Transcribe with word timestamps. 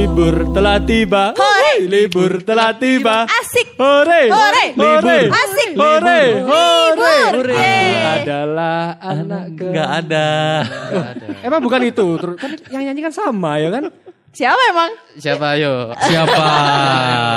Libur 0.00 0.48
telah 0.56 0.80
tiba. 0.80 1.36
Hore. 1.36 1.84
Libur 1.84 2.40
telah 2.40 2.72
tiba. 2.72 3.28
Asik. 3.28 3.76
Hore. 3.76 4.32
Hore. 4.32 4.64
Hore. 4.72 5.18
Asik. 5.28 5.76
Hore. 5.76 6.20
Hore. 6.40 7.52
Yeay. 7.52 8.24
adalah 8.24 8.96
anak 8.96 9.60
ke... 9.60 9.68
Nggak 9.68 9.90
ada. 10.00 10.28
Emang 11.44 11.60
bukan 11.60 11.84
itu. 11.84 12.16
Kan 12.16 12.56
yang 12.72 12.88
nyanyi 12.88 13.04
kan 13.04 13.12
sama 13.12 13.60
ya 13.60 13.68
kan? 13.68 13.92
Siapa 14.32 14.62
emang? 14.72 14.90
Siapa 15.20 15.46
ayo? 15.60 15.92
Siapa? 15.92 16.44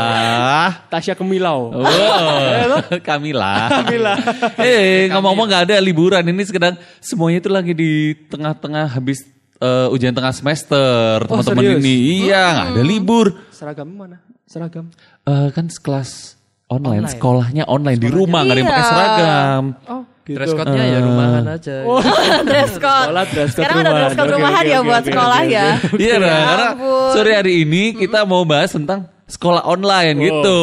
Tasya 0.96 1.20
Kemilau. 1.20 1.84
Oh, 1.84 2.80
Kamila. 3.12 3.68
Kamila. 3.68 4.16
Eh, 4.64 5.12
ngomong-ngomong 5.12 5.52
nggak 5.52 5.64
ada 5.68 5.84
liburan 5.84 6.24
ini 6.32 6.48
sekarang 6.48 6.80
semuanya 7.04 7.44
itu 7.44 7.52
lagi 7.52 7.76
di 7.76 8.16
tengah-tengah 8.32 8.96
habis 8.96 9.28
eh, 9.64 9.88
ujian 9.90 10.12
tengah 10.12 10.32
semester 10.32 11.24
teman-teman 11.24 11.64
serius? 11.64 11.80
ini. 11.80 11.96
Iya, 12.28 12.44
nggak 12.46 12.68
ada 12.70 12.84
libur. 12.84 13.28
Seragam 13.50 13.88
mana? 13.88 14.20
Seragam. 14.44 14.92
Eh, 15.24 15.48
kan 15.50 15.72
kelas 15.72 16.36
online, 16.68 17.08
sekolahnya 17.08 17.64
online 17.66 17.98
di 17.98 18.10
rumah 18.10 18.44
nggak 18.44 18.52
ada 18.52 18.60
yang 18.60 18.68
pakai 18.68 18.80
Iya. 18.80 18.92
seragam. 18.92 19.64
Oh, 19.86 20.02
gitu. 20.24 20.36
Dress 20.36 20.52
code-nya 20.52 20.84
ya 20.84 21.00
rumahan 21.00 21.44
aja. 21.48 21.76
dress 22.50 22.74
code. 22.76 23.06
Sekolah 23.08 23.26
dress 23.26 23.50
code 23.50 23.56
Sekarang 23.56 23.78
ada 23.78 23.84
rumahan. 23.86 24.02
dress 24.02 24.14
code 24.14 24.26
Oke, 24.26 24.36
rumahan 24.36 24.60
oke, 24.60 24.68
ya 24.68 24.78
oke, 24.78 24.88
buat 24.88 25.00
oke, 25.00 25.08
sekolah 25.08 25.40
oke, 25.40 25.50
ya. 25.50 25.66
Iya, 25.96 26.16
nah, 26.18 26.28
karena 26.44 26.68
ampun. 26.72 27.12
sore 27.12 27.32
hari 27.34 27.54
ini 27.62 27.84
kita 27.94 28.20
mau 28.24 28.44
bahas 28.44 28.72
tentang 28.72 29.00
sekolah 29.24 29.64
online 29.64 30.16
gitu. 30.20 30.60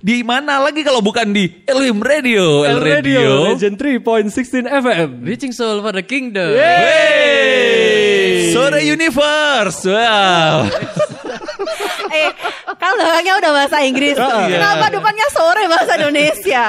Di 0.00 0.22
mana 0.22 0.60
lagi 0.60 0.80
kalau 0.80 1.00
bukan 1.00 1.28
di 1.28 1.50
Elim 1.64 1.98
Radio, 2.00 2.62
El 2.62 2.76
El 2.76 2.80
Radio. 2.80 3.20
Radio 3.20 3.52
Legend 3.52 3.76
3.16 3.76 4.64
FM. 4.64 5.08
Reaching 5.22 5.52
Soul 5.52 5.80
for 5.80 5.92
the 5.92 6.00
Kingdom. 6.00 6.56
Hey! 6.56 8.01
Sore 8.52 8.80
Universe. 8.84 9.80
Wow. 9.88 10.68
eh, 12.16 12.30
kan 12.76 12.90
belakangnya 12.94 13.34
udah 13.40 13.50
bahasa 13.56 13.76
Inggris. 13.82 14.16
Kenapa 14.20 14.86
depannya 14.92 15.26
sore 15.32 15.62
bahasa 15.66 15.92
Indonesia? 15.96 16.64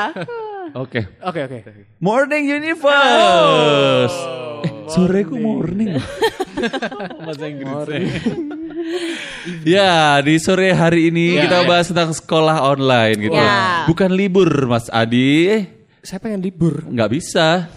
Oke. 0.73 1.19
Oke, 1.21 1.39
oke. 1.45 1.57
Morning 2.01 2.43
Universe. 2.49 4.17
eh, 4.63 4.71
sore 4.89 5.21
ku 5.27 5.35
morning. 5.37 5.99
Bahasa 7.27 7.45
Inggris. 7.51 8.07
ya, 9.67 10.23
di 10.23 10.39
sore 10.39 10.71
hari 10.71 11.11
ini 11.11 11.35
kita 11.35 11.67
bahas 11.67 11.91
tentang 11.91 12.15
sekolah 12.15 12.63
online 12.63 13.17
gitu. 13.27 13.35
Ya. 13.35 13.83
Bukan 13.85 14.15
libur, 14.15 14.47
Mas 14.71 14.87
Adi. 14.87 15.67
Saya 15.99 16.23
pengen 16.23 16.39
libur. 16.39 16.87
Nggak 16.87 17.09
bisa. 17.11 17.67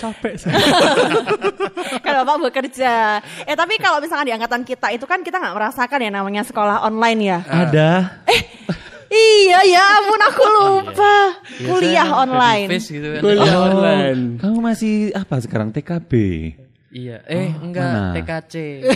Capek 0.00 0.34
saya. 0.40 0.56
bapak 2.18 2.50
bekerja. 2.50 3.22
Eh 3.44 3.54
tapi 3.54 3.78
kalau 3.78 4.02
misalkan 4.02 4.26
di 4.26 4.34
angkatan 4.34 4.62
kita 4.62 4.90
itu 4.90 5.04
kan 5.04 5.22
kita 5.22 5.38
nggak 5.38 5.54
merasakan 5.54 5.98
ya 6.02 6.10
namanya 6.10 6.42
sekolah 6.42 6.82
online 6.82 7.20
ya. 7.22 7.38
Ada. 7.46 7.90
Iya 9.08 9.58
ya 9.64 9.84
ampun 9.98 10.20
aku 10.20 10.44
lupa. 10.44 11.16
Kuliah 11.64 12.08
online. 12.12 12.68
Face 12.68 12.92
gitu 12.92 13.08
kan. 13.16 13.20
Kuliah 13.24 13.56
Oh, 13.56 13.64
online. 13.72 14.36
Kamu 14.36 14.58
masih 14.60 15.16
apa 15.16 15.40
sekarang 15.40 15.72
TKB? 15.72 16.12
Iya. 16.98 17.22
Eh 17.24 17.54
enggak 17.54 17.86
mana? 17.86 18.10
TKC. 18.12 18.54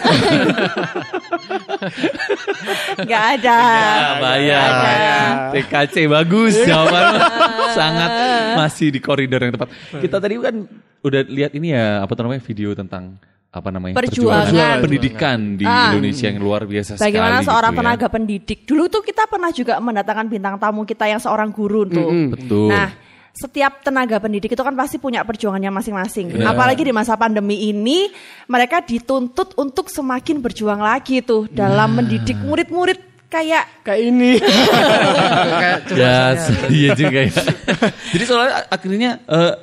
Nggak 2.99 3.23
ada. 3.39 3.59
Bayar. 4.19 4.71
TKC 5.55 5.95
bagus 6.09 6.55
jawaban 6.63 7.23
sangat 7.79 8.11
masih 8.59 8.91
di 8.91 8.99
koridor 8.99 9.39
yang 9.39 9.55
tepat. 9.55 9.71
Kita 9.95 10.19
tadi 10.19 10.35
kan 10.37 10.67
udah 10.99 11.21
lihat 11.27 11.55
ini 11.55 11.71
ya 11.71 12.03
apa 12.03 12.13
namanya 12.17 12.43
video 12.43 12.75
tentang 12.75 13.23
apa 13.53 13.69
namanya 13.69 13.95
Perjuangan. 13.95 14.81
pendidikan 14.81 15.39
di 15.55 15.63
Ah. 15.63 15.93
Indonesia 15.93 16.27
yang 16.27 16.41
luar 16.41 16.65
biasa 16.65 16.97
Bagaimana 16.97 17.39
sekali 17.39 17.47
seorang 17.47 17.71
gitu 17.71 17.79
ya. 17.79 17.85
tenaga 17.85 18.07
pendidik. 18.09 18.59
Dulu 18.65 18.83
tuh 18.89 19.03
kita 19.05 19.29
pernah 19.29 19.53
juga 19.53 19.77
mendatangkan 19.77 20.27
bintang 20.27 20.57
tamu 20.57 20.83
kita 20.83 21.05
yang 21.05 21.21
seorang 21.21 21.53
guru 21.53 21.85
tuh. 21.85 22.09
Betul. 22.33 22.73
Nah, 22.73 22.91
setiap 23.33 23.81
tenaga 23.81 24.21
pendidik 24.21 24.53
itu 24.53 24.63
kan 24.63 24.77
pasti 24.77 25.01
punya 25.01 25.25
perjuangannya 25.25 25.73
masing-masing. 25.73 26.37
Apalagi 26.45 26.85
di 26.85 26.93
masa 26.93 27.17
pandemi 27.17 27.73
ini, 27.73 28.13
mereka 28.45 28.85
dituntut 28.85 29.57
untuk 29.57 29.89
semakin 29.89 30.45
berjuang 30.45 30.81
lagi 30.85 31.25
tuh 31.25 31.49
dalam 31.49 31.97
mendidik 31.97 32.37
murid-murid 32.45 33.13
kayak 33.33 33.65
Kayak 33.81 34.01
ini. 34.05 34.33
Kayak 35.63 35.79
ya, 35.97 36.17
iya 36.69 36.91
juga 36.93 37.19
ya. 37.25 37.33
Jadi 38.13 38.25
soalnya 38.29 38.55
akhirnya 38.69 39.11
eh, 39.25 39.55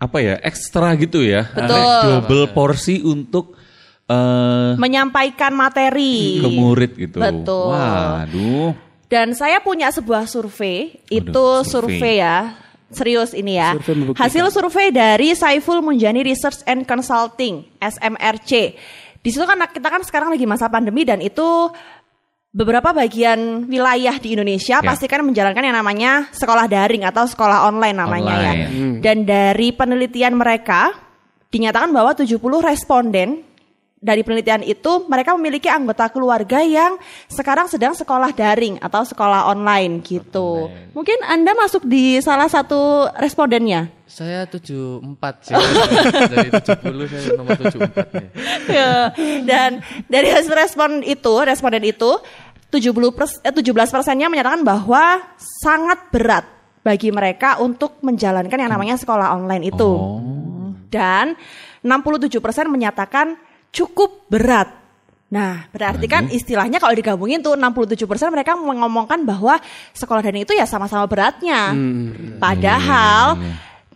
apa 0.00 0.18
ya 0.24 0.34
ekstra 0.40 0.96
gitu 0.96 1.20
ya, 1.20 1.44
Betul. 1.52 2.00
double 2.24 2.46
porsi 2.56 3.04
untuk 3.04 3.60
eh 4.08 4.72
menyampaikan 4.80 5.52
materi. 5.52 6.40
ke 6.40 6.48
murid 6.48 6.92
gitu. 6.96 7.20
Betul. 7.20 7.76
Waduh. 7.76 8.72
Dan 9.12 9.36
saya 9.36 9.60
punya 9.60 9.92
sebuah 9.92 10.24
survei, 10.24 11.04
itu 11.12 11.46
survei. 11.68 12.24
ya. 12.24 12.56
Serius 12.94 13.34
ini 13.34 13.58
ya. 13.58 13.74
Survei. 13.76 14.14
Hasil 14.16 14.44
survei 14.48 14.88
dari 14.88 15.34
Saiful 15.34 15.82
Munjani 15.82 16.22
Research 16.22 16.62
and 16.64 16.86
Consulting, 16.86 17.66
SMRC. 17.82 18.52
Di 19.20 19.28
situ 19.28 19.44
kan 19.44 19.58
kita 19.68 19.88
kan 19.88 20.02
sekarang 20.04 20.28
lagi 20.30 20.46
masa 20.46 20.70
pandemi 20.70 21.02
dan 21.02 21.18
itu 21.18 21.72
beberapa 22.54 22.94
bagian 22.94 23.66
wilayah 23.66 24.14
di 24.22 24.38
Indonesia 24.38 24.78
Ya. 24.78 24.86
pasti 24.86 25.10
kan 25.10 25.26
menjalankan 25.26 25.58
yang 25.58 25.74
namanya 25.74 26.30
sekolah 26.30 26.70
daring 26.70 27.02
atau 27.02 27.26
sekolah 27.26 27.66
online 27.66 27.96
namanya 27.98 28.34
ya. 28.38 28.52
Online. 28.54 29.02
Dan 29.02 29.26
dari 29.26 29.74
penelitian 29.74 30.38
mereka 30.38 30.94
dinyatakan 31.50 31.90
bahwa 31.90 32.14
70 32.14 32.38
responden 32.62 33.42
dari 34.04 34.20
penelitian 34.20 34.60
itu 34.60 35.08
mereka 35.08 35.32
memiliki 35.32 35.72
anggota 35.72 36.12
keluarga 36.12 36.60
yang 36.60 37.00
sekarang 37.32 37.72
sedang 37.72 37.96
sekolah 37.96 38.36
daring 38.36 38.76
atau 38.84 39.00
sekolah 39.00 39.48
online 39.48 40.04
gitu. 40.04 40.68
Mungkin 40.92 41.24
Anda 41.24 41.56
masuk 41.56 41.88
di 41.88 42.20
salah 42.20 42.52
satu 42.52 43.08
respondennya. 43.16 43.88
Saya 44.04 44.44
74 44.44 45.00
sih. 45.40 45.56
Dari 46.36 46.50
70 46.52 47.08
saya 47.08 47.24
nomor 47.40 47.56
74 47.56 48.20
nih. 48.20 48.28
Ya, 48.76 49.08
Dan 49.44 49.80
dari 50.06 50.28
hasil 50.28 50.52
respon 50.52 51.00
itu, 51.00 51.32
responden 51.40 51.84
itu 51.88 52.20
70 52.68 53.16
pers- 53.16 53.40
eh, 53.40 53.54
17 53.54 53.72
persennya 53.88 54.28
menyatakan 54.28 54.60
bahwa 54.60 55.24
sangat 55.40 56.12
berat 56.12 56.44
bagi 56.84 57.08
mereka 57.08 57.58
untuk 57.64 57.96
menjalankan 58.04 58.60
yang 58.60 58.68
namanya 58.68 59.00
sekolah 59.00 59.32
online 59.40 59.72
itu. 59.72 59.90
Dan 60.92 61.34
67 61.84 62.40
persen 62.44 62.68
menyatakan 62.68 63.36
cukup 63.74 64.30
berat. 64.30 64.70
Nah, 65.34 65.66
berarti 65.74 66.06
kan 66.06 66.30
istilahnya 66.30 66.78
kalau 66.78 66.94
digabungin 66.94 67.42
tuh 67.42 67.58
67% 67.58 68.06
mereka 68.30 68.54
mengomongkan 68.54 69.26
bahwa 69.26 69.58
sekolah 69.90 70.22
daring 70.22 70.46
itu 70.46 70.54
ya 70.54 70.62
sama-sama 70.62 71.10
beratnya. 71.10 71.74
Padahal 72.38 73.42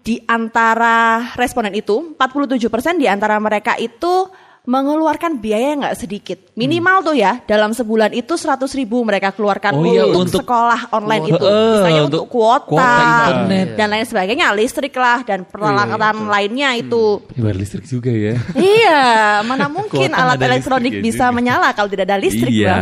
di 0.03 0.19
antara 0.27 1.31
responden 1.39 1.79
itu 1.79 2.19
47% 2.19 2.99
di 2.99 3.07
antara 3.07 3.39
mereka 3.39 3.79
itu 3.79 4.27
mengeluarkan 4.65 5.39
biaya 5.39 5.73
yang 5.73 5.81
nggak 5.81 5.97
sedikit. 5.97 6.39
Minimal 6.55 7.01
tuh 7.03 7.15
ya 7.15 7.41
dalam 7.45 7.71
sebulan 7.71 8.11
itu 8.13 8.35
100 8.35 8.67
ribu 8.75 9.01
mereka 9.01 9.31
keluarkan 9.31 9.73
Oh 9.73 9.85
iya, 9.85 10.05
untuk, 10.05 10.29
untuk- 10.29 10.43
sekolah 10.43 10.81
online 10.91 11.25
Kuota. 11.25 11.37
itu. 11.37 11.47
Eh, 11.47 11.73
Misalnya 11.79 12.03
untuk 12.05 12.23
untuk 12.25 12.25
kuota, 12.29 12.67
kuota 12.67 12.93
internet. 13.29 13.67
dan 13.77 13.87
lain 13.89 14.07
sebagainya, 14.07 14.47
listrik 14.53 14.95
lah 14.95 15.19
dan 15.23 15.45
peralatan 15.45 16.17
lainnya 16.27 16.75
itu. 16.75 17.23
Ini 17.33 17.41
bayar 17.41 17.57
listrik 17.57 17.85
juga 17.85 18.11
ya. 18.11 18.35
Iya, 18.59 19.03
mana 19.43 19.67
mungkin 19.77 20.09
Kuota 20.11 20.19
alat 20.19 20.41
elektronik 20.41 20.93
ya 20.93 21.03
bisa 21.03 21.25
juga. 21.29 21.37
menyala 21.37 21.69
kalau 21.73 21.89
tidak 21.89 22.05
ada 22.05 22.19
listrik, 22.19 22.51
iya, 22.51 22.77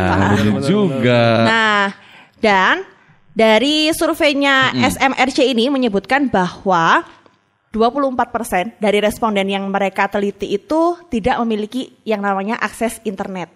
juga. 0.63 1.21
Nah, 1.43 1.83
dan 2.37 2.83
dari 3.31 3.93
surveinya 3.93 4.73
SMRC 4.73 5.45
ini 5.45 5.69
menyebutkan 5.69 6.25
bahwa 6.25 7.05
24% 7.71 8.79
dari 8.79 8.97
responden 9.03 9.47
yang 9.47 9.67
mereka 9.67 10.07
teliti 10.07 10.55
itu 10.55 10.95
tidak 11.11 11.37
memiliki 11.43 11.99
yang 12.07 12.23
namanya 12.23 12.55
akses 12.57 13.03
internet. 13.03 13.51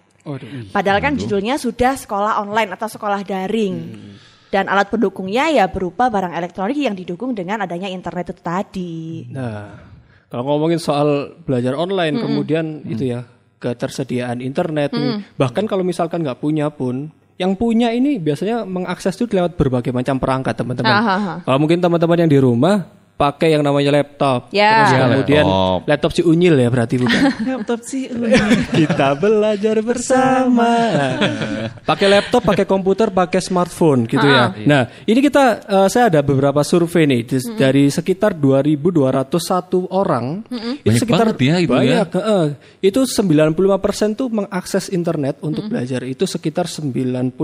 Padahal 0.70 1.00
kan 1.02 1.18
judulnya 1.18 1.58
sudah 1.58 1.98
sekolah 1.98 2.44
online 2.44 2.76
atau 2.76 2.86
sekolah 2.86 3.26
daring. 3.26 3.76
Dan 4.52 4.68
alat 4.68 4.92
pendukungnya 4.92 5.48
ya 5.48 5.72
berupa 5.72 6.12
barang 6.12 6.36
elektronik 6.36 6.76
yang 6.76 6.92
didukung 6.92 7.32
dengan 7.32 7.64
adanya 7.64 7.88
internet 7.88 8.36
itu 8.36 8.44
tadi. 8.44 8.94
Nah, 9.32 9.80
kalau 10.28 10.44
ngomongin 10.44 10.76
soal 10.76 11.40
belajar 11.48 11.72
online, 11.72 12.20
kemudian 12.20 12.84
itu 12.84 13.16
ya 13.16 13.24
ketersediaan 13.64 14.44
internet, 14.44 14.92
ini. 14.92 15.24
bahkan 15.40 15.64
kalau 15.64 15.88
misalkan 15.88 16.20
nggak 16.20 16.44
punya 16.44 16.68
pun, 16.68 17.16
yang 17.40 17.56
punya 17.56 17.96
ini 17.96 18.20
biasanya 18.20 18.68
mengakses 18.68 19.16
itu 19.16 19.32
lewat 19.32 19.56
berbagai 19.56 19.96
macam 19.96 20.20
perangkat 20.20 20.52
teman-teman. 20.60 20.94
Aha. 21.00 21.34
Kalau 21.48 21.58
mungkin 21.58 21.80
teman-teman 21.80 22.28
yang 22.28 22.32
di 22.32 22.40
rumah 22.44 23.01
pakai 23.22 23.54
yang 23.54 23.62
namanya 23.62 23.94
laptop. 23.94 24.50
Ya. 24.50 24.82
Terus 24.82 24.98
kemudian 24.98 25.46
Laptop. 25.46 25.80
laptop 25.86 26.12
si 26.12 26.22
Unyil 26.26 26.58
ya 26.58 26.68
berarti 26.68 26.96
bukan. 26.98 27.22
Laptop 27.54 27.80
sih. 27.86 28.10
Kita 28.74 29.14
belajar 29.14 29.78
bersama. 29.86 30.74
pakai 31.86 32.08
laptop, 32.10 32.42
pakai 32.42 32.66
komputer, 32.66 33.14
pakai 33.14 33.38
smartphone 33.38 34.10
gitu 34.10 34.26
ya. 34.26 34.50
Nah, 34.66 34.90
ini 35.06 35.20
kita 35.22 35.44
eh, 35.62 35.88
saya 35.88 36.10
ada 36.10 36.26
beberapa 36.26 36.66
survei 36.66 37.06
nih 37.06 37.22
Di- 37.22 37.54
dari 37.54 37.94
sekitar 37.94 38.34
2201 38.34 39.86
orang. 39.88 40.42
Itu 40.82 40.90
Banyak 40.90 40.98
sekitar 40.98 41.26
banget 41.30 41.38
ya 41.42 41.56
itu 41.60 41.70
ya. 41.70 41.78
banyak, 41.78 42.08
heeh. 42.18 42.46
Itu 42.82 43.06
95% 43.06 43.54
tuh 44.16 44.28
mengakses 44.28 44.90
internet 44.90 45.38
untuk 45.42 45.70
belajar. 45.70 46.02
Itu 46.02 46.26
sekitar 46.26 46.66
95% 46.66 47.38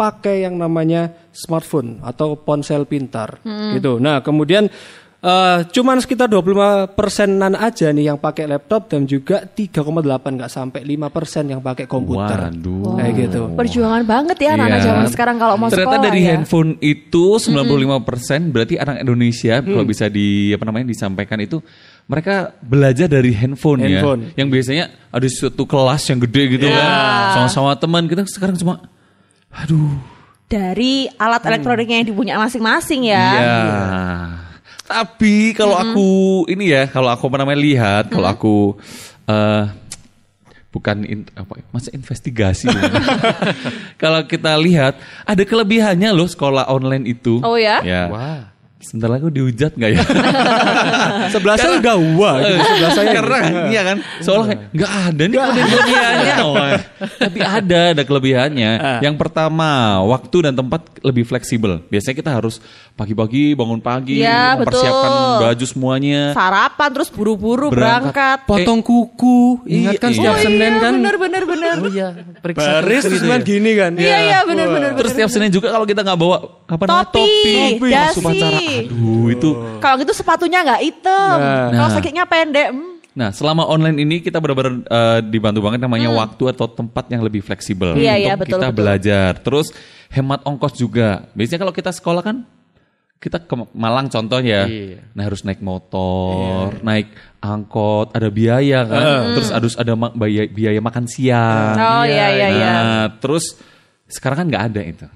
pakai 0.00 0.42
yang 0.42 0.56
namanya 0.56 1.12
smartphone 1.30 2.00
atau 2.00 2.32
ponsel 2.34 2.88
pintar 2.88 3.36
gitu. 3.70 4.00
Nah, 4.00 4.24
kemudian 4.24 4.72
eh, 5.20 5.58
cuman 5.68 6.00
sekitar 6.00 6.24
25 6.26 6.88
persenan 6.90 7.52
aja 7.52 7.92
nih 7.92 8.08
yang 8.08 8.16
pakai 8.16 8.48
laptop 8.48 8.88
dan 8.88 9.04
juga 9.04 9.44
3,8 9.44 10.00
nggak 10.32 10.48
sampai 10.48 10.80
5 10.82 11.12
persen 11.12 11.44
yang 11.46 11.60
pakai 11.60 11.84
komputer. 11.84 12.48
Waduh. 12.48 12.96
Kayak 12.96 13.12
gitu. 13.20 13.40
Perjuangan 13.52 14.02
banget 14.02 14.36
ya 14.40 14.56
anak-anak 14.56 14.80
Iya. 14.80 14.88
zaman 14.88 15.06
sekarang 15.06 15.36
kalau 15.36 15.54
mau 15.54 15.68
Ternyata 15.68 15.84
sekolah 15.92 16.00
dari 16.02 16.20
ya. 16.24 16.28
handphone 16.32 16.70
itu 16.80 17.24
95% 17.36 18.48
berarti 18.48 18.74
anak 18.74 18.96
Indonesia 18.98 19.60
kalau 19.60 19.84
bisa 19.84 20.08
di 20.08 20.28
apa 20.50 20.64
namanya 20.64 20.86
disampaikan 20.88 21.36
itu 21.38 21.60
mereka 22.06 22.34
belajar 22.58 23.06
dari 23.06 23.30
handphone, 23.30 23.84
Handphone. 23.84 24.20
ya. 24.32 24.40
Yang 24.40 24.48
biasanya 24.50 24.84
ada 25.10 25.28
suatu 25.28 25.62
kelas 25.62 26.02
yang 26.08 26.18
gede 26.18 26.42
gitu 26.50 26.66
kan. 26.66 26.88
Sama-sama 27.36 27.76
teman 27.76 28.08
kita 28.08 28.24
sekarang 28.24 28.56
cuma 28.56 28.82
aduh. 29.54 29.98
Dari 30.50 31.06
alat 31.14 31.46
elektroniknya 31.46 32.02
yang 32.02 32.08
dipunya 32.10 32.34
masing-masing 32.34 33.06
ya. 33.06 33.28
Iya. 33.38 33.82
Tapi 34.82 35.54
kalau 35.54 35.78
aku 35.78 36.10
ini 36.50 36.74
ya, 36.74 36.90
kalau 36.90 37.14
aku 37.14 37.30
apa 37.30 37.46
namanya 37.46 37.62
lihat, 37.62 38.04
kalau 38.10 38.26
aku 38.26 38.56
eh 39.30 39.64
bukan 40.70 41.02
in, 41.06 41.20
apa 41.34 41.62
masa 41.70 41.90
investigasi. 41.94 42.66
ya. 42.70 42.82
kalau 44.02 44.22
kita 44.26 44.54
lihat 44.58 44.98
ada 45.26 45.42
kelebihannya 45.42 46.10
loh 46.14 46.26
sekolah 46.26 46.66
online 46.70 47.06
itu. 47.10 47.42
Oh 47.42 47.58
ya? 47.58 47.82
Ya. 47.86 48.10
Wah. 48.10 48.50
Sebentar 48.80 49.12
lagi 49.12 49.28
dihujat 49.28 49.76
nggak 49.76 49.90
ya? 49.92 50.00
Sebelah 51.36 51.60
saya 51.60 51.76
udah 51.76 51.96
wah 52.16 52.40
gitu. 52.40 52.56
Sebelah 52.64 52.90
saya 52.96 53.08
Karena 53.12 53.38
iya 53.68 53.82
kan, 53.84 53.96
soalnya 54.24 54.46
kayak, 54.56 54.60
nggak 54.72 54.92
ada 55.04 55.22
nih 55.22 55.36
kelebihannya. 55.36 56.34
Oh, 56.40 56.54
Tapi 57.20 57.38
ada, 57.38 57.80
ada 57.92 58.02
kelebihannya. 58.02 58.70
Ah. 58.80 58.98
Yang 59.04 59.20
pertama, 59.20 60.00
waktu 60.08 60.48
dan 60.48 60.56
tempat 60.56 60.80
lebih 61.04 61.28
fleksibel. 61.28 61.84
Biasanya 61.92 62.16
kita 62.16 62.30
harus 62.32 62.56
pagi-pagi 62.96 63.52
bangun 63.52 63.84
pagi, 63.84 64.24
Iya, 64.24 64.56
mempersiapkan 64.56 65.10
betul. 65.12 65.36
baju 65.44 65.64
semuanya. 65.68 66.22
Sarapan 66.32 66.88
terus 66.90 67.08
buru-buru 67.12 67.68
Berangkat. 67.68 68.16
berangkat. 68.16 68.38
potong 68.48 68.80
kuku. 68.80 69.60
Ingat 69.68 69.92
kan 70.00 70.08
Iya, 70.08 70.16
setiap 70.16 70.36
iya. 70.36 70.44
Senin 70.48 70.72
kan 70.80 70.92
Bener 70.96 71.16
bener 71.20 71.42
bener. 71.44 71.76
Oh 71.84 71.90
iya, 71.92 72.08
periksa 72.40 72.80
baris 72.80 73.04
kuku 73.04 73.12
terus 73.12 73.20
itu 73.20 73.28
kan 73.28 73.40
ya. 73.40 73.44
gini 73.44 73.70
kan. 73.76 73.92
Iya 73.92 74.16
iya 74.24 74.38
bener 74.48 74.66
bener. 74.72 74.90
Terus 74.96 75.12
tiap 75.12 75.28
Senin 75.28 75.52
juga 75.52 75.68
kalau 75.68 75.84
kita 75.84 76.00
nggak 76.00 76.16
bawa 76.16 76.36
kapan 76.64 76.86
namanya? 76.88 77.12
Topi, 77.12 77.52
topi, 77.76 77.88
dasi. 77.92 78.69
Aduh, 78.80 79.26
itu. 79.28 79.50
Kalau 79.78 79.96
gitu 79.96 80.12
sepatunya 80.12 80.60
nggak 80.60 80.82
hitam. 80.82 81.36
Nah. 81.36 81.70
Kalau 81.72 81.90
sakitnya 81.92 82.24
pendek. 82.24 82.68
hmm. 82.70 82.88
Nah, 83.10 83.34
selama 83.34 83.66
online 83.66 83.98
ini 84.00 84.16
kita 84.18 84.38
benar-benar 84.38 84.86
eh, 84.86 85.20
dibantu 85.26 85.58
banget 85.60 85.82
namanya 85.82 86.08
waktu 86.08 86.46
atau 86.48 86.66
tempat 86.66 87.10
yang 87.10 87.20
lebih 87.20 87.42
fleksibel 87.42 87.92
Hmm. 87.92 88.00
Iya, 88.00 88.14
untuk 88.14 88.22
iya, 88.22 88.32
betul, 88.34 88.46
kita 88.56 88.66
betul. 88.66 88.78
belajar. 88.78 89.30
Terus 89.36 89.66
hemat 90.08 90.40
ongkos 90.42 90.74
juga. 90.74 91.26
Biasanya 91.32 91.60
kalau 91.60 91.74
kita 91.74 91.90
sekolah 91.90 92.22
kan 92.22 92.36
kita 93.20 93.36
ke 93.36 93.52
Malang 93.76 94.08
contohnya, 94.08 94.64
Iya. 94.64 95.04
nah 95.12 95.28
harus 95.28 95.44
naik 95.44 95.60
motor, 95.60 96.72
naik 96.80 97.12
angkot, 97.36 98.16
ada 98.16 98.32
biaya 98.32 98.80
kan. 98.82 99.36
Terus 99.36 99.50
harus 99.50 99.74
ada 99.76 99.92
ma- 99.92 100.08
biaya, 100.10 100.48
biaya 100.48 100.80
makan 100.80 101.04
siang. 101.04 101.76
Oh 101.76 102.04
iya 102.06 102.26
iya 102.32 102.48
iya. 102.48 102.70
Nah, 102.72 103.04
terus 103.20 103.60
sekarang 104.06 104.40
kan 104.40 104.46
nggak 104.48 104.64
ada 104.72 104.80
itu. 104.80 105.06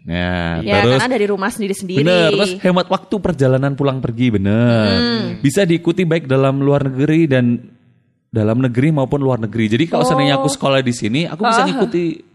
Nah, 0.00 0.64
Ya 0.64 0.80
terus 0.80 0.96
karena 0.96 1.12
dari 1.12 1.26
rumah 1.28 1.50
sendiri-sendiri. 1.52 2.00
Bener, 2.00 2.32
terus 2.32 2.52
hemat 2.64 2.86
waktu 2.88 3.14
perjalanan 3.20 3.76
pulang 3.76 4.00
pergi, 4.00 4.32
bener. 4.32 4.86
Bisa 5.44 5.68
diikuti 5.68 6.08
baik 6.08 6.24
dalam 6.24 6.64
luar 6.64 6.88
negeri 6.88 7.28
dan 7.28 7.60
dalam 8.30 8.62
negeri 8.62 8.94
maupun 8.94 9.20
luar 9.20 9.42
negeri. 9.42 9.76
Jadi 9.76 9.84
kalau 9.90 10.06
seandainya 10.06 10.40
aku 10.40 10.48
sekolah 10.48 10.80
di 10.80 10.94
sini, 10.94 11.20
aku 11.26 11.42
bisa 11.44 11.66
ngikuti 11.66 12.29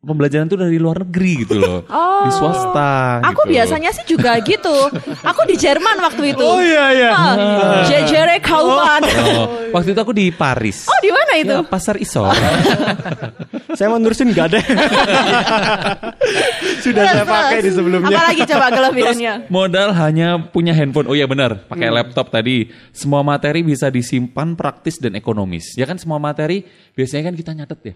pembelajaran 0.00 0.48
itu 0.48 0.56
dari 0.56 0.80
luar 0.80 1.04
negeri 1.04 1.44
gitu 1.44 1.60
loh. 1.60 1.84
Di 2.20 2.36
swasta 2.36 3.24
Aku 3.32 3.48
gitu. 3.48 3.56
biasanya 3.56 3.90
sih 3.96 4.04
juga 4.04 4.36
gitu. 4.44 4.76
Aku 5.24 5.40
di 5.48 5.56
Jerman 5.56 6.04
waktu 6.04 6.36
itu. 6.36 6.44
Oh 6.44 6.60
iya 6.60 6.92
iya. 6.92 7.10
Ah, 7.16 7.34
Jejere 7.88 8.44
Kaupan. 8.44 9.00
Oh, 9.24 9.72
waktu 9.72 9.96
itu 9.96 10.00
aku 10.04 10.12
di 10.12 10.28
Paris. 10.28 10.84
Oh 10.84 11.00
di 11.00 11.08
mana 11.08 11.32
itu? 11.40 11.56
Ya, 11.56 11.64
pasar 11.64 11.96
Isor. 11.96 12.28
Saya 13.76 13.88
mau 13.88 13.96
nerusin 13.96 14.36
enggak 14.36 14.52
deh. 14.52 14.60
Sudah 16.84 17.02
saya 17.06 17.24
Terus, 17.24 17.28
pakai 17.28 17.56
di 17.56 17.62
terus. 17.62 17.76
sebelumnya. 17.76 18.16
Apalagi 18.16 18.42
coba 18.48 18.66
kelebihannya? 18.72 19.32
Modal 19.48 19.88
hanya 19.96 20.28
punya 20.50 20.72
handphone. 20.76 21.08
Oh 21.08 21.16
iya 21.16 21.24
benar, 21.24 21.64
pakai 21.68 21.88
laptop 21.88 22.32
tadi. 22.32 22.68
Semua 22.90 23.20
materi 23.20 23.62
bisa 23.62 23.88
disimpan 23.88 24.56
praktis 24.56 24.98
dan 24.98 25.14
ekonomis. 25.16 25.76
Ya 25.76 25.86
kan 25.86 25.96
semua 25.96 26.20
materi 26.20 26.66
biasanya 26.92 27.30
kan 27.30 27.34
kita 27.36 27.50
nyatet 27.54 27.80
ya. 27.84 27.94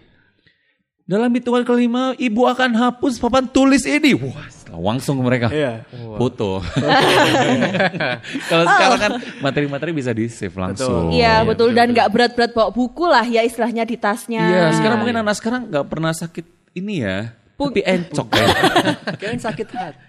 Dalam 1.05 1.29
hitungan 1.29 1.61
kelima, 1.61 2.17
ibu 2.17 2.49
akan 2.49 2.73
hapus 2.73 3.21
papan 3.21 3.45
tulis 3.45 3.85
ini. 3.85 4.17
Wah, 4.17 4.41
langsung 4.73 5.21
mereka 5.21 5.53
Iya. 5.53 5.85
foto. 6.17 6.65
Kalau 8.49 8.63
sekarang 8.65 8.97
kan 8.99 9.11
materi-materi 9.37 9.93
bisa 9.93 10.09
di 10.09 10.25
save 10.25 10.57
langsung. 10.57 11.13
Iya 11.13 11.45
betul 11.45 11.77
dan 11.77 11.93
nggak 11.93 12.09
berat-berat 12.09 12.51
bawa 12.57 12.73
buku 12.73 13.05
lah 13.05 13.21
ya 13.21 13.45
istilahnya 13.45 13.85
di 13.85 14.01
tasnya. 14.01 14.41
Iya, 14.49 14.63
sekarang 14.73 14.97
mungkin 15.05 15.21
anak 15.21 15.37
sekarang 15.37 15.69
nggak 15.69 15.85
pernah 15.85 16.09
sakit 16.09 16.45
ini 16.73 17.05
ya. 17.05 17.37
Tapi 17.53 17.85
encok 17.85 18.27
ya. 18.33 18.47
Kalian 19.21 19.41
sakit 19.45 19.67
hati. 19.71 20.01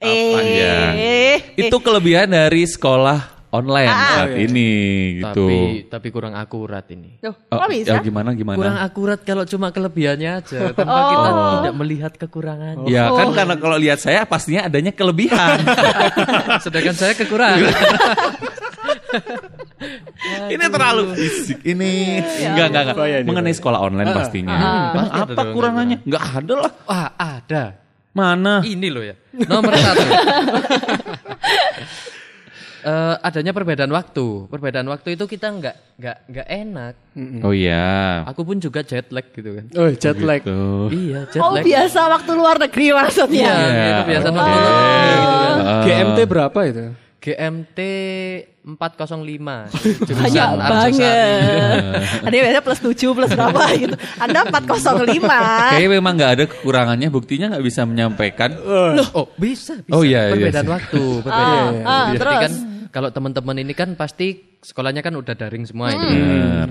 Apa 0.00 0.40
ya? 0.40 0.96
Eh, 0.96 1.38
Itu 1.68 1.84
kelebihan 1.84 2.32
dari 2.32 2.64
sekolah 2.64 3.39
online 3.50 3.90
saat 3.90 4.30
ini 4.38 4.70
gitu. 5.18 5.46
Tapi 5.46 5.58
tapi 5.90 6.08
kurang 6.10 6.34
akurat 6.38 6.86
ini. 6.90 7.18
Loh, 7.22 7.34
Oh, 7.50 7.58
kok 7.58 7.68
bisa? 7.70 7.94
ya 7.94 7.98
gimana 7.98 8.30
gimana? 8.32 8.58
Kurang 8.58 8.78
akurat 8.78 9.20
kalau 9.26 9.44
cuma 9.46 9.74
kelebihannya 9.74 10.30
aja 10.38 10.58
tanpa 10.70 11.00
kita 11.10 11.28
tidak 11.34 11.74
melihat 11.74 12.12
kekurangannya. 12.14 12.86
Ya 12.86 13.10
kan 13.10 13.34
karena 13.34 13.54
kalau 13.58 13.76
lihat 13.78 13.98
saya 13.98 14.22
pastinya 14.22 14.70
adanya 14.70 14.94
kelebihan. 14.94 15.58
Sedangkan 16.64 16.94
saya 16.94 17.12
kekurangan. 17.18 17.70
ini 20.54 20.64
terlalu 20.70 21.02
fisik 21.16 21.58
ini. 21.64 22.22
Enggak 22.22 22.66
enggak 22.70 22.82
enggak. 22.86 22.96
Bahaya 22.96 23.16
ini, 23.22 23.26
Mengenai 23.26 23.54
sekolah 23.54 23.78
online 23.82 24.10
pastinya. 24.14 24.56
Bang, 24.94 25.06
Pasti 25.10 25.18
ada 25.18 25.24
apa 25.26 25.42
dong, 25.42 25.54
kurangannya? 25.56 25.96
Enggak 26.06 26.24
ada 26.38 26.54
lah. 26.54 26.72
Wah 26.86 27.08
ada. 27.16 27.62
Mana? 28.10 28.54
Ini 28.66 28.88
loh 28.90 29.04
ya. 29.06 29.14
Nomor 29.50 29.72
satu. 29.74 30.02
Eh, 32.82 33.14
adanya 33.20 33.52
perbedaan 33.52 33.88
waktu. 33.88 34.46
Perbedaan 34.46 34.86
waktu 34.86 35.12
itu 35.12 35.24
kita 35.24 35.46
nggak 35.48 35.76
nggak 35.96 36.16
nggak 36.26 36.46
enak. 36.48 36.94
Oh 37.40 37.52
iya. 37.52 38.24
Aku 38.24 38.42
pun 38.42 38.56
juga 38.56 38.80
jet 38.80 39.08
lag 39.08 39.26
gitu 39.26 39.50
kan. 39.52 39.64
Oh, 39.74 39.88
jet 39.90 40.18
lag. 40.18 40.40
Tuh. 40.40 40.88
Iya 40.88 41.28
jet 41.28 41.40
Oh 41.40 41.52
lag. 41.52 41.60
biasa 41.60 42.00
waktu 42.10 42.30
luar 42.32 42.56
negeri 42.58 42.86
maksudnya. 42.92 43.50
Iya, 43.50 43.68
Iya, 43.68 43.84
itu 43.86 44.02
biasa 44.08 44.26
oke. 44.26 44.34
waktu 44.34 44.56
luar 44.56 44.72
negeri 44.72 45.12
gitu 45.12 45.30
kan. 45.60 45.84
GMT 45.84 46.18
berapa 46.24 46.60
itu? 46.64 46.84
GMT 47.20 47.78
405. 48.64 48.72
Jurusan 50.08 50.24
Banyak 50.24 50.48
banget. 50.56 50.92
Ada 52.24 52.32
yang 52.32 52.44
biasanya 52.44 52.64
plus 52.64 52.80
7 52.80 52.96
plus 53.12 53.30
berapa 53.30 53.62
gitu. 53.82 53.96
Anda 54.16 54.40
405. 54.48 55.20
Kayaknya 55.20 55.90
memang 55.90 56.12
nggak 56.16 56.32
ada 56.32 56.44
kekurangannya, 56.48 57.08
buktinya 57.08 57.46
nggak 57.52 57.64
bisa 57.64 57.84
menyampaikan. 57.84 58.56
Loh, 58.56 59.08
oh 59.14 59.26
bisa, 59.36 59.76
bisa. 59.80 59.92
Oh, 59.92 60.00
iya, 60.00 60.28
iya 60.28 60.32
Perbedaan 60.32 60.64
sih. 60.64 60.72
waktu, 60.72 61.02
perbedaan. 61.20 61.72
Ah, 61.84 61.88
ah, 61.88 62.04
Jadi 62.08 62.18
terus? 62.18 62.40
kan 62.40 62.52
kalau 62.90 63.08
teman-teman 63.12 63.56
ini 63.58 63.72
kan 63.72 63.88
pasti 63.94 64.26
sekolahnya 64.60 65.00
kan 65.00 65.12
udah 65.12 65.34
daring 65.36 65.64
semua 65.64 65.92
itu. 65.92 66.04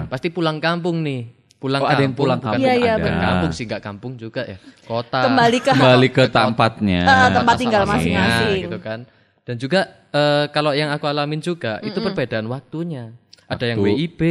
Pasti 0.10 0.27
pulang 0.29 0.58
kampung 0.58 1.06
nih. 1.06 1.38
Pulang 1.60 1.84
Oh, 1.84 1.91
ada 1.91 2.00
yang 2.00 2.15
kampung, 2.15 2.24
pulang 2.24 2.39
kampung, 2.39 2.63
Iya, 2.63 2.74
iya, 2.74 2.94
ada. 2.96 3.12
kampung 3.20 3.51
sih, 3.51 3.68
nggak 3.68 3.84
kampung 3.84 4.15
juga 4.15 4.48
ya. 4.48 4.56
Kota. 4.88 5.27
Kembali 5.27 5.58
ke 5.60 5.72
Kembali 5.75 6.08
ke 6.15 6.24
tempatnya. 6.25 7.01
Ah, 7.03 7.27
tempat 7.29 7.56
tinggal 7.60 7.84
masing-masing. 7.84 8.63
gitu 8.65 8.79
kan. 8.79 9.03
Dan 9.44 9.60
juga 9.60 9.99
eh, 10.12 10.46
kalau 10.50 10.72
yang 10.72 10.89
aku 10.89 11.06
alamin 11.06 11.39
juga 11.39 11.78
itu 11.80 11.98
perbedaan 11.98 12.46
waktunya. 12.46 13.13
Ada 13.46 13.74
yang. 13.74 13.80
WIB, 13.82 14.22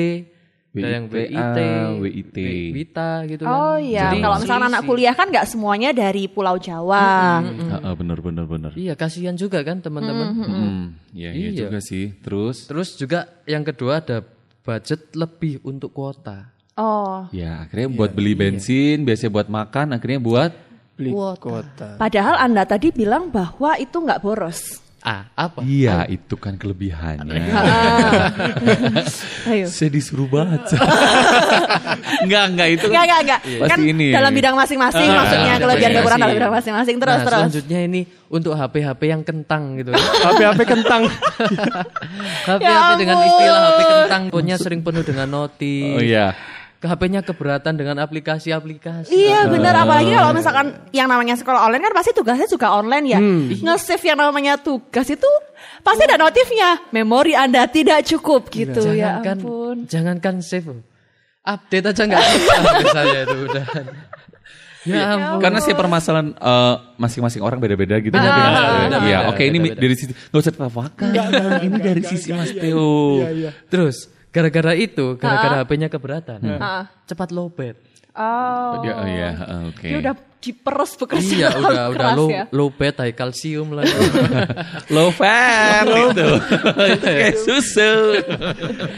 ada 0.79 0.89
yang 0.95 1.05
WIT, 1.09 1.59
WIT. 1.99 2.37
WITA 2.71 3.11
gitu 3.27 3.43
kan. 3.43 3.51
Oh 3.51 3.77
iya, 3.77 4.07
Jadi 4.07 4.23
kalau 4.23 4.37
misalkan 4.39 4.67
anak 4.69 4.83
kuliah 4.85 5.15
kan 5.17 5.27
nggak 5.27 5.47
semuanya 5.49 5.91
dari 5.91 6.31
Pulau 6.31 6.55
Jawa. 6.55 7.43
Heeh, 7.43 7.93
bener 7.99 8.19
bener 8.23 8.45
bener. 8.47 8.73
Iya, 8.79 8.95
kasihan 8.95 9.35
juga 9.35 9.65
kan 9.67 9.83
teman-teman. 9.83 10.27
Hmm, 10.39 10.83
iya, 11.11 11.35
iya 11.35 11.51
Iya. 11.51 11.67
juga 11.67 11.79
sih. 11.83 12.15
Terus, 12.23 12.71
Terus 12.71 12.95
juga 12.95 13.27
yang 13.43 13.67
kedua 13.67 13.99
ada 13.99 14.23
budget 14.63 15.11
lebih 15.17 15.59
untuk 15.65 15.91
kuota. 15.91 16.53
Oh, 16.79 17.27
ya 17.35 17.67
akhirnya 17.67 17.91
buat 17.91 18.15
beli 18.15 18.39
bensin, 18.39 19.03
biasanya 19.03 19.35
buat 19.35 19.49
makan, 19.51 19.99
akhirnya 19.99 20.23
buat 20.23 20.53
Beli 20.95 21.11
Kuota. 21.11 21.39
kota. 21.39 21.89
padahal 21.95 22.39
Anda 22.39 22.63
tadi 22.67 22.91
bilang 22.91 23.31
bahwa 23.31 23.75
itu 23.79 23.99
nggak 23.99 24.19
boros. 24.19 24.79
Ah, 25.09 25.25
apa? 25.33 25.65
Iya, 25.65 26.05
itu 26.05 26.37
kan 26.37 26.61
kelebihannya. 26.61 27.41
Ayo. 29.49 29.65
Saya 29.65 29.89
disuruh 29.89 30.29
baca. 30.29 30.77
enggak, 32.29 32.45
enggak 32.53 32.69
itu. 32.77 32.85
Enggak, 32.93 33.05
enggak, 33.09 33.21
enggak. 33.25 33.41
Pasti 33.41 33.73
Kan 33.73 33.79
ini. 33.89 34.13
dalam 34.13 34.33
bidang 34.37 34.53
masing-masing 34.53 35.09
maksudnya 35.09 35.51
ada 35.57 35.65
kelebihan 35.65 35.91
kekurangan 35.97 36.21
dalam 36.29 36.37
bidang 36.37 36.53
masing-masing. 36.61 36.97
Terus, 37.01 37.17
nah, 37.17 37.25
terus. 37.25 37.41
selanjutnya 37.41 37.79
ini 37.89 38.01
untuk 38.29 38.53
HP-HP 38.53 39.01
yang 39.09 39.23
kentang 39.25 39.81
gitu. 39.81 39.97
HP-HP 40.29 40.61
kentang. 40.69 41.03
HP-HP 42.45 42.91
dengan 43.01 43.17
ampun. 43.17 43.29
istilah 43.33 43.61
HP 43.65 43.81
kentang, 43.81 44.23
pokoknya 44.29 44.57
sering 44.61 44.81
penuh 44.85 45.05
dengan 45.09 45.27
noti. 45.33 45.77
Oh 45.97 46.05
iya. 46.05 46.37
HP-nya 46.79 47.27
keberatan 47.27 47.75
dengan 47.75 47.99
aplikasi-aplikasi. 47.99 49.11
Iya 49.11 49.51
benar 49.51 49.83
apalagi 49.83 50.15
kalau 50.15 50.31
misalkan 50.31 50.79
yang 50.95 51.11
namanya 51.11 51.35
sekolah 51.35 51.67
online 51.67 51.83
kan 51.83 51.95
pasti 51.95 52.15
tugasnya 52.15 52.47
juga 52.47 52.71
online 52.71 53.07
ya. 53.09 53.19
Nge-save 53.59 54.05
yang 54.07 54.19
namanya 54.19 54.55
tugas 54.55 55.11
itu 55.11 55.27
pasti 55.83 56.07
ada 56.07 56.15
notifnya. 56.17 56.79
Memori 56.95 57.35
Anda 57.35 57.67
tidak 57.67 58.07
cukup 58.07 58.47
gitu 58.49 58.95
ya 58.95 59.19
jangankan, 59.19 59.37
ampun. 59.43 59.77
jangankan 59.91 60.35
save. 60.39 60.71
Update 61.43 61.87
aja 61.89 62.03
nggak 62.07 62.25
saya 62.93 63.19
itu 63.27 63.37
udah. 63.51 63.65
Ya 64.87 65.03
ampun. 65.19 65.43
Karena 65.43 65.59
sih 65.59 65.75
permasalahan 65.75 66.31
eh, 66.33 66.75
masing-masing 66.95 67.43
orang 67.43 67.59
beda-beda 67.59 67.99
gitu. 67.99 68.15
Beda-beda, 68.15 68.47
Iya, 68.47 68.71
beda-beda, 68.87 68.99
Iya, 69.03 69.19
oke 69.35 69.43
ini 69.43 69.59
dari 69.75 69.95
sisi 69.99 70.13
nggak 70.15 70.39
usah 70.39 70.53
tertawakan. 70.55 71.11
ini 71.59 71.79
dari 71.83 72.03
sisi 72.07 72.31
Mas 72.31 72.55
Theo. 72.55 73.19
Terus 73.67 74.15
gara-gara 74.39 74.73
itu, 74.73 75.07
gara-gara 75.17 75.57
HP-nya 75.61 75.89
keberatan, 75.89 76.39
Ah. 76.57 76.87
cepat 77.05 77.29
lowbat. 77.29 77.75
Oh. 78.15 78.83
Ya, 78.83 78.95
oh, 78.95 79.07
iya, 79.07 79.31
eh, 79.31 79.61
oke. 79.69 79.83
Dia 79.85 79.99
udah 80.01 80.15
diperes 80.39 80.93
bekerja 80.95 81.35
Iya, 81.37 81.49
udah 81.53 81.63
udah 81.63 81.87
keras 81.93 82.17
low 82.17 82.29
ya. 82.29 82.45
low 82.51 82.69
bed, 82.69 82.95
high 82.97 83.11
kalsium 83.13 83.69
lah. 83.73 83.83
Low 84.95 85.11
fat 85.11 85.87
itu. 85.87 86.29
itu 86.93 87.05
kayak 87.05 87.37
susu. 87.37 87.93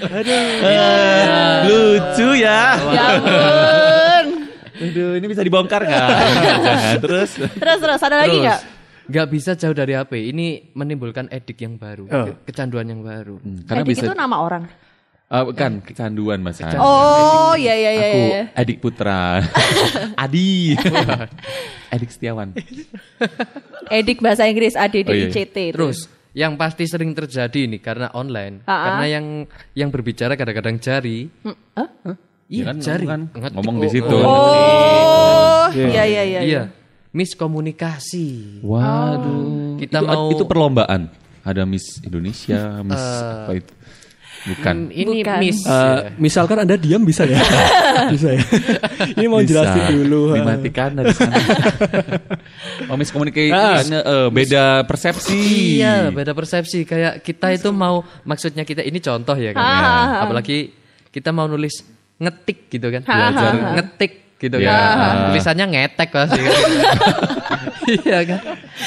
Aduh. 0.07 0.43
lucu 1.67 2.29
ya. 2.39 2.61
Ya 2.89 3.05
ampun. 3.15 4.25
Aduh, 4.81 5.11
ini 5.17 5.27
bisa 5.27 5.43
dibongkar 5.43 5.81
nggak? 5.83 6.09
Terus. 7.05 7.31
Terus 7.37 7.79
terus 7.79 8.01
ada 8.01 8.17
lagi 8.19 8.37
nggak? 8.39 8.61
nggak 9.05 9.27
bisa 9.29 9.51
jauh 9.53 9.75
dari 9.75 9.93
HP. 9.93 10.31
Ini 10.31 10.47
menimbulkan 10.73 11.27
edik 11.29 11.59
yang 11.59 11.77
baru, 11.77 12.07
Oh. 12.07 12.25
ke- 12.27 12.47
kecanduan 12.47 12.87
yang 12.87 13.03
baru. 13.03 13.37
Karena 13.67 13.83
Edik 13.83 13.91
bisa. 13.93 14.07
itu 14.07 14.15
nama 14.15 14.39
orang. 14.39 14.65
Ah, 15.31 15.47
bukan 15.47 15.79
kecanduan 15.79 16.43
mas. 16.43 16.59
Oh 16.75 17.55
iya 17.55 17.71
iya 17.71 17.91
iya. 17.95 18.03
Aku 18.03 18.19
iya. 18.19 18.43
Adik 18.53 18.83
Putra. 18.83 19.39
Adi. 20.27 20.75
Adik 21.95 22.11
Setiawan. 22.11 22.51
Edik 23.87 24.19
bahasa 24.19 24.51
Inggris 24.51 24.75
A 24.75 24.91
D 24.91 25.07
D 25.07 25.11
I 25.11 25.31
C 25.31 25.47
T. 25.47 25.71
itu. 25.71 25.79
Terus 25.79 26.11
yang 26.31 26.55
pasti 26.55 26.83
sering 26.83 27.15
terjadi 27.15 27.63
ini 27.63 27.79
karena 27.79 28.11
online, 28.11 28.63
Ah, 28.63 28.71
ah. 28.71 28.79
karena 28.85 29.05
yang 29.09 29.27
yang 29.75 29.89
berbicara 29.89 30.35
kadang-kadang 30.35 30.79
jari. 30.79 31.31
Hmm, 31.43 31.55
hah? 31.75 31.89
Ya 32.51 32.63
kan, 32.67 32.77
jari. 32.83 33.07
kan 33.07 33.21
Ngetik. 33.31 33.55
ngomong 33.55 33.77
di 33.79 33.87
Oh, 33.87 33.93
situ. 33.95 34.17
Oh 34.19 35.67
iya 35.71 36.03
iya 36.03 36.23
iya. 36.27 36.41
Iya, 36.43 36.63
miskomunikasi. 37.15 38.59
Waduh. 38.63 39.79
Kita 39.79 40.03
itu, 40.03 40.07
mau- 40.07 40.27
itu 40.29 40.43
perlombaan. 40.43 41.07
Ada 41.41 41.65
Miss 41.65 42.03
Indonesia, 42.03 42.83
Miss 42.83 43.01
apa 43.01 43.57
itu? 43.57 43.73
Bukan. 44.41 44.89
Ini 44.89 45.21
Bukan. 45.21 45.37
miss. 45.39 45.61
Ya. 45.63 46.17
misalkan 46.17 46.57
Anda 46.59 46.75
diam 46.75 47.05
bisa 47.05 47.29
ya? 47.29 47.37
bisa 48.15 48.33
ya. 48.33 48.43
Ini 49.13 49.29
mau 49.29 49.45
Bisa. 49.45 49.61
jelasin 49.61 49.83
dulu. 49.95 50.33
Dimatikan 50.33 50.97
dari 50.97 51.13
sana. 51.13 51.37
oh, 52.89 52.97
miskomunikasi 52.97 53.53
Ah. 53.53 53.85
eh, 53.85 54.29
beda 54.29 54.89
persepsi. 54.89 55.77
Iya, 55.77 56.09
beda 56.09 56.33
persepsi. 56.33 56.85
Kayak 56.85 57.21
kita 57.21 57.53
itu 57.53 57.69
mau 57.69 58.01
maksudnya 58.25 58.65
kita 58.65 58.81
ini 58.81 58.97
contoh 58.99 59.37
ya 59.37 59.53
kan. 59.53 59.61
Ah, 59.61 59.77
ya. 59.77 59.85
Apalagi 60.25 60.73
kita 61.09 61.31
mau 61.31 61.45
nulis 61.45 61.85
ngetik 62.17 62.73
gitu 62.73 62.89
kan. 62.89 63.03
Belajar 63.05 63.53
ngetik 63.77 64.13
gitu 64.37 64.57
Ya. 64.57 64.73
kan. 64.73 65.15
Tulisannya 65.31 65.67
ngetek 65.69 66.09
pasti. 66.09 66.41
kan. 66.41 66.57
Iya 67.91 68.19
kan. 68.23 68.41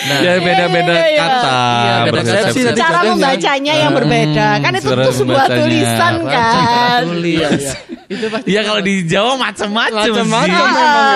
Nah, 0.04 0.20
Ya 0.20 0.34
beda-beda 0.36 0.94
Iya, 0.94 1.00
iya, 1.00 1.08
iya. 1.08 1.20
kata. 1.24 1.58
Beda 2.04 2.12
persepsi. 2.12 2.60
nanti 2.68 2.82
Cara 2.82 3.00
membacanya 3.08 3.74
yang 3.80 3.92
berbeda. 3.96 4.48
Kan 4.60 4.72
itu 4.76 4.90
tuh 4.92 5.14
sebuah 5.16 5.46
tulisan 5.48 6.14
kan. 6.28 7.02
tulis. 7.08 7.64
Itu 8.12 8.26
pasti 8.28 8.48
Iya 8.52 8.62
kalau 8.68 8.82
di 8.84 8.94
Jawa 9.08 9.34
macam-macam 9.40 10.04
sih. 10.04 10.12
Memang. 10.12 10.48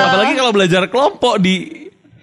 Apalagi 0.08 0.34
kalau 0.36 0.52
belajar 0.56 0.82
kelompok 0.88 1.36
di 1.38 1.56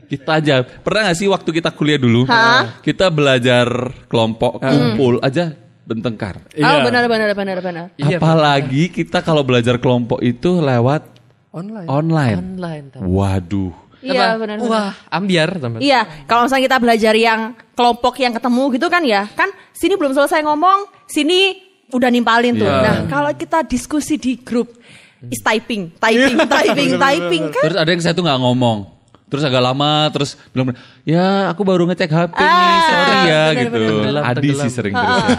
kita 0.04 0.40
aja. 0.40 0.54
Pernah 0.64 1.10
gak 1.10 1.16
sih 1.16 1.28
waktu 1.28 1.50
kita 1.50 1.68
kuliah 1.74 2.00
dulu? 2.00 2.24
Hah? 2.28 2.80
Kita 2.80 3.12
belajar 3.12 3.66
kelompok 4.08 4.60
kumpul 4.60 5.20
aja 5.20 5.52
bertengkar. 5.84 6.40
Oh 6.64 6.78
benar 6.80 7.04
benar 7.08 7.30
benar 7.36 7.58
benar. 7.60 7.84
Apalagi 7.98 8.88
kita 8.88 9.20
kalau 9.20 9.44
belajar 9.44 9.76
kelompok 9.76 10.24
itu 10.24 10.60
lewat 10.64 11.12
Online. 11.54 11.86
online. 11.86 12.36
online. 12.40 12.84
Waduh. 12.98 13.83
Iya 14.04 14.36
benar. 14.36 14.56
Wah, 14.62 14.92
ambiar 15.08 15.56
teman. 15.56 15.80
Iya, 15.80 16.04
kalau 16.24 16.44
misalnya 16.44 16.64
kita 16.66 16.78
belajar 16.78 17.14
yang 17.14 17.40
kelompok 17.72 18.14
yang 18.16 18.32
ketemu 18.32 18.62
gitu 18.72 18.86
kan 18.86 19.00
ya, 19.00 19.24
kan 19.32 19.48
sini 19.72 19.96
belum 19.96 20.12
selesai 20.12 20.44
ngomong, 20.44 20.84
sini 21.04 21.56
udah 21.88 22.08
nimpalin 22.08 22.52
tuh. 22.54 22.68
Iya. 22.68 22.80
Nah, 22.80 22.96
kalau 23.06 23.32
kita 23.32 23.64
diskusi 23.64 24.14
di 24.14 24.36
grup, 24.36 24.76
is 25.24 25.40
typing, 25.40 25.88
typing, 25.96 26.36
typing, 26.52 26.90
typing 26.94 27.44
kan. 27.48 27.62
Terus 27.64 27.78
ada 27.78 27.88
yang 27.88 28.00
saya 28.00 28.12
tuh 28.12 28.22
nggak 28.22 28.40
ngomong. 28.40 28.92
Terus 29.24 29.40
agak 29.42 29.64
lama 29.64 30.12
terus 30.12 30.36
bilang 30.52 30.76
ya 31.02 31.48
aku 31.48 31.64
baru 31.64 31.88
ngecek 31.88 32.06
HP 32.06 32.38
nih 32.38 32.44
Ah, 32.44 32.78
sorry 32.84 33.16
ya 33.24 33.42
benar, 33.50 33.56
gitu. 33.56 33.72
benar, 33.74 33.94
benar. 33.98 34.22
Adi 34.22 34.38
Tenggelam. 34.44 34.62
sih 34.62 34.70
sering 34.70 34.94
terus. 34.94 35.16
ya. 35.18 35.36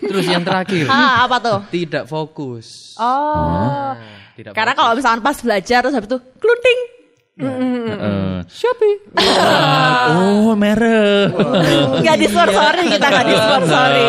Terus 0.08 0.24
yang 0.24 0.40
terakhir, 0.40 0.84
Ah, 0.88 1.28
apa 1.28 1.36
tuh? 1.36 1.58
tidak 1.68 2.08
fokus. 2.08 2.96
Oh. 2.96 3.92
Tidak 4.32 4.56
Karena 4.56 4.72
kalau 4.72 4.96
misalkan 4.96 5.20
pas 5.20 5.36
belajar 5.36 5.82
terus 5.82 5.92
habis 5.92 6.08
itu 6.08 6.16
klunting. 6.38 6.78
Heeh. 7.38 8.36
Shopee. 8.46 8.96
Oh 10.08 10.54
merek. 10.54 11.30
Gak 12.00 12.16
disponsori 12.16 12.88
kita 12.88 13.06
gak 13.06 13.26
disponsori. 13.26 14.08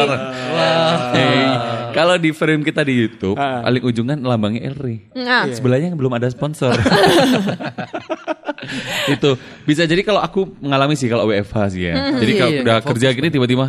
Hey, 1.12 1.44
kalau 1.92 2.16
di 2.16 2.30
frame 2.32 2.64
kita 2.64 2.82
di 2.82 2.94
YouTube, 2.96 3.36
Ah. 3.36 3.62
paling 3.62 3.82
ujung 3.84 4.06
kan 4.06 4.18
lambangnya 4.18 4.66
Elri. 4.66 5.04
Nah, 5.14 5.46
Sebelahnya 5.52 5.94
belum 5.94 6.10
ada 6.14 6.26
sponsor. 6.28 6.72
itu 9.10 9.30
bisa 9.64 9.84
jadi 9.84 10.02
kalau 10.02 10.20
aku 10.20 10.56
mengalami 10.60 10.94
sih 10.94 11.08
kalau 11.08 11.28
WFH 11.28 11.56
sih 11.72 11.82
ya. 11.86 11.94
Jadi 12.16 12.32
kalau 12.36 12.52
Iya, 12.52 12.60
udah 12.64 12.74
nggak 12.80 12.86
kerja 12.88 13.08
gini 13.12 13.28
tiba-tiba 13.30 13.66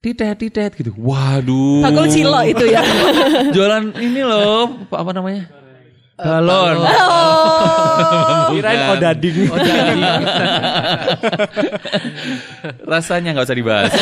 titet 0.00 0.36
titet 0.38 0.70
gitu. 0.76 0.90
Waduh. 0.96 1.84
Bagul 1.84 2.06
Cilo 2.08 2.40
itu 2.42 2.64
ya. 2.64 2.80
Jualan 3.54 3.92
ini 3.96 4.20
loh, 4.20 4.68
apa 4.88 5.10
namanya? 5.12 5.48
Balon. 6.20 6.76
Oh. 6.80 8.44
Kirain 8.52 8.80
odading. 8.92 9.36
Rasanya 12.90 13.30
nggak 13.34 13.46
usah 13.46 13.58
dibahas. 13.58 13.92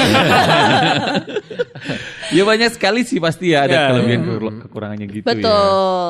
ya 2.31 2.43
banyak 2.45 2.71
sekali 2.75 3.03
sih 3.05 3.19
pasti 3.19 3.55
ya 3.55 3.65
ada 3.65 3.73
Ya. 3.73 3.83
kelebihan 3.95 4.21
kekurangannya 4.67 5.07
gitu 5.09 5.25
ya. 5.25 5.29
Betul. 5.37 6.07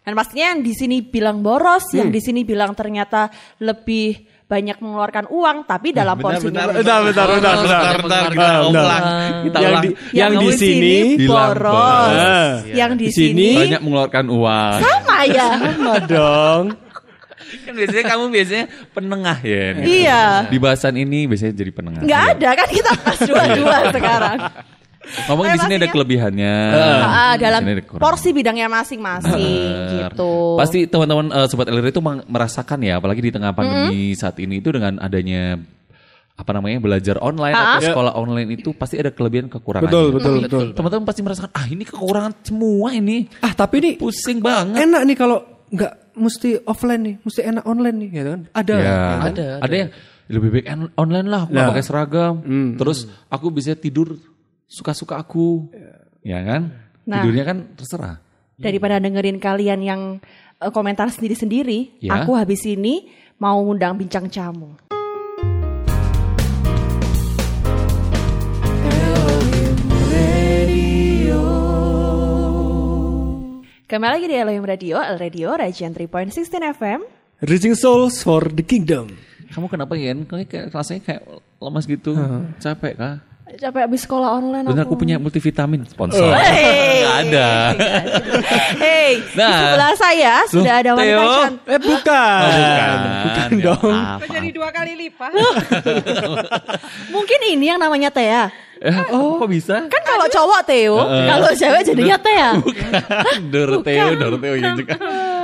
Dan 0.00 0.12
pastinya 0.16 0.46
yang 0.56 0.62
di 0.64 0.72
sini 0.72 0.96
bilang 1.04 1.44
boros, 1.44 1.92
yang 1.92 2.08
di 2.08 2.20
sini 2.24 2.40
bilang 2.42 2.72
ternyata 2.72 3.28
lebih 3.60 4.29
banyak 4.50 4.76
mengeluarkan 4.82 5.30
uang, 5.30 5.56
tapi 5.62 5.94
dalam 5.94 6.18
porsinya 6.18 6.66
Bentar, 6.66 7.06
bentar, 7.06 7.26
bentar, 7.30 7.54
bentar. 7.62 7.94
bentar, 8.02 8.22
kita 8.26 8.42
Ah, 8.42 8.58
ulang. 8.60 8.74
bentar. 8.74 9.00
Kita 9.40 9.56
Yang 9.56 9.70
ulang. 9.70 9.82
di, 9.82 9.90
yang 10.10 10.32
di 10.34 10.48
sini 10.52 10.96
boros, 11.22 11.70
boros. 11.70 12.58
yang 12.66 12.92
di 12.98 13.08
sini 13.08 13.48
banyak 13.54 13.80
mengeluarkan 13.80 14.26
uang. 14.26 14.78
sama 14.82 15.18
ya. 15.30 15.48
sama 15.54 15.94
dong. 16.02 16.64
kan 17.50 17.72
biasanya 17.74 18.04
kamu 18.06 18.24
biasanya 18.30 18.64
penengah 18.90 19.38
ya. 19.42 19.64
Iya. 19.78 20.22
Di 20.46 20.58
bahasan 20.58 20.94
ini 20.94 21.26
biasanya 21.26 21.54
jadi 21.56 21.70
penengah. 21.70 22.02
Nggak 22.02 22.22
ada 22.34 22.48
kan 22.52 22.68
kita 22.68 22.90
pas 22.98 23.18
dua-dua 23.20 23.76
sekarang. 23.90 24.38
Ngomong 25.00 25.44
di 25.46 25.58
sini 25.58 25.74
ada 25.74 25.80
Pastinya- 25.80 25.92
kelebihannya. 25.92 26.54
Ah, 27.00 27.32
Di 27.34 27.42
dalam 27.42 27.60
ada 27.62 27.82
porsi 27.96 28.28
bidangnya 28.30 28.68
masing-masing 28.68 29.64
gitu. 29.90 30.54
Pasti 30.54 30.84
teman-teman 30.84 31.32
eh, 31.32 31.46
sobat 31.46 31.66
LR 31.66 31.88
itu 31.88 32.00
merasakan 32.02 32.78
ya, 32.80 33.00
apalagi 33.00 33.20
di 33.20 33.32
tengah 33.32 33.50
pandemi 33.50 34.12
saat 34.12 34.36
ini 34.36 34.60
itu 34.60 34.68
dengan 34.68 34.98
adanya 34.98 35.56
apa 36.36 36.50
namanya 36.52 36.80
belajar 36.80 37.20
online 37.20 37.52
atau 37.52 37.84
sekolah 37.84 38.12
online 38.14 38.48
itu 38.54 38.72
pasti 38.72 38.96
ada 38.96 39.12
kelebihan 39.12 39.48
kekurangan. 39.48 39.84
Betul, 39.84 40.06
betul, 40.10 40.34
betul. 40.40 40.64
Teman-teman 40.72 41.04
pasti 41.04 41.20
merasakan 41.20 41.50
ah 41.50 41.66
ini 41.66 41.84
kekurangan 41.84 42.32
semua 42.40 42.88
ini. 42.92 43.28
Ah, 43.40 43.52
tapi 43.52 43.80
ini 43.80 43.90
Pusing 43.96 44.40
banget. 44.40 44.84
enak 44.84 45.02
nih 45.04 45.16
kalau 45.16 45.44
nggak 45.68 45.92
mesti 46.16 46.60
offline 46.64 47.02
nih, 47.02 47.14
mesti 47.20 47.40
enak 47.40 47.64
online 47.64 47.96
nih, 47.96 48.08
gitu 48.10 48.28
kan? 48.30 48.42
Ada. 48.52 48.74
Ya, 48.76 48.96
Ada, 49.22 49.46
ada, 49.60 49.74
yang 49.76 49.90
lebih 50.28 50.48
baik 50.50 50.66
on- 50.68 50.92
online 50.96 51.26
lah, 51.26 51.40
aku 51.44 51.50
nggak 51.50 51.62
Nah. 51.62 51.70
pakai 51.72 51.84
seragam. 51.84 52.34
Terus 52.74 52.98
aku 53.28 53.46
bisa 53.50 53.72
tidur 53.74 54.16
suka-suka 54.70 55.18
aku, 55.18 55.66
ya 56.22 56.38
kan? 56.46 56.70
Nah, 57.02 57.26
Tidurnya 57.26 57.42
kan 57.42 57.58
terserah. 57.74 58.22
Daripada 58.54 59.02
dengerin 59.02 59.42
kalian 59.42 59.82
yang 59.82 60.00
e, 60.62 60.66
komentar 60.70 61.10
sendiri-sendiri, 61.10 61.98
ya. 61.98 62.22
aku 62.22 62.38
habis 62.38 62.62
ini 62.70 63.10
mau 63.42 63.58
ngundang 63.66 63.98
bincang 63.98 64.30
camu. 64.30 64.78
Kembali 73.90 74.22
lagi 74.22 74.26
di 74.30 74.36
Elohim 74.38 74.62
Radio, 74.62 75.02
El 75.02 75.18
Radio, 75.18 75.50
Rajian 75.50 75.90
3.16 75.98 76.46
FM. 76.78 77.02
Reaching 77.42 77.74
souls 77.74 78.22
for 78.22 78.46
the 78.46 78.62
kingdom. 78.62 79.18
Kamu 79.50 79.66
kenapa 79.66 79.98
Yen? 79.98 80.22
Kamu 80.30 80.46
kayak 80.46 80.70
rasanya 80.70 81.02
kayak 81.02 81.22
lemas 81.58 81.90
gitu, 81.90 82.14
uh 82.14 82.22
-huh. 82.22 82.42
capek 82.62 82.94
kah? 82.94 83.29
Capek 83.50 83.82
habis 83.82 84.00
sekolah 84.02 84.28
online 84.32 84.62
Bener 84.62 84.84
aku 84.84 84.94
punya 84.94 85.18
multivitamin 85.18 85.82
sponsor. 85.84 86.30
Hey. 86.32 87.02
Nggak 87.02 87.16
ada. 87.26 87.48
Hey, 88.78 89.10
di 89.18 89.34
Nah. 89.34 89.50
sebelah 89.50 89.92
saya 89.96 90.34
sudah 90.46 90.74
ada 90.78 90.90
wanita 90.94 91.10
Theo. 91.18 91.32
cantik. 91.42 91.66
Eh 91.66 91.80
bukan. 91.80 92.40
Oh, 92.40 92.50
bukan. 92.54 92.96
Bukan 93.20 93.48
Ya, 93.50 93.64
dong. 93.66 93.90
maaf, 93.90 94.20
Jadi 94.24 94.48
dua 94.50 94.68
kali 94.70 94.92
lipat. 94.96 95.30
Mungkin 97.14 97.40
ini 97.48 97.64
yang 97.66 97.78
namanya 97.78 98.08
Thea. 98.08 98.44
Eh, 98.80 98.96
kok 99.12 99.44
bisa? 99.44 99.84
Kan 99.86 100.02
kalau 100.02 100.24
cowok 100.26 100.60
Theo, 100.64 100.96
kalau 101.02 101.50
cewek 101.52 101.82
jadinya 101.84 102.16
Thea. 102.16 102.50
Doroteo, 103.44 104.06
Doroteo 104.16 104.54
ya 104.56 104.72
juga. 104.72 104.94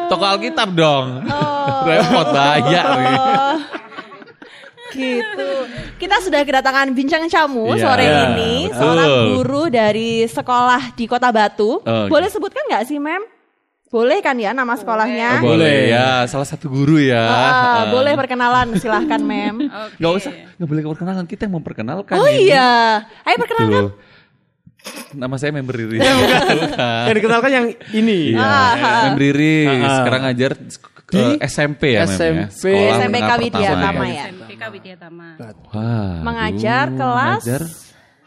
Toko 0.06 0.24
Alkitab 0.24 0.72
dong. 0.72 1.26
Oh. 1.26 1.84
Repot 1.84 2.26
bahaya 2.30 2.82
nih. 2.96 3.16
Gitu. 4.96 5.48
Kita 5.96 6.16
sudah 6.18 6.40
kedatangan 6.40 6.88
bincang 6.90 7.24
camu 7.24 7.72
Iya. 7.72 7.80
sore 7.80 8.04
Iya, 8.04 8.20
ini, 8.26 8.54
betul. 8.66 8.76
seorang 8.76 9.10
guru 9.30 9.62
dari 9.68 10.10
sekolah 10.24 10.82
di 10.92 11.04
Kota 11.04 11.28
Batu. 11.28 11.78
Oh, 11.78 12.06
Boleh 12.06 12.26
sebutkan 12.26 12.64
nggak 12.66 12.84
sih, 12.84 12.96
Mem? 12.96 13.22
Boleh 13.86 14.18
kan 14.18 14.34
ya 14.34 14.50
nama 14.50 14.74
sekolahnya? 14.74 15.40
Oh, 15.40 15.54
boleh 15.54 15.88
ya, 15.88 16.26
salah 16.26 16.44
satu 16.44 16.66
guru 16.66 16.98
ya. 16.98 17.22
Ah, 17.22 17.38
Ah. 17.38 17.82
boleh 17.88 18.12
perkenalan, 18.12 18.74
silahkan, 18.76 19.22
Mem. 19.22 19.70
Gak 20.02 20.12
usah, 20.12 20.32
gak 20.52 20.66
boleh 20.66 20.82
perkenalan. 20.82 21.24
Kita 21.24 21.46
yang 21.46 21.54
memperkenalkan. 21.54 22.18
Oh 22.18 22.26
ini. 22.26 22.50
iya, 22.50 23.00
ayo 23.22 23.36
perkenalkan. 23.38 23.82
Tuh. 23.86 23.92
Nama 25.14 25.34
saya 25.34 25.50
member 25.50 25.74
Riri. 25.74 25.98
Bukan. 25.98 26.56
Yang 27.10 27.16
dikenalkan 27.18 27.50
yang 27.50 27.66
ini. 27.90 28.34
Iya, 28.34 28.54
member 29.10 29.22
Riri. 29.22 29.56
Ah. 29.66 29.96
Sekarang 29.98 30.20
ngajar 30.28 30.52
ke 31.06 31.22
SMP 31.42 31.82
ya, 31.94 32.02
Mem, 32.02 32.10
ya? 32.10 32.14
SMP. 32.14 32.66
Sekolah 32.66 32.98
SMP 32.98 33.16
Widya 33.38 33.70
pertama 33.70 33.86
Tama 33.86 34.04
ya. 34.06 34.24
Ya. 34.56 34.66
SMPK 34.66 34.72
Widyatama. 34.72 35.28
Wah, 35.68 36.16
Mengajar 36.22 36.86
aduh, 36.88 36.96
kelas? 36.96 37.42
Mengajar, 37.44 37.62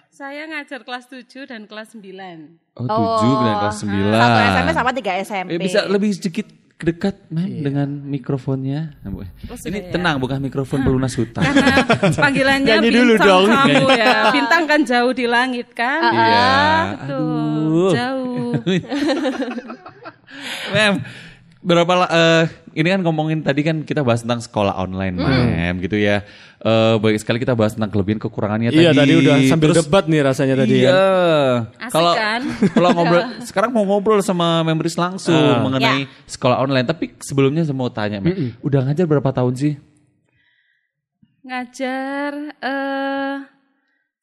Saya 0.10 0.44
ngajar 0.46 0.80
kelas 0.84 1.06
7 1.08 1.48
dan 1.48 1.64
kelas 1.64 1.96
9. 1.96 2.60
oh 2.76 2.86
tujuh 2.86 3.34
dan 3.40 3.54
kelas 3.58 3.78
sembilan. 3.78 4.20
Satu 4.20 4.40
SMP 4.46 4.70
sama 4.74 4.92
tiga 4.92 5.12
SMP. 5.18 5.50
Eh, 5.50 5.60
bisa 5.60 5.80
lebih 5.88 6.12
sedikit 6.12 6.48
dekat 6.76 7.28
Mem 7.28 7.60
dengan 7.60 7.88
mikrofonnya. 7.88 9.00
Ini 9.64 9.92
tenang 9.92 10.20
bukan 10.20 10.40
mikrofon 10.40 10.80
pelunas 10.82 11.16
hutan. 11.16 11.44
Karena 11.44 11.84
panggilannya 12.24 12.68
Nyanyi 12.68 12.88
bintang 12.88 13.00
dulu 13.00 13.14
dong. 13.16 13.46
kamu 13.48 13.84
ya. 13.96 14.16
Bintang 14.32 14.64
kan 14.64 14.82
jauh 14.84 15.12
di 15.12 15.26
langit 15.28 15.68
kan? 15.72 16.02
Iya. 16.08 16.48
Betul, 16.96 17.92
jauh. 17.92 18.52
Mem, 20.72 20.94
berapa 21.60 21.92
eh, 22.08 22.44
ini 22.74 22.88
kan 22.88 23.02
ngomongin 23.02 23.40
tadi 23.40 23.62
kan 23.62 23.84
kita 23.84 24.00
bahas 24.00 24.24
tentang 24.24 24.40
sekolah 24.40 24.76
online, 24.76 25.16
Mem, 25.16 25.76
gitu 25.80 25.96
ya. 25.96 26.24
Eh 26.58 26.96
baik 26.96 27.20
sekali 27.20 27.36
kita 27.38 27.52
bahas 27.52 27.76
tentang 27.76 27.88
kelebihan 27.90 28.16
kekurangannya 28.18 28.72
Iya 28.72 28.92
tadi. 28.92 29.00
tadi 29.00 29.14
udah 29.18 29.36
sambil 29.46 29.70
Terus- 29.72 29.84
debat 29.84 30.04
nih 30.06 30.22
rasanya 30.22 30.56
tadi 30.58 30.76
Iya. 30.78 30.88
ya. 30.88 31.00
Asik 31.78 31.92
Kalau 31.92 32.14
kan? 32.14 32.42
kalau 32.76 32.90
ngobrol 32.94 33.24
sekarang 33.42 33.70
mau 33.70 33.84
ngobrol 33.86 34.20
sama 34.20 34.60
members 34.62 34.96
langsung 34.96 35.36
Ah. 35.36 35.60
mengenai 35.60 36.08
sekolah 36.26 36.60
online, 36.60 36.84
tapi 36.86 37.12
sebelumnya 37.20 37.64
saya 37.64 37.76
mau 37.76 37.88
tanya, 37.90 38.20
Mem, 38.20 38.56
udah 38.60 38.80
ngajar 38.86 39.04
berapa 39.04 39.30
tahun 39.30 39.54
sih? 39.54 39.74
Ngajar 41.42 42.34
eh 42.62 43.36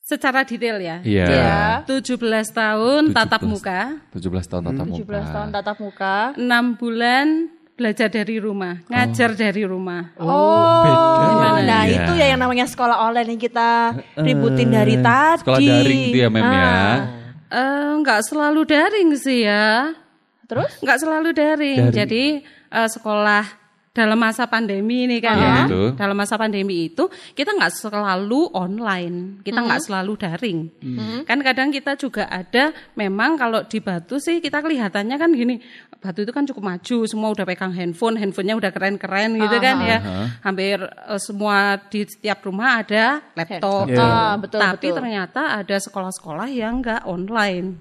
secara 0.06 0.46
detail 0.46 0.78
ya. 0.78 0.96
Iya. 1.02 1.26
Iya. 1.26 1.58
17 1.90 2.14
tahun 2.54 3.10
tatap 3.10 3.42
17. 3.42 3.50
muka, 3.50 3.80
17 4.14 4.46
tahun 4.46 4.62
tatap 4.70 4.86
muka. 4.86 5.02
17 5.02 5.34
tahun 5.34 5.48
tatap 5.50 5.76
muka. 5.82 6.16
6 6.38 6.78
bulan 6.78 7.26
belajar 7.76 8.08
dari 8.08 8.40
rumah, 8.40 8.80
ngajar 8.88 9.36
dari 9.36 9.66
rumah. 9.66 10.14
Oh, 10.16 11.60
nah 11.60 11.84
Iya. 11.84 12.08
itu 12.08 12.12
ya 12.16 12.26
yang 12.32 12.40
namanya 12.40 12.64
sekolah 12.70 13.02
online 13.04 13.36
yang 13.36 13.42
kita 13.42 13.70
ributin 14.16 14.70
dari 14.72 14.96
tadi. 15.02 15.42
Sekolah 15.44 15.60
daring 15.60 16.00
gitu 16.08 16.18
ya, 16.22 16.28
Mem 16.30 16.40
ya. 16.40 16.64
Ah. 16.64 16.96
Eh, 17.46 17.90
nggak 18.00 18.20
selalu 18.24 18.60
daring 18.64 19.10
sih 19.18 19.44
ya. 19.44 19.92
Terus? 20.46 20.72
Nggak 20.80 20.98
selalu 21.02 21.28
daring. 21.34 21.90
Jadi 21.90 22.24
eh, 22.46 22.88
sekolah 22.88 23.65
dalam 23.96 24.20
masa 24.20 24.44
pandemi 24.44 25.08
ini 25.08 25.24
kan 25.24 25.36
Iya, 25.40 25.48
ya. 25.72 25.88
Dalam 25.96 26.12
masa 26.12 26.36
pandemi 26.36 26.92
itu 26.92 27.08
kita 27.32 27.56
nggak 27.56 27.72
selalu 27.72 28.52
online, 28.52 29.40
kita 29.40 29.56
nggak 29.64 29.80
selalu 29.88 30.12
daring. 30.20 30.58
Kan 31.24 31.40
kadang 31.40 31.72
kita 31.72 31.96
juga 31.96 32.28
ada. 32.28 32.76
Memang 32.92 33.40
kalau 33.40 33.64
di 33.64 33.80
Batu 33.80 34.20
sih 34.20 34.44
kita 34.44 34.60
kelihatannya 34.60 35.16
kan 35.16 35.32
gini. 35.32 35.56
Batu 35.96 36.28
itu 36.28 36.32
kan 36.36 36.44
cukup 36.44 36.76
maju, 36.76 37.08
semua 37.08 37.32
udah 37.32 37.48
pegang 37.48 37.72
handphone, 37.72 38.20
handphonenya 38.20 38.60
udah 38.60 38.68
keren-keren 38.68 39.40
gitu 39.40 39.56
kan 39.56 39.76
ya. 39.80 39.98
Hampir 40.44 40.76
eh, 40.84 41.20
semua 41.22 41.80
di 41.88 42.04
setiap 42.04 42.44
rumah 42.44 42.84
ada 42.84 43.24
laptop. 43.32 43.88
Iya. 43.88 44.04
Ah, 44.04 44.34
betul, 44.36 44.60
Tapi 44.60 44.86
betul. 44.92 44.96
ternyata 45.00 45.42
ada 45.56 45.76
sekolah-sekolah 45.80 46.52
yang 46.52 46.84
nggak 46.84 47.08
online. 47.08 47.80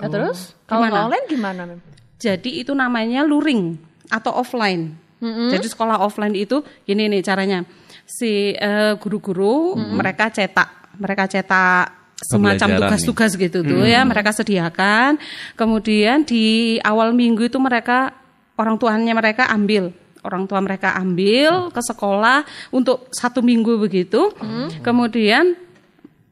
Nah, 0.00 0.08
terus? 0.08 0.56
Kalau 0.64 0.88
online 0.88 1.26
gimana, 1.28 1.68
Mem? 1.68 1.84
Jadi 2.16 2.64
itu 2.64 2.72
namanya 2.72 3.26
luring 3.26 3.76
atau 4.08 4.32
offline. 4.32 5.01
Jadi 5.22 5.66
sekolah 5.70 6.02
offline 6.02 6.34
itu 6.34 6.60
gini 6.82 7.06
nih 7.06 7.22
caranya. 7.22 7.62
Si 8.02 8.52
eh, 8.52 8.98
guru-guru 8.98 9.78
mereka 9.78 10.28
cetak, 10.28 10.98
mereka 10.98 11.30
cetak 11.30 11.86
semacam 12.22 12.68
tugas-tugas 12.78 13.34
gitu 13.34 13.62
tuh 13.62 13.86
ya, 13.86 14.02
mereka 14.02 14.34
sediakan. 14.34 15.18
Kemudian 15.54 16.26
di 16.26 16.76
awal 16.82 17.14
minggu 17.14 17.46
itu 17.46 17.58
mereka 17.62 18.10
orang 18.58 18.78
tuanya 18.78 19.14
mereka 19.14 19.46
ambil 19.50 19.94
orang 20.22 20.46
tua 20.46 20.62
mereka 20.62 20.94
ambil 20.94 21.74
ke 21.74 21.82
sekolah 21.82 22.46
untuk 22.70 23.10
satu 23.10 23.42
minggu 23.42 23.78
begitu. 23.78 24.30
Kemudian 24.82 25.54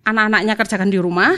anak-anaknya 0.06 0.54
kerjakan 0.54 0.90
di 0.90 0.98
rumah. 0.98 1.34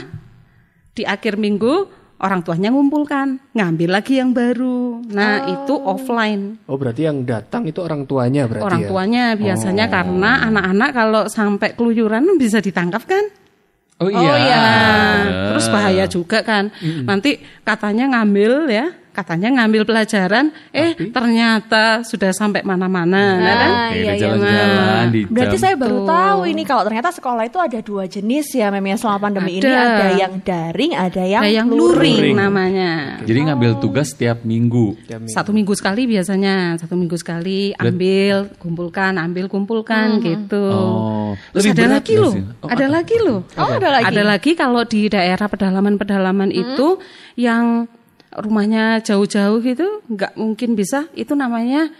Di 0.93 1.01
akhir 1.09 1.41
minggu 1.41 1.89
orang 2.23 2.39
tuanya 2.39 2.71
ngumpulkan, 2.71 3.35
ngambil 3.51 3.99
lagi 3.99 4.23
yang 4.23 4.31
baru. 4.31 5.03
Nah, 5.11 5.43
itu 5.51 5.75
offline. 5.75 6.63
Oh 6.71 6.79
berarti 6.79 7.03
yang 7.03 7.27
datang 7.27 7.67
itu 7.67 7.83
orang 7.83 8.07
tuanya 8.07 8.47
berarti 8.47 8.63
Orang 8.63 8.81
ya? 8.81 8.89
tuanya 8.89 9.23
biasanya 9.35 9.85
karena 9.91 10.31
anak-anak 10.47 10.89
kalau 10.95 11.23
sampai 11.27 11.75
keluyuran 11.75 12.23
bisa 12.39 12.63
ditangkap 12.63 13.03
kan? 13.03 13.27
Oh 13.99 14.07
iya. 14.07 14.17
Oh 14.17 14.37
iya. 14.39 14.65
Terus 15.51 15.67
bahaya 15.67 16.05
juga 16.07 16.39
kan. 16.41 16.71
Nanti 16.81 17.43
katanya 17.67 18.15
ngambil 18.15 18.71
ya, 18.71 18.87
katanya 19.13 19.61
ngambil 19.61 19.85
pelajaran, 19.85 20.49
eh 20.73 20.97
ternyata 20.97 22.01
sudah 22.01 22.33
sampai 22.33 22.65
mana-mana, 22.65 23.37
nah, 23.37 23.55
kan? 23.55 23.69
Ah, 23.69 23.89
Oke, 23.93 23.97
iya, 24.01 24.11
iya. 24.17 24.21
jalan-jalan 24.25 25.05
di 25.13 25.21
Berarti 25.29 25.57
saya 25.61 25.75
baru 25.77 25.99
tahu 26.03 26.39
ini 26.49 26.63
kalau 26.65 26.81
ternyata 26.81 27.13
sekolah 27.13 27.45
itu 27.45 27.61
ada 27.61 27.79
dua 27.85 28.09
jenis 28.09 28.49
ya, 28.57 28.73
Mem 28.73 28.89
ya 28.89 28.97
selama 28.97 29.29
pandemi 29.29 29.61
ini 29.61 29.69
Ada. 29.69 29.85
ada 29.85 30.07
yang 30.17 30.33
daring, 30.41 30.91
ada 30.97 31.23
yang, 31.23 31.41
Ada 31.45 31.51
yang 31.53 31.67
luring. 31.69 32.33
luring 32.33 32.37
namanya. 32.41 32.91
Jadi 33.21 33.39
ngambil 33.45 33.71
tugas 33.77 34.17
setiap 34.17 34.41
minggu. 34.41 34.97
Satu 35.29 35.53
minggu 35.53 35.77
sekali 35.77 36.09
biasanya, 36.09 36.81
satu 36.81 36.97
minggu 36.97 37.15
sekali 37.15 37.69
ambil, 37.77 38.49
kumpulkan, 38.57 39.21
ambil, 39.21 39.45
kumpulkan 39.45 40.17
gitu. 40.25 40.65
Oh, 40.73 41.37
Terus 41.53 41.69
lebih 41.69 41.73
ada 41.77 41.83
berat 41.85 41.95
lagi 42.01 42.13
loh? 42.17 42.33
Oh, 42.65 42.69
ada 42.73 42.85
lagi 42.89 43.17
loh. 43.21 43.39
Oh, 43.61 43.69
ada 43.69 43.89
lagi. 43.93 44.05
Ada 44.09 44.23
lagi 44.25 44.51
kalau 44.57 44.81
di 44.89 45.05
daerah 45.05 45.45
pedalaman-pedalaman 45.45 46.49
itu 46.49 46.97
yang 47.37 47.85
rumahnya 48.39 49.03
jauh-jauh 49.05 49.61
gitu, 49.61 50.01
nggak 50.09 50.37
mungkin 50.39 50.73
bisa. 50.73 51.09
Itu 51.13 51.37
namanya 51.37 51.93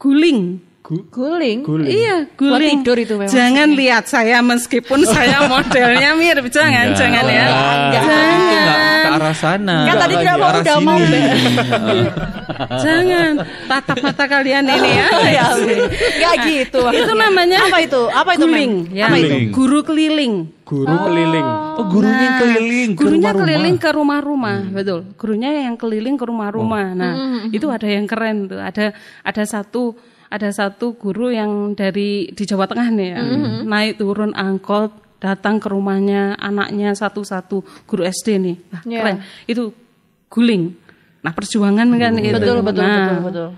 guling. 0.00 0.73
Guling. 0.84 1.64
Iya, 1.88 2.28
Buat 2.36 2.60
guling. 2.60 2.84
tidur 2.84 2.96
itu 3.00 3.16
memang 3.16 3.32
Jangan 3.32 3.68
lihat 3.72 4.04
saya 4.04 4.44
meskipun 4.44 5.00
saya 5.16 5.48
modelnya 5.48 6.12
mirip, 6.12 6.52
jangan, 6.52 6.92
Enggak. 6.92 7.00
jangan 7.00 7.24
ya. 7.24 7.46
Oh, 7.48 7.56
Enggak. 7.88 8.04
itu 8.04 8.56
nggak 8.60 8.76
ke 8.76 9.08
arah 9.16 9.32
sana. 9.32 9.76
Kan 9.88 9.96
tadi 9.96 10.14
tidak 10.20 10.36
ke 10.36 10.42
mau, 10.44 10.52
udah 10.60 10.76
mau, 10.84 10.98
sini. 11.00 11.20
Jangan 12.84 13.32
tatap 13.66 13.96
mata 14.04 14.24
kalian 14.28 14.64
ini 14.68 14.90
ya. 14.92 15.08
ya, 15.40 15.44
Enggak 15.56 16.34
gitu. 16.44 16.80
itu 16.92 17.12
namanya 17.16 17.64
apa 17.64 17.78
itu? 17.80 18.02
Apa 18.12 18.30
itu, 18.36 18.44
guling, 18.44 18.72
ya. 18.92 19.08
Apa 19.08 19.16
itu? 19.16 19.24
Guling. 19.32 19.48
Guru 19.56 19.78
keliling. 19.88 20.34
Guru 20.68 20.96
keliling. 21.00 21.48
Oh, 21.80 21.84
gurunya 21.88 22.20
yang 22.20 22.36
keliling 22.38 22.90
ke 22.92 23.00
Gurunya 23.00 23.30
rumah-rumah. 23.32 23.40
keliling 23.40 23.76
ke 23.80 23.88
rumah-rumah, 23.88 24.58
betul. 24.68 25.00
Gurunya 25.16 25.50
yang 25.64 25.76
keliling 25.80 26.16
ke 26.20 26.24
rumah-rumah. 26.28 26.84
Nah, 26.92 27.12
itu 27.48 27.66
ada 27.72 27.88
yang 27.88 28.04
keren 28.04 28.52
tuh. 28.52 28.60
Ada 28.60 28.92
ada 29.24 29.42
satu 29.48 29.96
ada 30.34 30.50
satu 30.50 30.98
guru 30.98 31.30
yang 31.30 31.78
dari 31.78 32.26
di 32.34 32.42
Jawa 32.42 32.66
Tengah 32.66 32.88
nih 32.90 33.08
ya. 33.14 33.18
Naik 33.62 34.02
turun 34.02 34.34
angkot 34.34 34.90
datang 35.22 35.62
ke 35.62 35.70
rumahnya 35.70 36.34
anaknya 36.36 36.90
satu-satu 36.92 37.86
guru 37.86 38.02
SD 38.02 38.28
nih. 38.42 38.56
Wah, 38.68 38.82
Iya. 38.82 38.98
keren. 39.00 39.16
Itu 39.46 39.62
guling. 40.26 40.74
Nah, 41.22 41.32
perjuangan 41.32 41.86
kan 41.94 42.12
itu. 42.18 42.34
Betul, 42.34 42.58
betul, 42.60 42.82
Nah, 42.82 42.98
betul, 42.98 43.18
betul. 43.30 43.48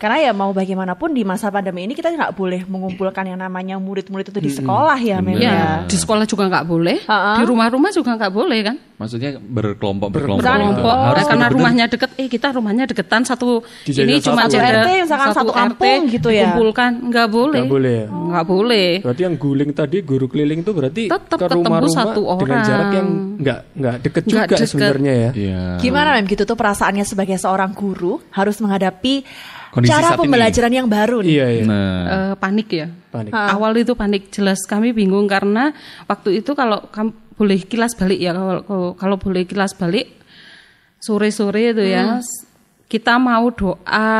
Karena 0.00 0.16
ya 0.18 0.32
mau 0.32 0.50
bagaimanapun 0.50 1.12
di 1.12 1.22
masa 1.22 1.46
pandemi 1.46 1.84
ini 1.84 1.92
kita 1.92 2.08
nggak 2.08 2.32
boleh 2.32 2.64
mengumpulkan 2.64 3.22
yang 3.22 3.36
namanya 3.38 3.76
murid-murid 3.76 4.26
itu 4.26 4.40
di 4.40 4.48
sekolah 4.50 4.96
ya, 4.96 5.20
Mem 5.20 5.36
Ya, 5.36 5.52
ya. 5.52 5.68
di 5.84 5.94
sekolah 5.94 6.24
juga 6.24 6.48
nggak 6.48 6.64
boleh, 6.64 6.96
di 7.04 7.44
rumah-rumah 7.44 7.90
juga 7.90 8.16
nggak 8.16 8.32
boleh 8.32 8.58
kan? 8.62 8.76
Maksudnya 8.96 9.36
berkelompok 9.36 10.08
berkelompok. 10.10 10.40
Berkelompok. 10.40 10.92
Oh, 10.92 11.06
Harus 11.08 11.24
karena 11.24 11.46
rumahnya 11.48 11.84
deket, 11.86 12.10
eh 12.16 12.28
kita 12.28 12.48
rumahnya 12.50 12.84
deketan 12.84 13.24
satu 13.24 13.60
Dijadikan 13.82 14.08
ini 14.10 14.20
cuma 14.20 14.42
satu. 14.44 14.56
RT, 14.56 14.88
misalkan 15.04 15.28
satu 15.32 15.52
kampung 15.52 16.00
gitu 16.06 16.28
ya. 16.28 16.52
Dikumpulkan 16.52 16.90
nggak 17.08 17.28
boleh, 17.28 17.60
Nggak 17.60 17.72
boleh 17.72 17.94
ya? 17.94 18.06
nggak 18.08 18.44
boleh. 18.46 18.88
Berarti 19.00 19.22
yang 19.22 19.36
guling 19.36 19.70
tadi 19.70 19.96
guru 20.00 20.26
keliling 20.26 20.60
itu 20.60 20.72
berarti 20.72 21.02
Tetap 21.06 21.28
ke 21.34 21.44
ketemu 21.46 21.60
rumah-rumah 21.64 21.96
satu 21.96 22.20
dengan 22.38 22.56
orang. 22.56 22.64
jarak 22.64 22.88
yang 22.92 23.08
nggak 23.36 23.58
nggak 23.72 23.94
deket 24.00 24.22
Nggak 24.22 24.30
juga 24.30 24.44
deket. 24.52 24.68
sebenarnya 24.68 25.12
ya. 25.14 25.30
Iya. 25.32 25.62
Gimana 25.78 26.08
Mem 26.14 26.26
gitu 26.26 26.42
tuh 26.42 26.56
perasaannya 26.56 27.04
sebagai 27.04 27.36
seorang 27.36 27.72
guru 27.72 28.20
harus 28.30 28.56
menghadapi 28.60 29.24
Kondisi 29.70 29.88
cara 29.88 30.02
saat 30.04 30.16
ini. 30.16 30.22
pembelajaran 30.24 30.72
yang 30.72 30.86
baru 30.86 31.22
nih. 31.22 31.30
Iya 31.30 31.46
iya. 31.48 31.62
Nah, 31.64 31.94
Eh, 32.04 32.34
panik 32.36 32.68
ya. 32.68 32.86
Panik. 33.08 33.30
Awal 33.30 33.72
itu 33.76 33.92
panik 33.94 34.28
jelas 34.28 34.58
kami 34.62 34.90
bingung 34.90 35.24
karena 35.24 35.70
waktu 36.04 36.38
itu 36.38 36.52
kalau 36.52 36.82
kam- 36.88 37.14
boleh 37.32 37.56
kilas 37.62 37.94
balik 37.94 38.18
ya 38.18 38.30
kalau 38.30 38.60
kalau, 38.60 38.88
kalau 38.94 39.16
boleh 39.16 39.42
kilas 39.44 39.72
balik 39.72 40.12
sore-sore 40.98 41.72
itu 41.72 41.84
ya 41.86 42.20
s- 42.20 42.44
kita 42.84 43.16
mau 43.16 43.48
doa 43.48 44.10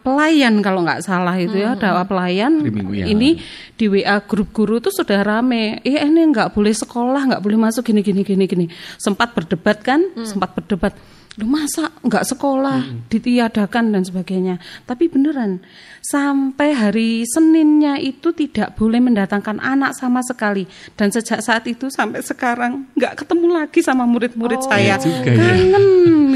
pelayan 0.00 0.58
kalau 0.58 0.80
nggak 0.80 1.04
salah 1.04 1.36
itu 1.36 1.54
ya 1.54 1.76
doa 1.76 2.02
pelayan 2.02 2.56
Hari 2.58 2.72
Minggu 2.72 2.92
ya. 2.96 3.04
ini 3.06 3.36
di 3.70 3.86
WA 3.86 4.16
grup 4.18 4.48
guru 4.50 4.80
tuh 4.80 4.90
sudah 4.90 5.20
rame 5.20 5.78
eh 5.78 6.00
ini 6.00 6.24
nggak 6.24 6.50
boleh 6.50 6.72
sekolah 6.72 7.20
nggak 7.28 7.38
boleh 7.38 7.58
masuk 7.60 7.84
gini 7.84 8.00
gini 8.00 8.24
gini 8.24 8.44
gini 8.44 8.66
sempat 8.96 9.30
berdebat 9.30 9.78
kan 9.78 10.00
sempat 10.24 10.50
berdebat 10.50 10.96
lu 11.34 11.50
masa 11.50 11.90
nggak 12.06 12.24
sekolah 12.30 13.10
ditiadakan 13.10 13.90
dan 13.90 14.02
sebagainya? 14.06 14.62
Tapi 14.86 15.10
beneran 15.10 15.58
sampai 16.04 16.70
hari 16.76 17.10
Seninnya 17.26 17.96
itu 17.98 18.30
tidak 18.30 18.76
boleh 18.78 19.00
mendatangkan 19.02 19.58
anak 19.58 19.96
sama 19.98 20.22
sekali. 20.22 20.68
Dan 20.94 21.10
sejak 21.10 21.42
saat 21.42 21.66
itu 21.66 21.90
sampai 21.90 22.22
sekarang 22.22 22.86
nggak 22.94 23.24
ketemu 23.24 23.46
lagi 23.50 23.80
sama 23.82 24.06
murid-murid 24.06 24.62
saya. 24.62 24.96
juga 25.00 25.26
ya. 25.26 25.34
kangen 25.34 25.84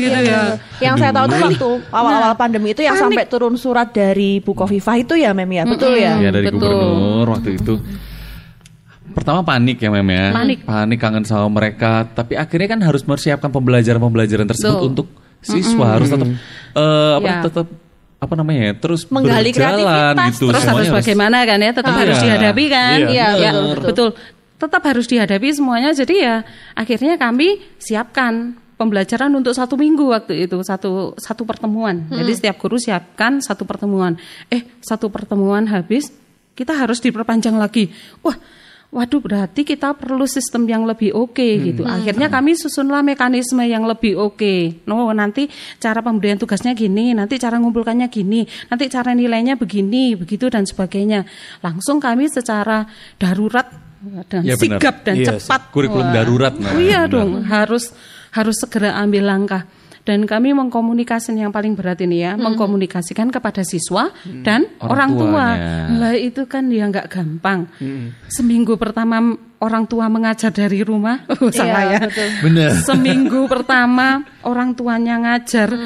gitu 0.02 0.20
ya. 0.26 0.42
Yang 0.82 0.94
saya 0.98 1.12
tahu 1.14 1.26
tuh 1.30 1.38
waktu 1.46 1.70
awal-awal 1.94 2.34
pandemi 2.34 2.74
itu 2.74 2.82
yang 2.82 2.98
sampai 2.98 3.28
turun 3.30 3.54
surat 3.54 3.94
dari 3.94 4.42
Bu 4.42 4.56
Kofifah 4.56 4.96
itu 4.98 5.14
ya 5.14 5.30
Mem 5.30 5.50
ya, 5.52 5.62
betul 5.62 5.94
ya? 5.94 6.18
ya 6.18 6.30
dari 6.34 6.50
betul. 6.50 6.58
gubernur 6.58 7.26
waktu 7.38 7.50
itu. 7.54 7.74
Pertama 9.18 9.42
panik 9.42 9.82
ya 9.82 9.90
Mem 9.90 10.06
ya. 10.08 10.30
Panik. 10.30 10.58
Panik 10.62 10.98
kangen 11.02 11.24
sama 11.26 11.50
mereka, 11.50 12.06
tapi 12.06 12.38
akhirnya 12.38 12.78
kan 12.78 12.80
harus 12.86 13.02
mempersiapkan 13.02 13.50
pembelajaran-pembelajaran 13.50 14.46
tersebut 14.46 14.78
Betul. 14.78 14.90
untuk 14.94 15.06
siswa 15.42 15.86
harus 15.98 16.08
tetap 16.10 16.28
eh, 16.74 17.12
apa 17.18 17.26
Ya. 17.26 17.38
tetap 17.42 17.66
apa 18.18 18.34
namanya 18.34 18.60
ya 18.66 18.72
terus 18.74 19.06
Menggali 19.06 19.54
berjalan 19.54 19.78
kreativitas, 20.18 20.26
gitu 20.34 20.44
terus 20.50 20.62
Semuanya 20.62 20.74
harus 20.74 20.88
bagaimana 20.90 21.36
kan 21.46 21.58
ya 21.62 21.70
tetap 21.70 21.92
Iya. 21.94 22.00
harus 22.02 22.18
dihadapi 22.18 22.64
kan 22.66 22.98
Iya, 22.98 23.06
ya 23.38 23.50
betul, 23.54 23.62
betul. 23.62 23.86
betul 23.86 24.08
tetap 24.58 24.82
harus 24.82 25.06
dihadapi 25.06 25.48
semuanya 25.54 25.90
jadi 25.94 26.14
ya 26.18 26.34
akhirnya 26.74 27.14
kami 27.14 27.48
siapkan 27.78 28.58
pembelajaran 28.74 29.30
untuk 29.30 29.54
satu 29.54 29.78
minggu 29.78 30.02
waktu 30.10 30.50
itu 30.50 30.58
satu 30.66 31.14
satu 31.14 31.46
pertemuan 31.46 32.10
jadi 32.10 32.32
setiap 32.34 32.58
guru 32.58 32.74
siapkan 32.74 33.38
satu 33.38 33.62
pertemuan 33.62 34.18
eh 34.50 34.66
satu 34.82 35.14
pertemuan 35.14 35.70
habis 35.70 36.10
kita 36.58 36.74
harus 36.74 36.98
diperpanjang 36.98 37.54
lagi 37.54 37.94
wah 38.18 38.34
Waduh, 38.88 39.20
berarti 39.20 39.68
kita 39.68 39.92
perlu 39.92 40.24
sistem 40.24 40.64
yang 40.64 40.88
lebih 40.88 41.12
oke 41.12 41.44
gitu. 41.60 41.84
Akhirnya 41.84 42.32
kami 42.32 42.56
susunlah 42.56 43.04
mekanisme 43.04 43.60
yang 43.60 43.84
lebih 43.84 44.16
oke. 44.16 44.80
No, 44.88 45.12
nanti 45.12 45.44
cara 45.76 46.00
pemberian 46.00 46.40
tugasnya 46.40 46.72
gini, 46.72 47.12
nanti 47.12 47.36
cara 47.36 47.60
ngumpulkannya 47.60 48.08
gini, 48.08 48.48
nanti 48.72 48.88
cara 48.88 49.12
nilainya 49.12 49.60
begini, 49.60 50.16
begitu 50.16 50.48
dan 50.48 50.64
sebagainya. 50.64 51.28
Langsung 51.60 52.00
kami 52.00 52.32
secara 52.32 52.88
darurat 53.20 53.68
dan 54.32 54.48
Ya, 54.48 54.56
benar. 54.56 54.80
sigap 54.80 54.96
dan 55.04 55.14
Iya, 55.20 55.36
cepat. 55.36 55.60
Kurikulum 55.68 56.08
darurat, 56.08 56.54
nah, 56.56 56.72
Oh, 56.72 56.80
iya 56.80 57.04
benar. 57.04 57.12
dong, 57.12 57.30
harus 57.44 57.92
harus 58.32 58.56
segera 58.56 58.96
ambil 59.04 59.28
langkah. 59.28 59.68
Dan 60.08 60.24
kami 60.24 60.56
mengkomunikasikan 60.56 61.36
yang 61.36 61.52
paling 61.52 61.76
berat 61.76 62.00
ini 62.00 62.24
ya, 62.24 62.32
mengkomunikasikan 62.40 63.28
kepada 63.28 63.60
siswa 63.60 64.08
dan 64.40 64.64
Orang 64.80 65.12
orang, 65.12 65.20
tua. 65.20 65.46
Lah 66.00 66.14
itu 66.16 66.48
kan 66.48 66.72
ya 66.72 66.88
nggak 66.88 67.12
gampang. 67.12 67.68
Seminggu 68.32 68.80
pertama 68.80 69.36
orang 69.60 69.84
tua 69.84 70.08
mengajar 70.08 70.48
dari 70.48 70.80
rumah, 70.80 71.28
oh, 71.36 71.52
salah 71.52 71.92
Iya, 71.92 71.92
ya. 71.92 71.98
betul. 72.08 72.28
Bener. 72.40 72.70
Seminggu 72.88 73.40
pertama 73.52 74.24
orang 74.48 74.72
tuanya 74.72 75.20
ngajar. 75.20 75.76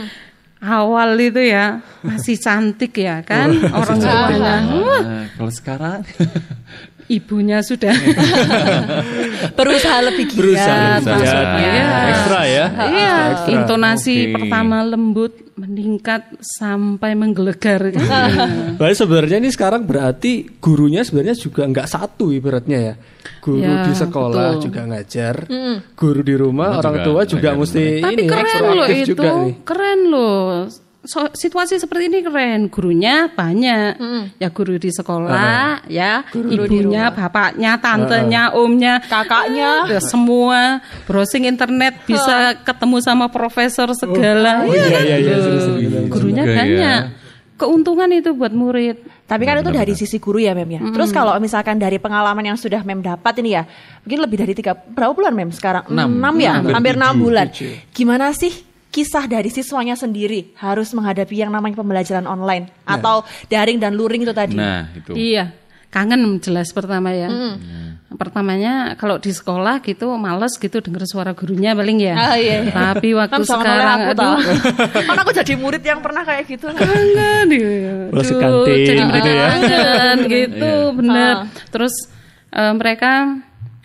Awal 0.63 1.19
itu 1.19 1.43
ya 1.43 1.83
masih 2.07 2.39
cantik 2.39 2.95
ya 2.95 3.27
kan 3.27 3.51
orang 3.75 3.99
tuanya. 3.99 4.55
Nah, 4.63 5.27
kalau 5.35 5.51
sekarang 5.51 6.07
ibunya 7.13 7.61
sudah 7.61 7.93
Berusaha 9.59 9.99
lebih 10.03 10.25
giat. 10.29 10.39
Berusaha, 10.39 10.87
berusaha. 10.99 11.13
maksudnya. 11.13 11.69
Ya, 11.69 11.89
ekstra 12.09 12.41
ya. 12.43 12.67
Iya, 12.73 13.15
Ekstra. 13.33 13.53
intonasi 13.53 14.17
Oke. 14.19 14.33
pertama 14.33 14.77
lembut 14.83 15.33
meningkat 15.53 16.23
sampai 16.41 17.13
menggelegar. 17.13 17.81
kan? 17.95 18.01
Baik 18.77 18.97
sebenarnya 18.97 19.37
ini 19.39 19.51
sekarang 19.51 19.85
berarti 19.85 20.49
gurunya 20.59 21.03
sebenarnya 21.03 21.37
juga 21.37 21.63
nggak 21.65 21.89
satu 21.89 22.31
ibaratnya 22.31 22.79
ya. 22.81 22.95
Guru 23.39 23.59
Ya, 23.59 23.83
di 23.83 23.93
sekolah 23.93 24.55
betul. 24.55 24.63
juga 24.65 24.81
ngajar, 24.87 25.37
guru 25.95 26.21
di 26.23 26.35
rumah, 26.35 26.71
Rumah 26.71 26.79
orang 26.79 26.95
juga 26.95 27.07
tua 27.07 27.23
juga 27.27 27.49
ngajar. 27.51 27.61
mesti 27.61 27.83
Tapi 27.99 28.15
ini 28.15 28.25
keren 28.25 28.63
loh 28.65 28.87
itu, 28.89 29.09
juga 29.09 29.29
nih. 29.37 29.55
keren 29.63 30.01
loh. 30.07 30.47
So- 31.03 31.35
situasi 31.35 31.83
seperti 31.83 32.07
ini 32.07 32.23
keren. 32.23 32.71
Gurunya 32.71 33.27
banyak, 33.27 33.99
ya 34.39 34.49
guru 34.55 34.79
di 34.79 34.87
sekolah, 34.87 35.83
ya 35.91 36.23
ibunya, 36.31 37.11
bapaknya, 37.11 37.75
tantenya, 37.83 38.55
omnya, 38.55 39.03
Kakaknya. 39.03 39.91
ya, 39.91 39.99
semua 39.99 40.79
browsing 41.05 41.51
internet 41.51 42.07
bisa 42.07 42.55
ketemu 42.63 43.03
sama 43.03 43.27
profesor 43.27 43.91
segala. 43.99 44.63
Oh, 44.63 44.71
Iya 44.71 44.79
iya, 44.79 44.91
kan? 44.95 45.03
iya, 45.03 45.17
iya. 45.19 46.01
Gurunya 46.07 46.43
Juga 46.47 46.55
ya. 46.55 46.59
banyak. 46.63 47.01
Keuntungan 47.59 48.11
itu 48.11 48.31
buat 48.35 48.51
murid. 48.51 48.97
Tapi 49.23 49.43
kan 49.43 49.59
itu 49.59 49.71
dari 49.71 49.95
sisi 49.95 50.19
guru 50.19 50.39
ya 50.39 50.55
Mem 50.55 50.67
ya. 50.67 50.83
Terus 50.87 51.11
kalau 51.11 51.35
misalkan 51.39 51.79
dari 51.79 51.99
pengalaman 51.99 52.43
yang 52.45 52.59
sudah 52.59 52.83
Mem 52.83 53.03
dapat 53.03 53.43
ini 53.43 53.55
ya, 53.55 53.67
mungkin 54.03 54.19
lebih 54.23 54.39
dari 54.39 54.53
tiga 54.53 54.75
berapa 54.75 55.11
bulan 55.11 55.35
Mem 55.35 55.51
sekarang? 55.51 55.87
Enam. 55.91 56.11
Enam 56.15 56.35
ya, 56.39 56.53
Hampir 56.59 56.73
hampir 56.75 56.95
enam 56.95 57.15
bulan. 57.19 57.47
tujuh. 57.51 57.75
Gimana 57.91 58.31
sih 58.35 58.55
kisah 58.93 59.25
dari 59.25 59.49
siswanya 59.49 59.97
sendiri 59.97 60.53
harus 60.55 60.93
menghadapi 60.93 61.33
yang 61.35 61.49
namanya 61.49 61.81
pembelajaran 61.81 62.25
online 62.25 62.69
atau 62.85 63.25
daring 63.49 63.81
dan 63.81 63.97
luring 63.97 64.21
itu 64.21 64.31
tadi? 64.31 64.53
nah 64.53 64.85
itu. 64.93 65.17
Iya, 65.17 65.49
kangen 65.89 66.21
jelas 66.39 66.69
pertama 66.71 67.09
ya. 67.11 67.33
Pertamanya 68.13 68.93
kalau 68.95 69.17
di 69.17 69.33
sekolah 69.33 69.81
gitu 69.81 70.13
males 70.15 70.53
gitu 70.55 70.85
denger 70.85 71.09
suara 71.09 71.33
gurunya 71.33 71.73
paling 71.73 71.97
ya. 71.97 72.13
Ah, 72.15 72.37
iya, 72.37 72.69
iya. 72.69 72.73
Tapi 72.93 73.17
waktu 73.17 73.33
Kan 73.33 73.41
jangan 73.41 73.65
oleh 73.65 73.73
sekarang 73.73 73.89
aku 73.89 74.05
aduh 74.05 74.21
tahu. 74.21 74.37
Kan 75.09 75.17
aku 75.17 75.31
jadi 75.33 75.53
murid 75.57 75.83
yang 75.83 76.01
pernah 76.05 76.23
kayak 76.23 76.45
gitu. 76.45 76.67
kangen 76.69 77.47
ya. 77.49 78.13
Masuk 78.13 78.37
Aduh, 78.37 78.69
kantin 78.69 78.85
jadi 78.85 79.01
gitu 79.09 79.31
ya. 79.33 79.47
kangen 79.49 80.19
gitu, 80.29 80.69
Ah. 80.69 80.93
bener. 80.93 81.35
Terus 81.73 81.95
eh, 82.53 82.73
mereka 82.77 83.13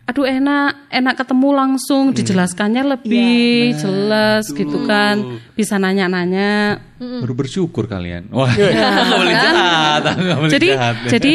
aduh 0.08 0.24
enak 0.24 0.88
enak 0.88 1.20
ketemu 1.20 1.50
langsung 1.52 2.16
dijelaskannya 2.16 2.96
lebih 2.96 3.76
jelas 3.76 4.48
gitu 4.56 4.88
kan. 4.88 5.44
Bisa 5.52 5.76
nanya-nanya. 5.76 6.80
Baru 6.98 7.36
bersyukur 7.36 7.92
kalian. 7.92 8.32
Wah, 8.36 8.48
nggak 8.56 9.20
boleh 9.20 9.36
jahat, 9.36 10.02
nggak 10.16 10.38
boleh 10.40 10.52
jadi 10.56 10.70
jahat. 10.72 10.96
jadi 11.12 11.34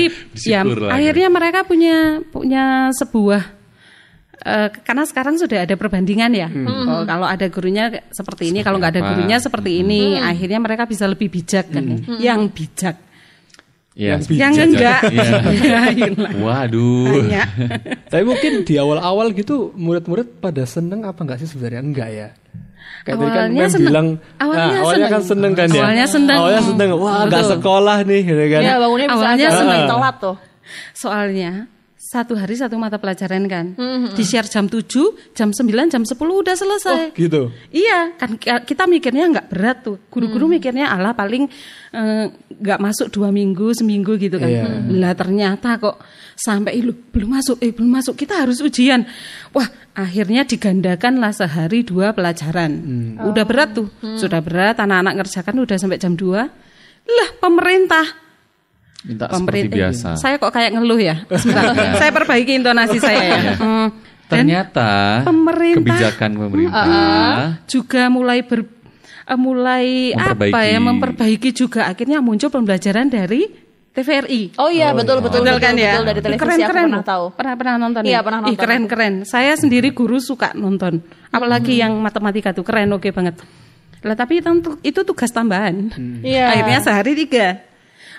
ya 0.49 0.61
akhirnya 0.89 1.29
mereka 1.29 1.69
punya 1.69 2.25
punya 2.33 2.89
sebuah 2.97 3.43
eh, 4.41 4.69
karena 4.81 5.05
sekarang 5.05 5.37
sudah 5.37 5.69
ada 5.69 5.77
perbandingan 5.77 6.33
ya. 6.33 6.49
Kalau, 6.49 7.05
kalau 7.05 7.27
ada 7.29 7.47
gurunya 7.53 7.93
seperti 8.09 8.57
ini 8.57 8.65
kalau 8.65 8.81
nggak 8.81 8.93
ada 8.97 9.03
apa? 9.05 9.11
gurunya 9.13 9.37
seperti 9.37 9.85
ini 9.85 10.17
akhirnya 10.17 10.59
mereka 10.65 10.89
bisa 10.89 11.05
lebih 11.05 11.29
bijak 11.29 11.69
kan 11.69 11.85
ya. 11.85 12.33
yang 12.33 12.49
bijak 12.49 13.12
Ya, 13.93 14.17
yang 14.17 14.25
bijak. 14.25 14.73
enggak. 14.73 15.01
Ya. 15.13 16.09
Waduh. 16.41 17.13
Banyak. 17.13 17.49
Tapi 18.13 18.25
mungkin 18.25 18.53
di 18.65 18.75
awal-awal 18.81 19.37
gitu 19.37 19.69
murid-murid 19.77 20.41
pada 20.41 20.65
seneng 20.65 21.05
apa 21.05 21.21
enggak 21.21 21.45
sih 21.45 21.49
sebenarnya? 21.49 21.83
Enggak 21.85 22.09
ya. 22.09 22.29
Kayak 23.03 23.17
tadi 23.19 23.29
kan 23.29 23.37
Awalnya 23.37 23.59
Mem 23.59 23.69
seneng. 23.69 23.85
bilang, 23.85 24.09
Awalnya 24.39 24.65
nah, 24.65 24.81
awalnya 24.81 25.09
kan 25.11 25.21
seneng. 25.21 25.25
seneng 25.27 25.53
kan 25.53 25.69
ya. 25.69 25.83
Awalnya 25.83 26.07
seneng. 26.07 26.39
Awalnya 26.39 26.63
seneng. 26.63 26.89
Wah, 26.95 27.15
enggak 27.27 27.43
Betul. 27.43 27.53
sekolah 27.53 27.97
nih 28.07 28.21
gitu 28.23 28.45
kan. 28.49 28.61
Ya 28.63 28.75
bangunnya 28.79 29.07
bisa 29.07 29.17
Awalnya 29.19 29.45
agak 29.45 29.59
seneng. 29.59 29.83
telat 29.91 30.17
tuh. 30.19 30.37
soalnya 30.95 31.53
satu 32.13 32.37
hari 32.37 32.53
satu 32.53 32.77
mata 32.77 33.01
pelajaran 33.01 33.49
kan 33.49 33.73
di 34.13 34.21
share 34.21 34.45
jam 34.45 34.69
7 34.69 34.85
jam 35.33 35.49
9 35.49 35.65
jam 35.89 36.05
10 36.05 36.13
udah 36.13 36.53
selesai 36.53 37.17
Gitu. 37.17 37.49
Iya, 37.73 38.13
kan 38.15 38.37
ki- 38.37 38.69
kita 38.69 38.85
mikirnya 38.85 39.33
nggak 39.33 39.47
berat 39.49 39.81
tuh. 39.81 39.97
Guru-guru 40.13 40.45
mikirnya 40.47 40.93
Allah 40.93 41.17
paling 41.17 41.49
eh, 41.91 42.27
nggak 42.53 42.79
masuk 42.79 43.09
dua 43.09 43.33
minggu, 43.33 43.73
seminggu 43.73 44.21
gitu 44.21 44.37
kan. 44.37 44.45
Iya. 44.45 44.65
Lah 44.93 45.17
ternyata 45.17 45.81
kok 45.81 45.97
sampai 46.35 46.77
"Ih, 46.77 46.85
lu 46.85 46.93
belum 46.93 47.33
masuk, 47.33 47.57
eh 47.59 47.73
belum 47.73 47.89
masuk. 47.91 48.15
Kita 48.15 48.45
harus 48.45 48.61
ujian. 48.61 49.09
Wah, 49.51 49.65
akhirnya 49.93 50.45
digandakan 50.45 51.17
lah 51.17 51.33
sehari 51.33 51.81
dua 51.81 52.13
pelajaran. 52.13 52.73
Udah 53.25 53.45
berat 53.49 53.73
tuh, 53.73 53.89
sudah 54.21 54.45
berat. 54.45 54.77
Anak-anak 54.77 55.25
ngerjakan 55.25 55.65
udah 55.65 55.77
sampai 55.81 55.97
jam 55.97 56.13
2 56.13 56.45
Lah 57.03 57.31
pemerintah 57.41 58.05
Minta 59.03 59.27
seperti 59.27 59.67
pemerintah 59.67 59.77
biasa. 59.77 60.09
Saya 60.15 60.35
kok 60.37 60.51
kayak 60.51 60.71
ngeluh 60.73 60.97
ya. 60.97 61.17
Sebentar. 61.29 61.65
saya 62.01 62.11
perbaiki 62.11 62.53
intonasi 62.55 62.99
saya 62.99 63.23
ya. 63.43 63.53
Hmm. 63.57 63.89
Dan 64.27 64.49
Ternyata 64.49 64.91
pemerintah- 65.23 65.93
kebijakan 65.93 66.31
pemerintah 66.39 66.85
juga 67.67 68.03
mulai 68.09 68.41
ber 68.41 68.61
eh, 69.23 69.37
mulai 69.37 69.87
apa 70.11 70.61
ya 70.63 70.79
memperbaiki 70.79 71.53
juga 71.53 71.85
akhirnya 71.85 72.19
muncul 72.19 72.49
pembelajaran 72.49 73.07
dari 73.07 73.45
TVRI. 73.93 74.57
Oh 74.57 74.73
iya 74.73 74.97
betul 74.97 75.21
betul 75.21 75.45
Betul 75.45 75.53
betul, 75.53 75.61
kan 75.61 75.75
ya? 75.77 75.93
betul 75.93 76.07
dari 76.09 76.21
televisi 76.25 76.41
keren, 76.41 76.57
aku 76.57 76.65
keren 76.65 76.87
pernah 76.89 77.05
tahu. 77.05 77.25
Pernah 77.37 77.55
pernah 77.61 77.75
nonton 77.77 78.03
Iya, 78.03 78.13
ya? 78.15 78.21
pernah 78.25 78.39
Ih, 78.39 78.45
nonton 78.49 78.61
keren 78.65 78.83
keren. 78.89 79.15
Saya 79.29 79.53
sendiri 79.53 79.89
guru 79.93 80.17
suka 80.17 80.57
nonton. 80.57 81.05
Apalagi 81.29 81.77
Hmm. 81.77 81.83
yang 81.85 81.93
matematika 82.01 82.57
tuh 82.57 82.65
keren 82.65 82.89
oke 82.89 83.13
banget. 83.13 83.37
Lah 84.01 84.17
tapi 84.17 84.41
itu, 84.41 84.49
itu 84.81 85.01
tugas 85.05 85.29
tambahan. 85.29 85.93
Iya. 86.25 86.57
Akhirnya 86.57 86.79
sehari 86.81 87.13
tiga. 87.15 87.61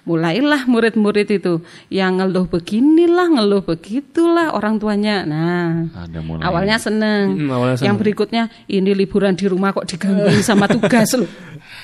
Mulailah 0.03 0.67
murid-murid 0.67 1.31
itu 1.31 1.63
yang 1.87 2.19
ngeluh 2.19 2.43
beginilah, 2.51 3.39
ngeluh 3.39 3.63
begitulah 3.63 4.51
orang 4.51 4.75
tuanya. 4.75 5.23
Nah, 5.23 5.87
ada 5.95 6.19
mulai. 6.19 6.43
awalnya 6.43 6.75
seneng. 6.75 7.39
Hmm, 7.39 7.47
awalnya 7.55 7.79
seneng. 7.79 7.87
Yang 7.87 7.95
berikutnya 8.03 8.43
ini 8.67 8.91
liburan 8.91 9.31
di 9.31 9.47
rumah 9.47 9.71
kok 9.71 9.87
digangguin 9.87 10.43
sama 10.43 10.67
tugas 10.67 11.07
loh. 11.15 11.31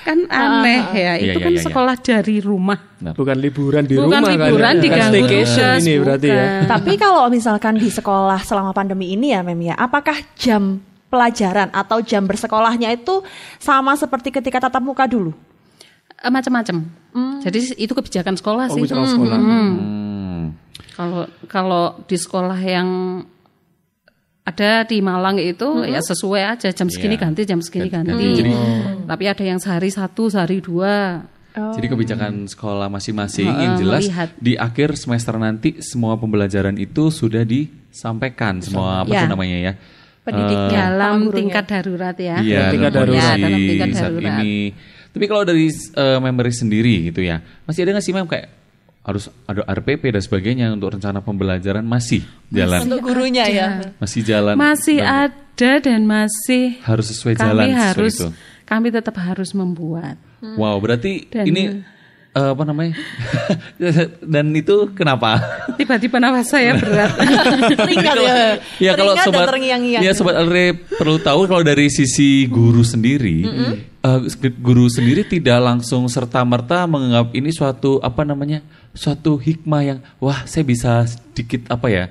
Kan 0.04 0.28
aneh 0.28 0.84
ya. 0.92 1.14
Iya, 1.16 1.32
Itu 1.32 1.40
iya, 1.40 1.46
kan 1.48 1.52
iya, 1.56 1.60
iya. 1.60 1.66
sekolah 1.72 1.96
dari 1.96 2.36
rumah. 2.44 2.78
Bukan 3.00 3.38
liburan 3.40 3.84
di 3.88 3.96
Bukan 3.96 4.12
rumah 4.12 4.32
liburan 4.36 4.68
kan 4.68 4.76
ya. 4.76 4.84
diganggu 4.84 5.16
Staycation 5.16 5.76
tugas, 5.80 5.88
ini 5.88 5.94
berarti 6.04 6.28
ya. 6.28 6.44
Tapi 6.68 6.94
kalau 7.00 7.24
misalkan 7.32 7.74
di 7.80 7.88
sekolah 7.88 8.40
selama 8.44 8.76
pandemi 8.76 9.16
ini 9.16 9.32
ya 9.32 9.40
Mem 9.48 9.64
ya, 9.64 9.80
apakah 9.80 10.20
jam 10.36 10.84
pelajaran 11.08 11.72
atau 11.72 12.04
jam 12.04 12.28
bersekolahnya 12.28 12.92
itu 12.92 13.24
sama 13.64 13.96
seperti 13.96 14.36
ketika 14.36 14.68
tatap 14.68 14.84
muka 14.84 15.08
dulu? 15.08 15.32
Eh, 16.20 16.28
macam-macam. 16.28 16.78
Jadi 17.40 17.60
itu 17.80 17.92
kebijakan 17.92 18.36
sekolah 18.36 18.68
Oh, 18.68 18.76
sih. 18.76 18.82
bicara 18.84 19.08
sekolah. 19.08 19.40
Hmm. 19.40 20.52
Kalau 20.94 21.22
kalau 21.48 21.84
di 22.04 22.18
sekolah 22.20 22.60
yang 22.60 22.90
ada 24.44 24.84
di 24.84 25.00
Malang 25.00 25.38
itu 25.38 25.86
ya 25.86 26.02
sesuai 26.02 26.42
aja 26.58 26.70
jam 26.74 26.90
segini 26.90 27.16
Iya. 27.16 27.22
ganti 27.24 27.42
jam 27.46 27.60
segini 27.62 27.88
Ganti- 27.88 28.10
ganti. 28.12 28.26
ganti. 28.26 28.40
Jadi- 28.42 28.56
Tapi 29.06 29.24
ada 29.26 29.44
yang 29.46 29.60
sehari 29.60 29.90
satu, 29.90 30.28
sehari 30.28 30.60
dua. 30.60 31.24
Jadi 31.50 31.88
kebijakan 31.88 32.48
sekolah 32.48 32.88
masing-masing 32.88 33.48
yang 33.48 33.74
Heeh, 33.76 33.82
jelas 33.82 34.04
melihat. 34.06 34.30
di 34.38 34.54
akhir 34.56 34.96
semester 34.96 35.36
nanti 35.36 35.82
semua 35.82 36.16
pembelajaran 36.16 36.78
itu 36.78 37.10
sudah 37.10 37.44
disampaikan 37.44 38.62
semua 38.62 39.04
apa 39.04 39.12
Ya. 39.12 39.28
namanya 39.28 39.58
ya. 39.60 39.74
Pendidiknya. 40.24 40.68
Eh, 40.68 40.72
dalam 40.78 41.16
tingkat 41.32 41.66
darurat 41.66 42.16
ya. 42.16 42.38
Iya, 42.40 42.70
tingkat 42.70 42.92
dalam 42.94 43.08
darurat. 43.12 43.34
Ya, 43.34 43.44
dalam 43.44 43.60
tingkat 43.60 43.90
saat 43.92 44.12
darurat. 44.14 44.40
ini. 44.40 44.54
Tapi 45.10 45.26
kalau 45.26 45.42
dari 45.42 45.68
eh, 45.68 46.18
member 46.20 46.46
sendiri 46.50 47.10
gitu 47.10 47.22
ya, 47.22 47.38
masih 47.64 47.84
ada 47.84 47.92
nggak 47.92 48.06
sih 48.06 48.12
mem 48.12 48.26
kayak 48.26 48.48
harus 49.00 49.26
ada 49.44 49.66
RPP 49.66 50.12
dan 50.12 50.22
sebagainya 50.22 50.66
untuk 50.70 50.94
rencana 50.94 51.20
pembelajaran 51.20 51.82
masih 51.82 52.22
jalan, 52.48 52.86
Untuk 52.86 53.02
gurunya 53.02 53.46
ya. 53.48 53.68
masih 53.98 54.22
jalan, 54.22 54.54
Masih 54.54 55.00
Dan 55.00 55.10
ada 55.26 55.72
dan 55.82 56.02
masih 56.04 56.78
harus 56.82 57.10
sesuai 57.10 57.34
kami 57.34 57.44
jalan 57.44 57.66
sesuai 57.66 57.84
harus 57.90 58.16
itu. 58.16 58.28
kami 58.64 58.88
tetap 58.90 59.16
harus 59.18 59.50
membuat. 59.52 60.16
Wow, 60.42 60.78
berarti 60.78 61.26
Dan- 61.26 61.48
ini 61.48 61.62
eh, 62.40 62.50
apa 62.56 62.64
namanya? 62.64 62.94
dan 64.34 64.46
itu 64.56 64.88
kenapa? 64.96 65.44
Tiba-tiba 65.76 66.24
nafas 66.24 66.48
saya 66.48 66.80
berat. 66.80 67.12
Teringat 67.80 68.16
ya. 68.16 68.36
Ya 68.80 68.92
kalau 68.96 69.14
sobat 69.20 69.52
ya 70.00 70.12
sobat 70.16 70.36
Alre 70.40 70.80
perlu 70.96 71.20
tahu 71.20 71.52
kalau 71.52 71.64
dari 71.68 71.92
sisi 71.92 72.48
guru 72.48 72.88
sendiri, 72.88 73.44
eh, 73.84 74.20
guru 74.56 74.88
sendiri 74.88 75.28
tidak 75.28 75.60
langsung 75.60 76.08
serta 76.08 76.40
merta 76.48 76.88
menganggap 76.88 77.36
ini 77.36 77.52
suatu 77.52 78.00
apa 78.00 78.24
namanya 78.24 78.64
suatu 78.96 79.36
hikmah 79.38 79.82
yang 79.84 80.00
wah 80.18 80.48
saya 80.48 80.64
bisa 80.64 81.04
sedikit 81.06 81.68
apa 81.70 81.88
ya 81.92 82.06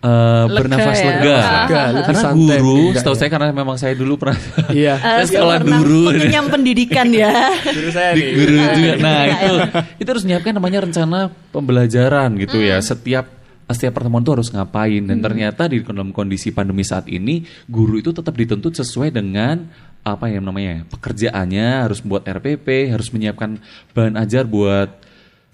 eh, 0.00 0.44
bernafas 0.48 0.96
ya. 0.96 1.06
lega. 1.06 1.38
Lega, 1.38 1.82
lebih 1.92 2.04
Karena 2.08 2.22
santai, 2.24 2.58
guru, 2.58 2.76
enggak 2.88 3.00
setahu 3.04 3.14
ya. 3.14 3.20
saya 3.20 3.30
karena 3.30 3.46
memang 3.52 3.76
saya 3.76 3.94
dulu 3.94 4.14
pernah 4.16 4.38
Iya. 4.80 4.94
saya 4.96 5.20
Eh, 5.20 5.26
sekolah 5.28 5.56
pernah 5.60 5.78
guru. 5.80 6.02
Mengenyam 6.08 6.46
pendidikan 6.54 7.08
ya. 7.12 7.32
Guru 7.60 7.90
saya 7.90 8.10
di 8.12 8.20
nih. 8.20 8.30
guru 8.34 8.56
juga. 8.74 8.92
Nah 8.98 9.20
Iya, 9.20 9.34
itu 9.36 9.54
itu 10.00 10.08
harus 10.08 10.24
menyiapkan 10.24 10.52
namanya 10.56 10.78
rencana 10.84 11.18
pembelajaran 11.50 12.28
gitu 12.40 12.58
ya. 12.58 12.80
Setiap 12.80 13.26
setiap 13.70 13.94
pertemuan 13.94 14.26
itu 14.26 14.34
harus 14.34 14.50
ngapain 14.50 14.98
dan 15.06 15.22
ternyata 15.22 15.70
di 15.70 15.78
dalam 15.86 16.10
kondisi 16.10 16.50
pandemi 16.50 16.82
saat 16.82 17.06
ini 17.06 17.46
guru 17.70 18.02
itu 18.02 18.10
tetap 18.10 18.34
dituntut 18.34 18.74
sesuai 18.74 19.14
dengan 19.14 19.70
apa 20.02 20.26
yang 20.26 20.42
namanya 20.42 20.82
pekerjaannya 20.90 21.86
harus 21.86 22.02
buat 22.02 22.26
RPP 22.26 22.90
harus 22.90 23.14
menyiapkan 23.14 23.62
bahan 23.94 24.18
ajar 24.18 24.42
buat 24.42 24.90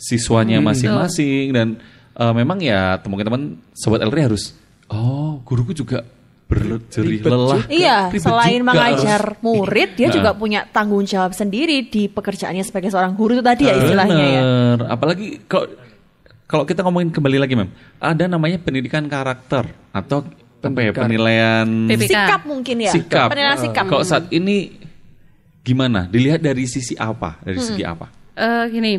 siswanya 0.01 0.65
masing-masing 0.65 1.53
dan 1.53 1.69
eh, 2.17 2.33
memang 2.33 2.59
ya 2.59 2.97
teman-teman 2.99 3.61
sobat 3.73 4.01
LR 4.01 4.33
harus 4.33 4.57
oh 4.89 5.41
guruku 5.43 5.73
juga 5.73 6.03
berjerih 6.47 7.27
lelah 7.27 7.67
Iya, 7.67 8.07
Ribet 8.07 8.23
selain 8.23 8.63
juga 8.63 8.71
mengajar 8.71 9.19
harus- 9.35 9.43
murid, 9.43 9.99
dia 9.99 10.07
Nah. 10.07 10.15
juga 10.15 10.31
punya 10.33 10.63
tanggung 10.65 11.03
jawab 11.03 11.35
sendiri 11.35 11.91
di 11.91 12.07
pekerjaannya 12.07 12.63
sebagai 12.63 12.95
seorang 12.95 13.13
guru 13.13 13.35
itu 13.35 13.43
tadi 13.43 13.67
ya 13.67 13.75
istilahnya 13.75 14.25
ya. 14.25 14.43
Bener. 14.43 14.79
Apalagi 14.87 15.43
kalau 15.45 15.67
kalau 16.47 16.63
kita 16.63 16.87
ngomongin 16.87 17.11
kembali 17.11 17.43
lagi, 17.43 17.59
Mem, 17.59 17.67
ada 17.99 18.31
namanya 18.31 18.63
pendidikan 18.63 19.03
karakter 19.05 19.67
atau 19.91 20.23
apa 20.63 20.79
ya 20.81 20.95
penilaian 20.95 21.67
PPK. 21.91 22.15
Sikap 22.15 22.41
mungkin 22.47 22.77
ya. 22.79 22.93
sikap. 22.95 23.27
Penilaian 23.27 23.59
sikap. 23.59 23.85
Kalau 23.85 24.07
saat 24.07 24.31
ini 24.31 24.79
gimana? 25.61 26.07
Dilihat 26.07 26.39
dari 26.39 26.63
sisi 26.67 26.95
apa? 26.95 27.43
Dari 27.43 27.59
Hmm. 27.59 27.67
segi 27.67 27.83
apa? 27.83 28.07
Eh 28.35 28.65
gini, 28.71 28.93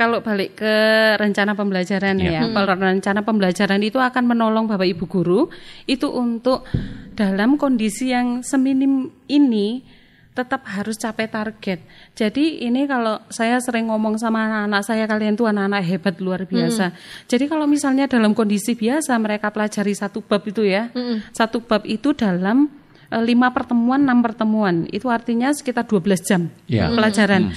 kalau 0.00 0.24
balik 0.24 0.56
ke 0.56 0.74
rencana 1.20 1.52
pembelajaran 1.52 2.16
Iya. 2.16 2.32
ya, 2.32 2.42
kalau 2.48 2.72
rencana 2.72 3.20
pembelajaran 3.20 3.84
itu 3.84 4.00
akan 4.00 4.24
menolong 4.24 4.64
Bapak 4.64 4.88
Ibu 4.88 5.04
guru 5.04 5.52
itu 5.84 6.08
untuk 6.08 6.64
dalam 7.12 7.60
kondisi 7.60 8.08
yang 8.08 8.40
seminim 8.40 9.12
ini 9.28 9.84
tetap 10.30 10.64
harus 10.64 10.96
capai 10.96 11.28
target. 11.28 11.84
Jadi 12.16 12.64
ini 12.64 12.88
kalau 12.88 13.20
saya 13.28 13.60
sering 13.60 13.92
ngomong 13.92 14.16
sama 14.16 14.46
anak-anak 14.46 14.82
saya 14.82 15.04
kalian 15.04 15.36
tuh 15.36 15.44
anak-anak 15.44 15.82
hebat 15.84 16.16
luar 16.16 16.48
biasa. 16.48 16.96
Jadi 17.28 17.44
kalau 17.44 17.68
misalnya 17.68 18.08
dalam 18.08 18.32
kondisi 18.32 18.72
biasa 18.72 19.12
mereka 19.20 19.52
pelajari 19.52 19.92
satu 19.92 20.24
bab 20.24 20.40
itu 20.42 20.64
ya, 20.64 20.88
satu 21.30 21.60
bab 21.60 21.84
itu 21.84 22.16
dalam 22.16 22.72
eh, 23.10 23.20
lima 23.20 23.52
pertemuan, 23.52 24.00
enam 24.00 24.22
pertemuan, 24.22 24.88
itu 24.88 25.10
artinya 25.10 25.50
sekitar 25.52 25.84
12 25.84 26.22
jam 26.24 26.48
Ya. 26.64 26.88
pelajaran. 26.88 27.52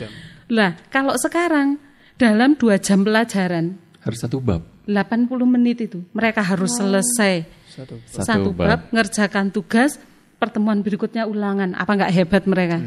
Lah, 0.52 0.76
kalau 0.90 1.14
sekarang 1.16 1.78
dalam 2.16 2.54
dua 2.54 2.78
jam 2.78 3.02
pelajaran, 3.02 3.78
Harus 4.00 4.20
satu 4.20 4.38
bab. 4.38 4.62
80 4.84 5.32
menit 5.48 5.80
itu 5.82 6.04
mereka 6.12 6.44
harus 6.44 6.76
selesai 6.76 7.48
Satu. 7.66 7.96
Satu 8.04 8.26
satu, 8.28 8.50
bab. 8.52 8.68
bab, 8.68 8.82
ngerjakan 8.92 9.48
tugas, 9.48 9.96
pertemuan 10.36 10.84
berikutnya 10.84 11.24
ulangan. 11.24 11.72
Apa 11.74 11.96
nggak 11.96 12.12
hebat 12.12 12.44
mereka? 12.44 12.78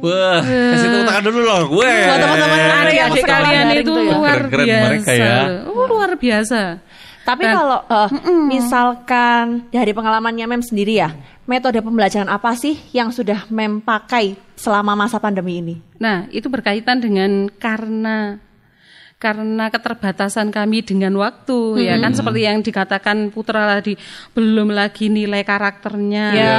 Wah, 0.00 0.40
kasih 0.40 0.88
tepuk 0.90 1.04
tangan 1.04 1.22
dulu 1.22 1.40
loh. 1.40 1.60
Gue. 1.70 1.84
Teman-teman 1.86 2.58
Adik-adik 2.82 3.24
kalian 3.24 3.66
itu 3.74 3.92
ya. 3.92 4.02
luar 4.10 4.36
Keren-keren 4.42 4.66
biasa. 4.66 4.84
mereka 4.88 5.12
ya. 5.12 5.36
Oh, 5.68 5.84
luar 5.86 6.10
biasa. 6.16 6.60
Tapi 7.24 7.42
Dan- 7.42 7.54
kalau 7.54 7.78
eh, 7.88 8.08
misalkan 8.52 9.44
dari 9.68 9.92
pengalamannya 9.92 10.44
Mem 10.44 10.60
sendiri 10.60 10.96
ya, 10.96 11.08
metode 11.44 11.80
pembelajaran 11.80 12.28
apa 12.28 12.52
sih 12.54 12.76
yang 12.92 13.08
sudah 13.08 13.48
Mem 13.48 13.80
pakai 13.80 14.36
selama 14.56 14.92
masa 14.94 15.16
pandemi 15.16 15.60
ini? 15.60 15.74
Nah, 15.96 16.28
itu 16.28 16.48
berkaitan 16.48 17.00
dengan 17.00 17.48
karena 17.50 18.40
karena 19.24 19.72
keterbatasan 19.72 20.52
kami 20.52 20.84
dengan 20.84 21.16
waktu 21.16 21.80
ya 21.80 21.96
kan? 21.96 22.12
Seperti 22.12 22.44
yang 22.44 22.60
dikatakan 22.60 23.32
Putra 23.32 23.80
tadi 23.80 23.96
belum 24.36 24.68
lagi 24.68 25.08
nilai 25.08 25.40
karakternya. 25.40 26.26
Ya. 26.36 26.56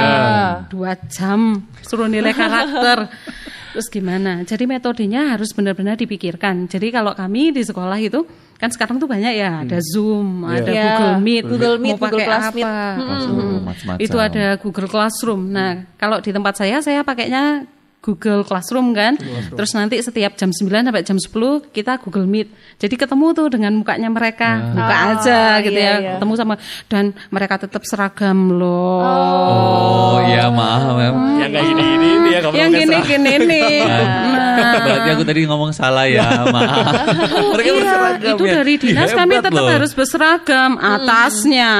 dua 0.66 0.98
jam 1.06 1.62
suruh 1.86 2.10
nilai 2.10 2.34
karakter. 2.34 3.06
Terus 3.76 3.92
gimana? 3.92 4.40
Jadi 4.42 4.64
metodenya 4.64 5.36
harus 5.36 5.52
benar-benar 5.52 6.00
dipikirkan. 6.00 6.64
Jadi 6.66 6.88
kalau 6.90 7.12
kami 7.12 7.52
di 7.52 7.60
sekolah 7.60 8.00
itu 8.00 8.24
kan 8.56 8.72
sekarang 8.72 8.96
tuh 8.96 9.04
banyak 9.04 9.36
ya 9.36 9.68
ada 9.68 9.76
Zoom 9.84 10.48
ada 10.48 10.64
Ya. 10.72 10.96
Google 10.96 11.16
Meet 11.20 11.44
Google 11.44 11.76
Meet, 11.76 11.92
mau 11.92 12.00
Google 12.08 12.24
pakai 12.24 12.26
Classmeet. 12.26 12.64
apa? 12.64 13.04
Langsung 13.04 13.36
macam-macam. 13.68 14.00
itu 14.00 14.16
ada 14.16 14.46
Google 14.56 14.88
Classroom. 14.88 15.42
Nah, 15.52 15.72
kalau 16.00 16.24
di 16.24 16.32
tempat 16.32 16.56
saya 16.56 16.80
saya 16.80 17.04
pakainya 17.04 17.68
Google 18.06 18.46
Classroom 18.46 18.94
kan. 18.94 19.18
Terus 19.50 19.74
nanti 19.74 19.98
setiap 19.98 20.38
jam 20.38 20.54
9 20.54 20.62
sampai 20.86 21.02
jam 21.02 21.18
10 21.18 21.26
kita 21.74 21.98
Google 21.98 22.22
Meet. 22.24 22.48
Jadi 22.78 22.94
ketemu 22.94 23.26
tuh 23.34 23.50
dengan 23.50 23.74
mukanya 23.74 24.06
mereka, 24.06 24.70
buka 24.70 24.94
Ah, 24.94 25.10
aja 25.12 25.40
gitu 25.58 25.74
iya, 25.74 25.90
ya. 25.90 25.94
iya. 25.98 26.10
Ketemu 26.14 26.32
sama 26.36 26.54
dan 26.86 27.04
mereka 27.28 27.58
tetap 27.58 27.82
seragam 27.82 28.54
loh. 28.54 29.02
Oh, 29.02 30.16
iya 30.22 30.46
maaf, 30.46 30.94
Mem. 30.94 31.14
Yang 31.36 31.50
kayak 31.50 31.66
gini-gini 31.66 32.06
ini 32.12 32.28
ya 32.30 32.40
kamu 32.40 32.54
Yang 32.54 32.70
gini-gini 32.78 33.32
nih. 33.44 33.80
Nah, 34.56 34.80
Berarti 34.80 35.08
aku 35.12 35.24
tadi 35.28 35.40
ngomong 35.44 35.68
salah 35.68 36.08
ya, 36.08 36.48
maaf. 36.48 36.88
Mereka 37.52 37.68
iya, 37.68 37.76
berseragam 37.76 38.32
itu 38.32 38.44
ya. 38.48 38.54
dari 38.56 38.72
Ih, 38.72 38.80
dinas 38.80 39.10
kami 39.12 39.34
hebat 39.36 39.44
tetap 39.44 39.60
loh. 39.60 39.68
harus 39.68 39.92
berseragam 39.92 40.70
atasnya. 40.80 41.70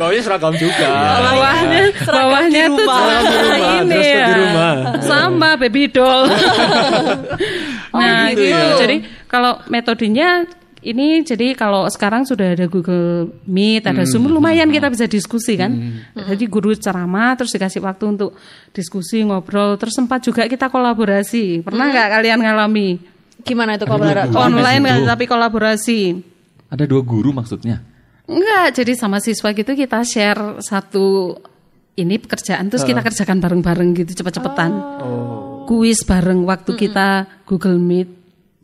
Baunya 0.00 0.20
seragam 0.24 0.54
juga. 0.56 0.88
bawahnya 1.20 1.80
bawahnya 2.00 2.62
tuh 2.66 2.76
rumah, 2.80 3.00
ini 3.84 4.00
ya 4.00 4.26
di 4.26 4.32
rumah. 4.34 4.75
Sama 5.02 5.56
baby 5.56 5.88
doll 5.88 6.26
Nah, 7.96 8.28
gitu 8.32 8.44
gitu. 8.44 8.52
ya. 8.52 8.76
Jadi 8.76 8.96
kalau 9.24 9.56
metodenya 9.72 10.44
ini 10.86 11.24
jadi 11.24 11.56
kalau 11.56 11.88
sekarang 11.90 12.22
sudah 12.22 12.54
ada 12.54 12.68
Google 12.70 13.34
Meet, 13.48 13.88
ada 13.88 14.04
Zoom, 14.06 14.28
lumayan 14.30 14.68
kita 14.70 14.86
bisa 14.86 15.08
diskusi 15.08 15.58
kan. 15.58 15.72
Jadi 16.14 16.44
guru 16.46 16.76
ceramah 16.76 17.34
terus 17.34 17.50
dikasih 17.50 17.82
waktu 17.82 18.04
untuk 18.06 18.36
diskusi, 18.70 19.24
ngobrol, 19.24 19.74
terus 19.80 19.96
sempat 19.96 20.22
juga 20.22 20.46
kita 20.46 20.70
kolaborasi. 20.70 21.64
Pernah 21.64 21.86
nggak 21.90 22.08
kalian 22.20 22.38
ngalami 22.44 22.88
Gimana 23.42 23.74
itu 23.78 23.86
kolaborasi? 23.86 24.34
online 24.34 24.82
kan, 24.84 25.00
tapi 25.06 25.24
kolaborasi? 25.26 26.00
Ada 26.70 26.84
dua 26.86 27.02
guru 27.02 27.30
maksudnya. 27.32 27.82
Enggak, 28.26 28.74
jadi 28.82 28.92
sama 28.98 29.22
siswa 29.22 29.54
gitu 29.54 29.70
kita 29.72 30.02
share 30.02 30.58
satu 30.58 31.34
ini 31.96 32.14
pekerjaan 32.16 32.68
terus 32.68 32.84
kita 32.84 33.00
kerjakan 33.00 33.40
bareng-bareng 33.40 33.96
gitu 33.96 34.12
cepet-cepetan. 34.14 34.72
Kuis 35.64 36.04
bareng 36.04 36.44
waktu 36.44 36.72
kita 36.72 37.08
Google 37.42 37.76
Meet. 37.76 38.08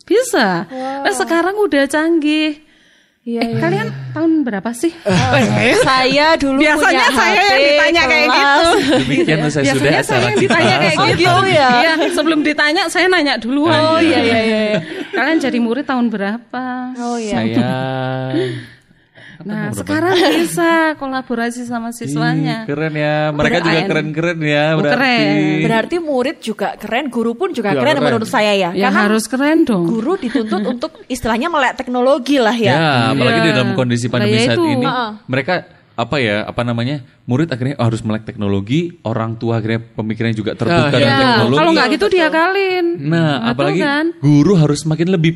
Bisa. 0.03 0.69
Nah, 0.69 1.11
sekarang 1.11 1.57
udah 1.57 1.87
canggih. 1.87 2.63
eh, 3.23 3.55
kalian 3.55 3.87
tahun 4.11 4.43
berapa 4.43 4.67
sih? 4.73 4.91
saya 5.87 6.35
dulu 6.35 6.59
Biasanya 6.59 6.83
punya 6.83 7.07
saya 7.15 7.39
yang 7.39 7.47
HP 7.47 7.63
ditanya 7.65 8.03
kayak 8.03 8.27
kelas. 8.27 8.43
gitu. 8.43 8.93
Demikian 8.99 9.39
saya 9.41 9.49
sudah 9.49 9.63
Biasanya 9.63 9.79
saya 9.79 10.03
acara 10.03 10.23
yang 10.23 10.35
kita. 10.35 10.43
ditanya 10.43 10.75
kayak 10.77 10.97
Oh, 10.99 11.07
gitu. 11.07 11.19
gitu 11.19 11.43
ya? 11.49 11.69
Iya, 11.73 11.93
sebelum 12.13 12.41
ditanya 12.43 12.83
saya 12.91 13.07
nanya 13.07 13.35
duluan. 13.39 13.79
Oh, 13.81 13.99
iya, 13.99 14.19
iya, 14.21 14.39
iya. 14.43 14.79
Kalian 15.13 15.39
jadi 15.39 15.59
murid 15.59 15.87
tahun 15.87 16.11
berapa? 16.11 16.65
Oh 16.99 17.15
iya. 17.17 17.35
Saya 17.39 17.71
Nah, 19.43 19.71
sekarang 19.73 20.15
bisa 20.35 20.71
kolaborasi 20.97 21.63
sama 21.63 21.91
siswanya. 21.91 22.63
Ih, 22.63 22.69
keren 22.69 22.95
ya. 22.95 23.31
Mereka 23.31 23.53
Udah 23.53 23.65
juga 23.65 23.81
keren-keren 23.87 24.39
ya 24.41 24.65
Oh, 24.69 24.79
berarti. 24.79 24.95
keren. 24.95 25.63
Berarti 25.63 25.97
murid 25.99 26.37
juga 26.39 26.69
keren, 26.77 27.05
guru 27.07 27.33
pun 27.33 27.51
juga 27.51 27.71
Juga 27.71 27.81
keren, 27.81 27.97
keren. 27.97 28.07
menurut 28.07 28.27
saya 28.27 28.53
ya. 28.53 28.71
Ya 28.71 28.89
Karena 28.89 29.01
harus 29.05 29.25
keren 29.27 29.59
dong. 29.63 29.85
guru 29.85 30.15
dituntut 30.15 30.63
untuk 30.73 30.91
istilahnya 31.07 31.47
melek 31.47 31.75
teknologi 31.77 32.37
lah 32.37 32.55
Ya, 32.55 32.73
ya. 32.73 32.77
apalagi 33.11 33.39
Iya. 33.39 33.45
di 33.45 33.53
dalam 33.53 33.71
kondisi 33.73 34.07
pandemi 34.07 34.39
ya 34.39 34.47
saat 34.49 34.59
itu. 34.59 34.67
ini, 34.69 34.87
mereka 35.27 35.55
apa 35.93 36.17
ya, 36.17 36.43
apa 36.43 36.63
namanya, 36.63 36.97
murid 37.23 37.47
akhirnya 37.47 37.77
harus 37.77 38.01
melek 38.01 38.25
teknologi, 38.25 38.97
orang 39.03 39.37
tua 39.37 39.59
akhirnya 39.59 39.85
pemikirannya 39.93 40.33
juga 40.33 40.57
terbuka 40.57 40.89
Ah, 40.89 40.91
dengan 40.91 41.05
iya. 41.07 41.21
teknologi. 41.21 41.59
Kalau 41.59 41.71
nggak 41.71 41.89
gitu 41.91 42.07
diakalin. 42.09 42.85
Nah, 43.03 43.29
Betul 43.37 43.51
apalagi 43.53 43.81
kan? 43.83 44.05
guru 44.19 44.53
harus 44.57 44.81
makin 44.83 45.09
lebih 45.11 45.33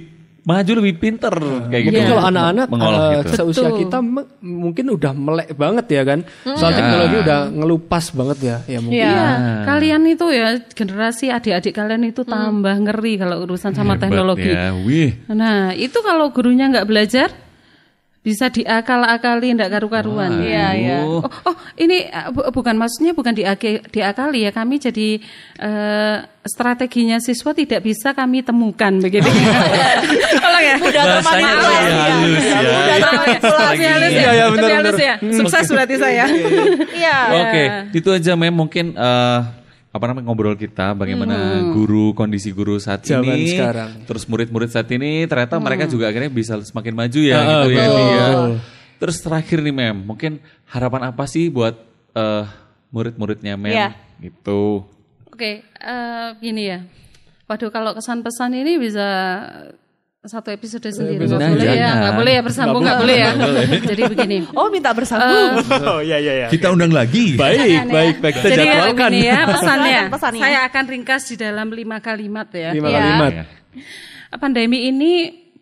maju, 0.46 0.72
lebih 0.78 0.94
pinter 0.96 1.34
kayak 1.66 1.82
gitu. 1.82 1.90
Mungkin 1.92 2.06
kalau 2.08 2.24
anak-anak 2.24 2.66
mengolah 2.70 3.00
eh, 3.02 3.10
gitu. 3.18 3.30
seusia 3.34 3.70
kita 3.74 3.98
mungkin 4.38 4.84
udah 4.88 5.12
melek 5.12 5.48
banget 5.52 5.86
ya 5.90 6.02
kan. 6.02 6.18
Soal 6.54 6.70
Ya. 6.70 6.76
teknologi 6.78 7.16
udah 7.20 7.40
ngelupas 7.50 8.04
banget 8.10 8.38
ya. 8.40 8.56
Ya 8.64 8.78
mungkin. 8.78 9.02
Iya. 9.02 9.10
Iya, 9.10 9.28
kalian 9.66 10.02
itu 10.06 10.26
ya 10.30 10.48
generasi 10.70 11.26
adik-adik 11.28 11.72
kalian 11.72 12.02
itu 12.06 12.22
tambah 12.22 12.74
ngeri 12.78 13.18
kalau 13.18 13.42
urusan 13.42 13.74
sama 13.74 13.94
Hebat 13.94 14.02
teknologi. 14.06 14.48
ya. 14.48 14.70
Wih, 14.72 15.10
Nah, 15.28 15.74
itu 15.74 15.98
kalau 16.00 16.30
gurunya 16.30 16.70
nggak 16.70 16.86
belajar 16.86 17.28
bisa 18.26 18.50
diakal-akali 18.50 19.54
nggak 19.54 19.70
karu-karuan. 19.70 20.42
Iya, 20.42 20.66
iya. 20.74 20.98
Oh, 21.06 21.22
oh, 21.22 21.54
ini 21.78 22.10
uh, 22.10 22.34
bu- 22.34 22.50
bukan 22.50 22.74
maksudnya 22.74 23.14
bukan 23.14 23.30
diake- 23.30 23.86
diakali 23.86 24.42
ya. 24.42 24.50
Kami 24.50 24.82
jadi 24.82 25.22
eh, 25.62 26.16
strateginya 26.42 27.22
siswa 27.22 27.54
tidak 27.54 27.86
bisa 27.86 28.10
kami 28.10 28.42
temukan 28.42 28.98
begitu. 29.04 29.30
Tolong 30.42 30.64
ya. 30.66 30.74
Mudah 30.74 31.02
termanipulasi 31.06 31.86
ya. 31.86 32.02
halus 32.10 32.42
ya. 32.42 32.58
Mudah 32.58 32.96
termanipulasi. 32.98 33.70
Lebih 33.70 33.86
halus 33.94 34.10
ya. 34.10 34.18
Iya, 34.18 34.30
iya, 34.34 34.44
Lebih 34.50 34.58
benar, 34.58 34.80
benar. 34.82 34.98
ya. 34.98 35.14
Sukses 35.30 35.66
berarti 35.70 35.94
saya. 35.96 36.24
Iya. 36.90 37.16
Oke, 37.30 37.62
itu 37.94 38.08
aja 38.10 38.32
mem 38.34 38.50
mungkin 38.50 38.90
eh, 38.90 39.38
apa 39.96 40.04
namanya 40.06 40.28
ngobrol 40.28 40.54
kita 40.54 40.92
bagaimana 40.92 41.34
guru 41.72 42.12
kondisi 42.12 42.52
guru 42.52 42.76
saat 42.76 43.02
Zaman 43.02 43.32
ini, 43.32 43.56
sekarang. 43.56 43.90
terus 44.04 44.28
murid-murid 44.28 44.68
saat 44.68 44.86
ini 44.88 45.24
ternyata 45.24 45.56
mereka 45.56 45.88
juga 45.88 46.06
akhirnya 46.06 46.28
bisa 46.28 46.60
semakin 46.60 46.92
maju 46.92 47.20
ya 47.20 47.36
Ah, 47.36 47.44
gitu 47.64 47.68
ya. 47.72 47.80
betul. 47.80 47.96
Dia. 47.96 48.28
Terus 48.96 49.16
terakhir 49.20 49.58
nih 49.60 49.72
mem, 49.72 49.96
mungkin 50.04 50.32
harapan 50.68 51.08
apa 51.08 51.24
sih 51.24 51.48
buat 51.48 51.76
eh, 52.12 52.44
murid-muridnya 52.88 53.56
mem 53.56 53.72
Iya. 53.72 53.88
gitu? 54.20 54.84
Oke, 55.28 55.60
eh, 55.64 56.28
gini 56.38 56.62
ya. 56.64 56.80
Waduh, 57.44 57.68
kalau 57.68 57.92
kesan 57.92 58.20
pesan 58.20 58.52
ini 58.52 58.76
bisa 58.76 59.04
satu 60.26 60.50
episode 60.50 60.84
sendiri. 60.86 61.24
episode 61.24 61.38
Nggak 61.38 61.50
boleh 61.56 61.72
ya, 61.72 61.90
nggak 61.94 62.14
boleh 62.18 62.32
ya 62.34 62.42
bersambung, 62.42 62.82
nggak 62.82 62.98
boleh 63.00 63.16
ya. 63.16 63.30
Jadi 63.94 64.02
begini. 64.06 64.38
Oh 64.58 64.68
minta 64.68 64.90
bersambung. 64.90 65.62
Oh 65.90 66.00
iya 66.02 66.18
iya 66.18 66.32
iya. 66.44 66.48
Kita 66.50 66.70
undang 66.70 66.90
lagi. 66.90 67.34
Baik, 67.34 67.86
baik, 67.88 68.14
baik. 68.20 68.34
Kita 68.38 68.48
Jadi 68.50 68.62
ya 68.62 68.72
jadwalkan. 68.82 69.10
begini 69.10 69.18
ya 69.24 69.38
pesannya. 69.46 70.00
Pesannya. 70.10 70.42
Saya 70.42 70.58
akan 70.66 70.84
ringkas 70.86 71.22
di 71.30 71.36
dalam 71.38 71.68
lima 71.70 71.96
kalimat 71.98 72.48
ya. 72.50 72.70
Lima 72.70 72.88
Iya. 72.90 72.98
kalimat. 72.98 73.32
Pandemi 74.36 74.90
ini 74.90 75.12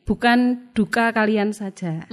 bukan 0.02 0.68
duka 0.72 1.12
kalian 1.12 1.52
saja, 1.52 2.04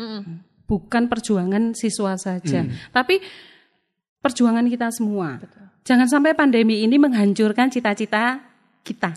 bukan 0.63 1.09
perjuangan 1.09 1.73
siswa 1.75 2.15
saja, 2.15 2.63
tapi 2.91 3.19
perjuangan 4.19 4.67
kita 4.67 4.87
semua. 4.93 5.41
Jangan 5.81 6.05
sampai 6.05 6.37
pandemi 6.37 6.85
ini 6.85 7.01
menghancurkan 7.01 7.73
cita-cita 7.73 8.37
kita. 8.85 9.11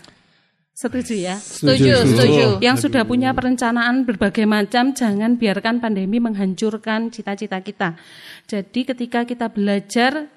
Setuju 0.75 1.15
ya? 1.15 1.39
Setuju, 1.39 2.03
setuju. 2.03 2.45
Yang 2.59 2.83
sudah 2.83 3.07
punya 3.07 3.31
perencanaan 3.31 4.03
berbagai 4.03 4.43
macam, 4.43 4.91
jangan 4.91 5.39
biarkan 5.39 5.79
pandemi 5.79 6.19
menghancurkan 6.19 7.07
cita-cita 7.15 7.63
kita. 7.63 7.95
Jadi 8.43 8.83
ketika 8.83 9.23
kita 9.23 9.47
belajar, 9.47 10.27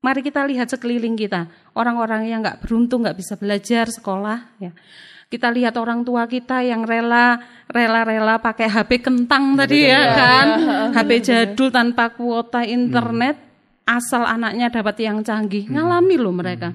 mari 0.00 0.24
kita 0.24 0.48
lihat 0.48 0.72
sekeliling 0.72 1.12
kita. 1.12 1.52
Orang-orang 1.76 2.24
yang 2.32 2.40
nggak 2.40 2.64
beruntung, 2.64 3.04
nggak 3.04 3.20
bisa 3.20 3.36
belajar 3.36 3.92
sekolah, 3.92 4.56
ya. 4.56 4.72
Kita 5.28 5.52
lihat 5.52 5.76
orang 5.76 6.08
tua 6.08 6.24
kita 6.24 6.64
yang 6.64 6.82
rela, 6.82 7.38
rela-rela 7.68 8.40
pakai 8.40 8.66
HP 8.66 8.98
kentang 8.98 9.54
tadi 9.60 9.86
ya 9.86 10.02
kan, 10.10 10.46
HP 10.90 11.10
jadul 11.22 11.70
tanpa 11.70 12.10
kuota 12.10 12.66
internet, 12.66 13.38
asal 13.90 14.22
anaknya 14.22 14.70
dapat 14.70 15.02
yang 15.02 15.18
canggih. 15.26 15.66
Ngalami 15.66 16.14
loh 16.14 16.30
mereka, 16.30 16.70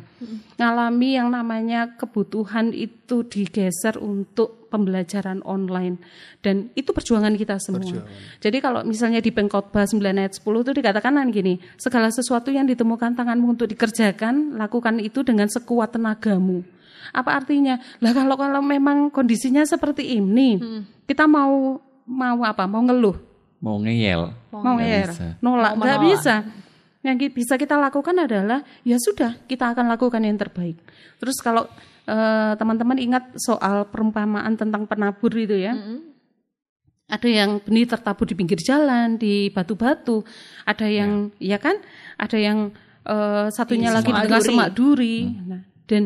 ngalami 0.59 1.15
yang 1.15 1.31
namanya 1.31 1.95
kebutuhan 1.95 2.75
itu 2.75 3.23
digeser 3.23 3.95
untuk 3.95 4.67
pembelajaran 4.67 5.39
online 5.47 5.95
dan 6.43 6.67
itu 6.75 6.91
perjuangan 6.91 7.31
kita 7.39 7.55
semua. 7.63 8.03
Jadi 8.43 8.57
kalau 8.59 8.83
misalnya 8.83 9.23
di 9.23 9.31
Pengkhotbah 9.31 9.87
9 9.87 10.03
ayat 10.19 10.35
10 10.35 10.43
itu 10.43 10.71
dikatakan 10.75 11.15
kan 11.15 11.27
gini, 11.31 11.63
segala 11.79 12.11
sesuatu 12.11 12.51
yang 12.51 12.67
ditemukan 12.67 13.15
tanganmu 13.15 13.55
untuk 13.55 13.71
dikerjakan, 13.71 14.59
lakukan 14.59 14.99
itu 14.99 15.23
dengan 15.23 15.47
sekuat 15.47 15.95
tenagamu. 15.95 16.67
Apa 17.15 17.39
artinya? 17.39 17.79
Lah 18.03 18.11
kalau 18.11 18.35
kalau 18.35 18.59
memang 18.59 19.07
kondisinya 19.07 19.63
seperti 19.63 20.19
ini, 20.19 20.59
kita 21.07 21.23
mau 21.23 21.79
mau 22.03 22.43
apa? 22.43 22.67
Mau 22.67 22.83
ngeluh, 22.83 23.15
Mau 23.63 23.79
ngeyel. 23.79 24.35
mau 24.51 24.59
Nggak 24.59 24.75
ngeyel, 24.83 25.09
bisa. 25.15 25.27
nolak, 25.39 25.71
Mau 25.79 25.85
nggak 25.87 26.01
bisa. 26.11 26.35
Yang 27.05 27.37
bisa 27.37 27.53
kita 27.53 27.77
lakukan 27.77 28.17
adalah 28.17 28.65
ya 28.81 28.97
sudah 28.97 29.37
kita 29.45 29.77
akan 29.77 29.93
lakukan 29.93 30.25
yang 30.25 30.41
terbaik. 30.41 30.81
Terus 31.21 31.37
kalau 31.37 31.69
eh, 32.09 32.53
teman-teman 32.57 32.97
ingat 32.97 33.37
soal 33.37 33.85
perumpamaan 33.93 34.57
tentang 34.57 34.89
penabur 34.89 35.29
itu 35.37 35.53
ya, 35.53 35.77
ada 37.05 37.29
yang 37.29 37.61
benih 37.61 37.85
tertabur 37.85 38.25
di 38.25 38.33
pinggir 38.33 38.57
jalan, 38.57 39.21
di 39.21 39.53
batu-batu, 39.53 40.25
ada 40.65 40.89
yang 40.89 41.29
ya, 41.37 41.61
kan, 41.61 41.77
ada 42.17 42.37
yang 42.41 42.73
eh, 43.05 43.47
satunya 43.53 43.93
Di 43.93 43.95
lagi 44.01 44.09
di 44.09 44.13
semak 44.17 44.25
tengah 44.25 44.41
duri. 44.41 44.49
semak 44.49 44.69
duri, 44.73 45.17
Nah, 45.45 45.61
dan 45.85 46.03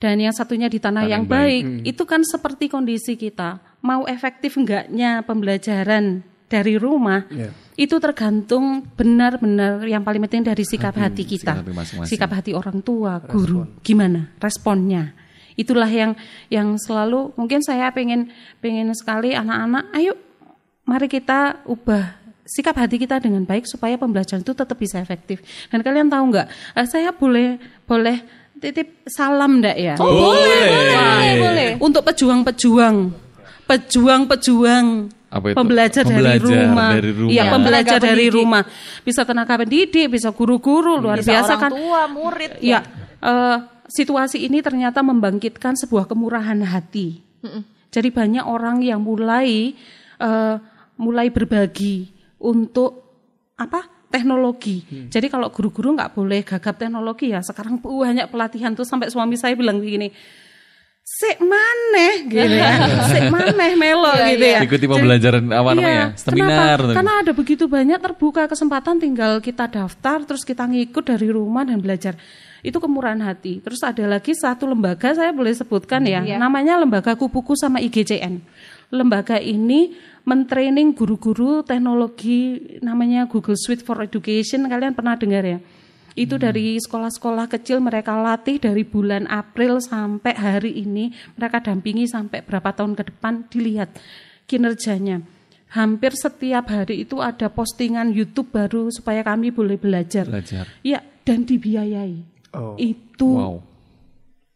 dan 0.00 0.16
yang 0.20 0.32
satunya 0.36 0.68
di 0.72 0.80
tanah, 0.80 1.04
Tanah 1.04 1.12
yang 1.12 1.24
baik. 1.28 1.64
baik. 1.84 1.88
Itu 1.96 2.04
kan 2.08 2.20
seperti 2.24 2.72
kondisi 2.72 3.16
kita. 3.16 3.60
Mau 3.84 4.08
efektif 4.08 4.56
enggaknya 4.56 5.20
pembelajaran 5.24 6.24
dari 6.46 6.76
rumah, 6.76 7.24
Iya. 7.32 7.50
itu 7.74 7.96
tergantung 7.98 8.84
benar-benar 8.94 9.82
yang 9.84 10.04
paling 10.04 10.22
penting 10.28 10.44
dari 10.46 10.62
sikap 10.62 10.94
hati 10.94 11.24
kita. 11.24 11.56
sikap 11.56 11.64
hati 11.64 11.72
masing-masing. 11.74 12.10
Sikap 12.10 12.30
hati 12.30 12.50
orang 12.52 12.78
tua, 12.80 13.18
guru, 13.24 13.66
gimana 13.80 14.30
responnya. 14.38 15.16
Itulah 15.54 15.86
yang 15.86 16.18
yang 16.50 16.74
selalu 16.76 17.30
mungkin 17.38 17.62
saya 17.62 17.90
pengen 17.90 18.30
pengen 18.58 18.90
sekali 18.92 19.32
anak-anak, 19.32 19.84
ayo 19.94 20.18
mari 20.82 21.06
kita 21.06 21.62
ubah 21.64 22.20
sikap 22.44 22.76
hati 22.76 23.00
kita 23.00 23.16
dengan 23.22 23.46
baik 23.48 23.64
supaya 23.64 23.96
pembelajaran 23.96 24.44
itu 24.44 24.52
tetap 24.52 24.76
bisa 24.76 25.00
efektif. 25.00 25.40
Dan 25.72 25.80
kalian 25.80 26.12
tahu 26.12 26.28
nggak? 26.28 26.46
eh, 26.76 26.86
saya 26.86 27.08
boleh 27.14 27.56
boleh 27.88 28.20
titip 28.60 29.00
salam 29.08 29.64
ndak 29.64 29.76
ya? 29.80 29.94
Oh, 29.96 30.10
boleh, 30.12 30.64
boleh, 30.68 31.32
boleh. 31.40 31.68
Untuk 31.80 32.02
pejuang-pejuang, 32.04 32.96
pejuang-pejuang 33.64 34.86
Apa 35.34 35.46
itu? 35.50 35.56
pembelajar, 35.58 36.02
dari 36.06 36.14
Pembelajar 36.14 36.46
rumah, 36.46 36.90
dari 36.94 37.10
rumah. 37.10 37.32
iya 37.34 37.42
Ya, 37.42 37.50
pembelajar 37.50 37.98
tenaga 37.98 38.06
dari 38.06 38.24
pendidik. 38.30 38.38
rumah, 38.38 38.62
bisa 39.02 39.20
tenaga 39.26 39.54
pendidik, 39.58 40.06
bisa 40.06 40.28
guru-guru 40.30 40.94
luar 41.02 41.18
Bisa 41.18 41.30
biasa 41.34 41.52
orang 41.58 41.62
kan? 41.66 41.70
tua, 41.74 42.02
murid. 42.06 42.50
Ya, 42.62 42.80
eh, 43.18 43.56
situasi 43.90 44.46
ini 44.46 44.62
ternyata 44.62 45.02
membangkitkan 45.02 45.74
sebuah 45.74 46.06
kemurahan 46.06 46.62
hati. 46.62 47.18
Jadi 47.90 48.08
banyak 48.14 48.46
orang 48.46 48.78
yang 48.80 49.02
mulai 49.02 49.74
eh, 50.14 50.56
mulai 50.94 51.26
berbagi 51.34 52.14
untuk 52.38 53.02
apa? 53.58 53.90
teknologi. 54.14 54.78
Jadi 55.10 55.26
kalau 55.26 55.50
guru-guru 55.50 55.90
nggak 55.98 56.14
boleh 56.14 56.46
gagap 56.46 56.78
teknologi 56.78 57.34
ya. 57.34 57.42
Sekarang 57.42 57.82
banyak 57.82 58.30
pelatihan 58.30 58.70
tuh 58.70 58.86
sampai 58.86 59.10
suami 59.10 59.34
saya 59.34 59.58
bilang 59.58 59.82
begini, 59.82 60.06
sik 61.04 61.36
maneh 61.44 62.24
gitu 62.32 62.56
ya. 62.56 62.72
Sik 63.12 63.28
maneh 63.28 63.76
melo 63.76 64.08
gitu 64.24 64.40
ya. 64.40 64.64
Ikuti 64.64 64.88
pembelajaran 64.88 65.44
apa 65.52 65.70
namanya? 65.76 66.16
Iya, 66.16 66.16
Seminar. 66.16 66.80
Kenapa? 66.80 66.96
Karena 66.96 67.12
ada 67.20 67.32
begitu 67.36 67.64
banyak 67.68 68.00
terbuka 68.00 68.48
kesempatan 68.48 68.96
tinggal 68.96 69.36
kita 69.44 69.68
daftar 69.68 70.24
terus 70.24 70.48
kita 70.48 70.64
ngikut 70.64 71.04
dari 71.04 71.28
rumah 71.28 71.68
dan 71.68 71.84
belajar. 71.84 72.16
Itu 72.64 72.80
kemurahan 72.80 73.20
hati. 73.20 73.60
Terus 73.60 73.84
ada 73.84 74.08
lagi 74.08 74.32
satu 74.32 74.64
lembaga 74.64 75.12
saya 75.12 75.28
boleh 75.36 75.52
sebutkan 75.52 76.08
ya. 76.08 76.24
Namanya 76.40 76.80
Lembaga 76.80 77.12
Kupuku 77.12 77.52
sama 77.52 77.84
IGCN. 77.84 78.40
Lembaga 78.88 79.36
ini 79.36 79.92
mentraining 80.24 80.96
guru-guru 80.96 81.60
teknologi 81.60 82.56
namanya 82.80 83.28
Google 83.28 83.60
Suite 83.60 83.84
for 83.84 84.00
Education. 84.00 84.64
Kalian 84.64 84.96
pernah 84.96 85.20
dengar 85.20 85.44
ya? 85.44 85.60
Itu 86.14 86.38
dari 86.38 86.78
sekolah-sekolah 86.78 87.50
kecil 87.50 87.82
mereka 87.82 88.14
latih 88.14 88.62
dari 88.62 88.86
bulan 88.86 89.26
April 89.26 89.82
sampai 89.82 90.34
hari 90.38 90.72
ini 90.78 91.10
mereka 91.34 91.58
dampingi 91.58 92.06
sampai 92.06 92.46
berapa 92.46 92.70
tahun 92.70 92.94
ke 92.94 93.02
depan 93.10 93.50
dilihat 93.50 93.98
kinerjanya. 94.46 95.26
Hampir 95.74 96.14
setiap 96.14 96.70
hari 96.70 97.02
itu 97.02 97.18
ada 97.18 97.50
postingan 97.50 98.14
YouTube 98.14 98.54
baru 98.54 98.94
supaya 98.94 99.26
kami 99.26 99.50
boleh 99.50 99.74
belajar. 99.74 100.22
Belajar. 100.30 100.70
Iya, 100.86 101.02
dan 101.26 101.42
dibiayai. 101.42 102.22
Oh. 102.54 102.78
Itu 102.78 103.30
Wow. 103.34 103.73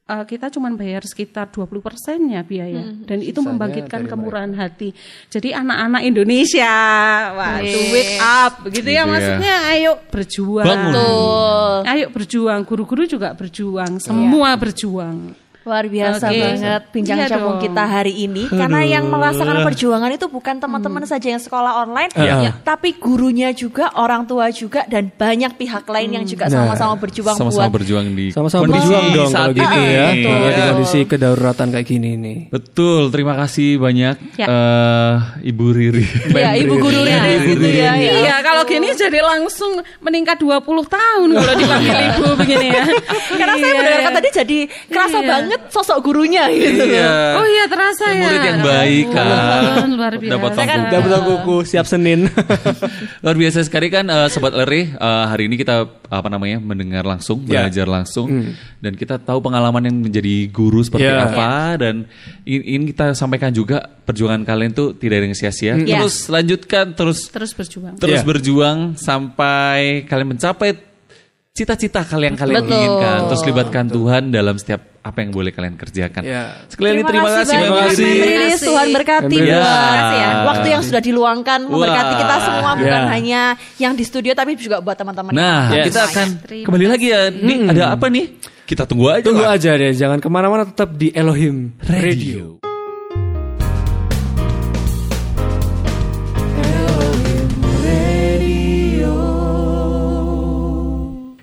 Uh, 0.09 0.25
kita 0.25 0.49
cuma 0.49 0.73
bayar 0.73 1.05
sekitar 1.05 1.53
20 1.53 1.85
persennya 1.85 2.41
biaya 2.43 2.83
dan 3.05 3.21
itu 3.21 3.39
membangkitkan 3.45 4.09
kemurahan 4.09 4.51
hati. 4.57 4.97
Jadi 5.29 5.53
anak-anak 5.53 6.03
Indonesia, 6.03 6.75
wah 7.37 7.61
to 7.61 7.81
wake 7.93 8.17
up 8.19 8.53
begitu 8.65 8.77
Gitu 8.89 8.91
ya 8.95 9.05
ya. 9.05 9.11
maksudnya 9.11 9.55
ayo 9.75 9.93
berjuang. 10.09 10.67
Bangun. 10.67 11.81
Ayo 11.85 12.07
berjuang, 12.09 12.61
guru-guru 12.65 13.05
juga 13.05 13.37
berjuang, 13.37 14.01
semua 14.01 14.57
berjuang. 14.57 15.37
Luar 15.61 15.85
biasa 15.85 16.27
Oke. 16.27 16.39
banget 16.39 16.83
bincang 16.89 17.19
Iya 17.19 17.27
cabung 17.29 17.59
kita 17.59 17.85
hari 17.85 18.15
ini 18.21 18.47
karena 18.47 18.81
yang 18.81 19.05
merasakan 19.07 19.61
perjuangan 19.63 20.09
itu 20.09 20.27
bukan 20.27 20.57
teman-teman 20.57 21.05
saja 21.05 21.29
yang 21.29 21.39
sekolah 21.39 21.83
online, 21.83 22.09
ya, 22.15 22.57
tapi 22.59 22.95
gurunya 22.95 23.51
juga, 23.51 23.93
orang 23.93 24.25
tua 24.25 24.49
juga 24.49 24.85
dan 24.85 25.11
banyak 25.11 25.55
pihak 25.55 25.85
lain 25.85 26.11
yang 26.11 26.25
juga 26.25 26.49
sama-sama 26.49 26.97
berjuang 26.97 27.37
Sama-sama 27.37 27.69
buat 27.69 27.75
berjuang 27.75 28.07
di 28.11 28.31
Sama-sama 28.31 28.65
kondisi 28.65 28.81
berjuang 28.87 29.07
dong 29.13 29.29
saat 29.29 29.45
kalau 29.45 29.59
gitu 29.59 29.77
ini. 29.77 29.89
ya. 29.89 30.07
Iya. 30.09 30.25
Kalau 30.25 30.49
di 30.49 30.63
kondisi 30.65 30.99
kedaruratan 31.05 31.67
kayak 31.71 31.87
gini 31.87 32.11
nih. 32.17 32.39
Betul, 32.49 33.03
terima 33.09 33.35
kasih 33.37 33.77
banyak 33.77 34.17
Ya. 34.37 34.47
eh, 34.47 35.15
Ibu 35.45 35.65
Riri. 35.69 36.05
ya 36.33 36.51
ibu 36.57 36.75
guru 36.77 36.97
Riri 36.97 37.35
gitu 37.47 37.67
ya. 37.69 37.93
ya. 37.93 38.13
Iya, 38.17 38.37
kalau 38.41 38.63
gini 38.65 38.89
jadi 38.91 39.21
langsung 39.21 39.77
meningkat 39.99 40.39
20 40.39 40.65
tahun 40.87 41.29
kalau 41.31 41.55
dipanggil 41.55 41.93
ibu 42.09 42.25
begini 42.37 42.67
ya. 42.69 42.85
Karena 43.37 43.55
saya 43.55 43.67
Iya, 43.67 43.77
mendengarkan 43.77 44.07
iya. 44.07 44.17
tadi 44.17 44.29
jadi 44.35 44.59
kerasa 44.89 45.19
Iya. 45.19 45.29
Banget 45.49 45.73
sosok 45.73 45.99
gurunya 46.03 46.45
gitu. 46.53 46.85
Iya. 46.85 47.41
Oh 47.41 47.47
iya 47.47 47.65
terasa 47.65 48.05
ya. 48.09 48.21
Murid 48.21 48.41
yang 48.45 48.61
baik 48.61 49.07
kan. 49.09 49.89
Luar 49.89 50.13
biasa. 50.15 50.33
Dapat 50.37 50.51
Saya 50.53 50.67
kan- 50.67 50.83
tanggung 50.87 51.09
Dapat 51.09 51.21
kuku 51.25 51.57
siap 51.65 51.87
Senin. 51.87 52.21
Luar 53.25 53.35
biasa 53.35 53.59
sekali 53.61 53.89
kan 53.89 54.05
eh, 54.07 54.29
Sobat 54.29 54.53
Leri 54.53 54.89
eh, 54.89 55.25
Hari 55.27 55.49
ini 55.49 55.57
kita 55.57 55.89
apa 56.05 56.29
namanya 56.29 56.59
Mendengar 56.59 57.03
langsung 57.03 57.41
Ya. 57.45 57.65
Belajar 57.65 57.87
langsung 57.87 58.29
Dan 58.77 58.93
kita 58.93 59.17
tahu 59.17 59.41
pengalaman 59.41 59.81
yang 59.83 59.97
menjadi 59.99 60.49
guru 60.49 60.81
Seperti 60.81 61.05
Ya. 61.05 61.25
apa 61.27 61.77
Dan 61.77 62.05
in- 62.45 62.65
ini 62.65 62.85
kita 62.89 63.13
sampaikan 63.13 63.51
juga 63.51 63.81
Perjuangan 64.05 64.43
kalian 64.43 64.73
tuh 64.73 64.93
tidak 64.93 65.21
ada 65.21 65.27
yang 65.27 65.37
sia-sia 65.37 65.73
Ya. 65.79 65.99
Terus 65.99 66.29
lanjutkan 66.29 66.93
Terus 66.93 67.29
terus 67.29 67.53
berjuang. 67.53 67.95
terus 67.97 68.21
Ya. 68.21 68.25
berjuang 68.25 68.79
Sampai 68.97 70.05
kalian 70.05 70.35
mencapai 70.35 70.88
Cita-cita 71.51 72.01
kalian 72.03 72.35
kalian 72.35 72.63
Betul. 72.63 72.71
inginkan 72.73 73.19
Terus 73.27 73.43
libatkan 73.45 73.85
Tuhan 73.89 74.23
dalam 74.31 74.55
setiap 74.55 74.79
apa 75.01 75.19
yang 75.19 75.31
boleh 75.31 75.51
kalian 75.51 75.75
kerjakan 75.75 76.23
Ya. 76.23 76.55
Sekali 76.67 76.89
lagi 76.93 77.05
terima 77.05 77.31
kasih 77.33 77.45
banyak, 77.51 77.59
Terima 77.59 77.81
kasih 77.83 78.07
Mem 78.07 78.23
Riris. 78.23 78.61
Tuhan 78.61 78.87
berkati 78.93 79.37
Riris. 79.37 79.51
buat 79.51 79.99
Ya. 80.15 80.31
waktu 80.45 80.67
yang 80.69 80.83
sudah 80.83 81.01
diluangkan 81.01 81.61
memberkati 81.65 82.13
Wah. 82.13 82.21
kita 82.21 82.35
semua 82.41 82.71
bukan 82.75 83.01
Ya. 83.01 83.11
hanya 83.11 83.41
yang 83.77 83.93
di 83.93 84.05
studio 84.05 84.33
tapi 84.33 84.55
juga 84.55 84.79
buat 84.79 84.95
teman-teman. 84.95 85.33
Nah 85.33 85.73
Yes. 85.73 85.85
kita 85.89 86.01
akan 86.07 86.27
Terima 86.41 86.65
kembali 86.65 86.87
lagi 86.87 87.07
ya 87.09 87.21
Nih 87.29 87.59
ada 87.67 87.83
apa 87.91 88.07
nih 88.07 88.27
Kita 88.63 88.85
tunggu 88.85 89.09
aja 89.09 89.25
Tunggu 89.25 89.43
lah. 89.43 89.57
aja 89.57 89.71
deh, 89.75 89.93
jangan 89.93 90.21
ke 90.21 90.29
mana-mana 90.29 90.63
tetap 90.63 90.93
di 90.93 91.09
Elohim 91.11 91.73
Radio. 91.83 92.61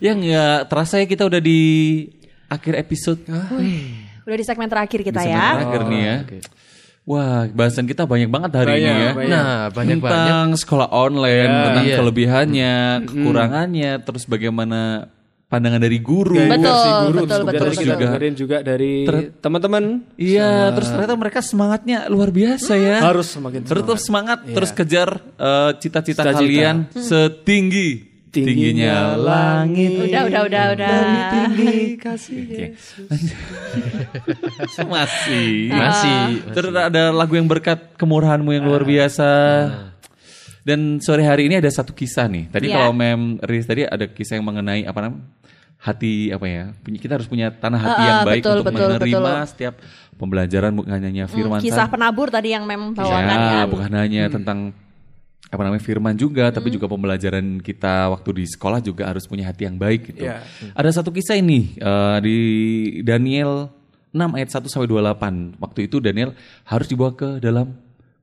Yang 0.05 0.17
nggak 0.23 0.59
terasa 0.69 1.01
ya 1.01 1.05
kita 1.07 1.23
udah 1.25 1.41
di 1.41 1.61
akhir 2.45 2.73
episode. 2.77 3.25
Udah 4.21 4.37
di 4.37 4.45
segmen 4.45 4.69
terakhir 4.69 5.01
kita 5.01 5.17
Di 5.17 5.25
segmen 5.25 5.33
ya. 5.33 5.47
Terakhir 5.57 5.81
nih 5.85 6.01
ya. 6.01 6.15
Wah, 7.05 7.45
bahasan 7.45 7.85
kita 7.85 8.09
banyak 8.09 8.25
banget 8.25 8.49
hari 8.55 8.81
ini 8.81 8.81
Banyak, 8.81 8.97
ya. 8.97 9.11
banyak. 9.13 9.29
Nah, 9.29 9.57
banyak-banyak. 9.69 10.25
Tentang 10.25 10.47
sekolah 10.57 10.87
online, 10.89 11.51
tentang 11.53 11.85
Iya. 11.85 11.95
kelebihannya, 12.01 12.73
kekurangannya, 13.05 13.91
terus 14.01 14.25
bagaimana 14.25 15.05
pandangan 15.45 15.77
dari 15.77 16.01
guru. 16.01 16.33
Betul, 16.33 16.65
Versi 16.65 16.89
guru, 17.05 17.17
betul, 17.21 17.29
terus 17.29 17.45
betul, 17.45 17.45
kemudian 17.45 17.69
betul. 17.69 17.85
kita 17.85 17.95
dengerin 18.01 18.33
juga 18.33 18.57
dari 18.65 18.93
teman-teman. 19.37 19.83
Iya, 20.17 20.73
terus 20.73 20.89
ternyata 20.89 21.13
mereka 21.13 21.39
semangatnya 21.45 21.97
luar 22.09 22.29
biasa 22.33 22.73
ya. 22.73 22.97
Harus 23.05 23.27
semakin 23.37 23.59
Tetap 23.61 23.99
semangat, 24.01 24.37
terus 24.41 24.71
kejar 24.73 25.09
eh, 25.37 25.71
cita-cita 25.77 26.25
Cita-cita. 26.25 26.41
kalian 26.41 26.75
setinggi 26.89 28.14
tingginya 28.43 29.15
langit. 29.15 30.11
Udah, 30.11 30.21
udah, 30.27 30.41
udah, 30.43 30.63
udah. 30.73 30.95
Oke. 31.47 32.75
Masih. 34.85 35.71
Masih. 35.71 36.19
Terus 36.51 36.71
ada 36.73 37.03
lagu 37.11 37.33
yang 37.35 37.47
berkat 37.47 37.95
kemurahanmu 37.95 38.51
yang 38.51 38.65
luar 38.65 38.83
biasa. 38.83 39.29
Dan 40.65 40.97
sore 40.97 41.21
hari 41.21 41.45
ini 41.45 41.61
ada 41.61 41.69
satu 41.69 41.93
kisah 41.93 42.25
nih. 42.25 42.49
Tadi 42.49 42.65
Iya. 42.67 42.75
kalau 42.81 42.91
Mem 42.91 43.37
Riz 43.45 43.69
tadi 43.69 43.85
ada 43.85 44.09
kisah 44.09 44.41
yang 44.41 44.45
mengenai 44.45 44.83
apa 44.83 44.99
namanya? 44.99 45.23
hati 45.75 46.33
apa 46.33 46.45
ya? 46.49 46.73
Kita 46.81 47.13
harus 47.13 47.29
punya 47.29 47.53
tanah 47.53 47.77
hati 47.77 48.01
Ah, 48.01 48.07
yang 48.09 48.17
ah, 48.17 48.25
baik 48.25 48.41
betul, 48.41 48.57
untuk 48.57 48.65
betul, 48.73 48.87
menerima 48.89 49.21
betul. 49.21 49.45
setiap 49.45 49.73
pembelajaran 50.17 50.71
bukan 50.73 50.97
hanya 50.97 51.25
firman 51.29 51.61
Kisah 51.61 51.85
Tuhan. 51.85 51.93
penabur 51.93 52.27
tadi 52.33 52.57
yang 52.57 52.65
memang 52.65 52.97
bawakan 52.97 53.21
Ya, 53.37 53.53
ya. 53.53 53.63
bukan 53.69 53.91
hanya 53.93 54.23
tentang 54.25 54.73
apa 55.55 55.63
namanya 55.63 55.83
firman 55.83 56.13
juga, 56.19 56.51
tapi 56.51 56.69
juga 56.69 56.91
pembelajaran 56.91 57.63
kita 57.63 58.11
waktu 58.11 58.43
di 58.43 58.45
sekolah 58.45 58.83
juga 58.83 59.07
harus 59.07 59.23
punya 59.23 59.47
hati 59.47 59.65
yang 59.65 59.79
baik 59.79 60.11
gitu. 60.11 60.27
Ya. 60.27 60.43
Ada 60.75 61.01
satu 61.01 61.15
kisah 61.15 61.39
ini 61.39 61.79
eh, 61.79 62.17
di 62.19 62.37
Daniel 63.01 63.71
6 64.11 64.35
ayat 64.35 64.49
1 64.51 64.67
sampai 64.67 64.87
28. 64.91 65.63
Waktu 65.63 65.79
itu 65.87 65.97
Daniel 66.03 66.35
harus 66.67 66.87
dibawa 66.91 67.15
ke 67.15 67.39
dalam 67.39 67.73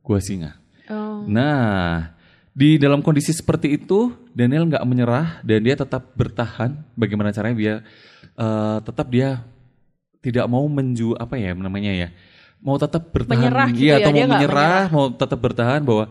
gua 0.05 0.20
singa. 0.20 0.61
Oh. 0.93 1.24
Nah, 1.24 2.12
di 2.53 2.76
dalam 2.76 3.01
kondisi 3.01 3.33
seperti 3.33 3.80
itu 3.80 4.12
Daniel 4.37 4.68
nggak 4.68 4.85
menyerah 4.85 5.41
dan 5.41 5.64
dia 5.64 5.74
tetap 5.74 6.12
bertahan. 6.12 6.76
Bagaimana 6.95 7.33
caranya 7.33 7.57
dia 7.57 7.74
eh, 8.37 8.78
tetap 8.85 9.09
dia 9.09 9.41
tidak 10.22 10.47
mau 10.47 10.62
menju 10.70 11.18
apa 11.18 11.35
ya 11.35 11.51
namanya 11.51 11.91
ya 11.91 12.09
mau 12.62 12.78
tetap 12.78 13.11
bertahan 13.11 13.43
Menyerah 13.43 13.68
gitu 13.74 13.83
iya 13.83 13.95
ya, 13.99 14.07
atau 14.07 14.11
dia 14.14 14.22
mau 14.22 14.28
nggak 14.30 14.39
menyerah 14.39 14.85
mau 14.95 15.05
tetap 15.11 15.39
bertahan 15.43 15.80
bahwa 15.83 16.05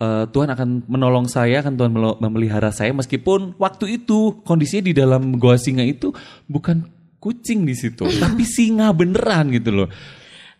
eh, 0.00 0.24
Tuhan 0.30 0.48
akan 0.50 0.68
menolong 0.88 1.26
saya 1.30 1.60
akan 1.62 1.74
Tuhan 1.74 1.92
memelihara 2.20 2.70
saya. 2.70 2.90
Meskipun 2.94 3.58
waktu 3.58 4.02
itu 4.02 4.42
kondisinya 4.42 4.84
di 4.90 4.94
dalam 4.94 5.36
goa 5.38 5.58
singa 5.58 5.84
itu 5.86 6.10
bukan 6.50 6.86
kucing 7.22 7.64
di 7.64 7.72
situ 7.72 8.04
tapi 8.22 8.44
singa 8.44 8.90
beneran 8.92 9.50
gitu 9.54 9.84
loh. 9.84 9.88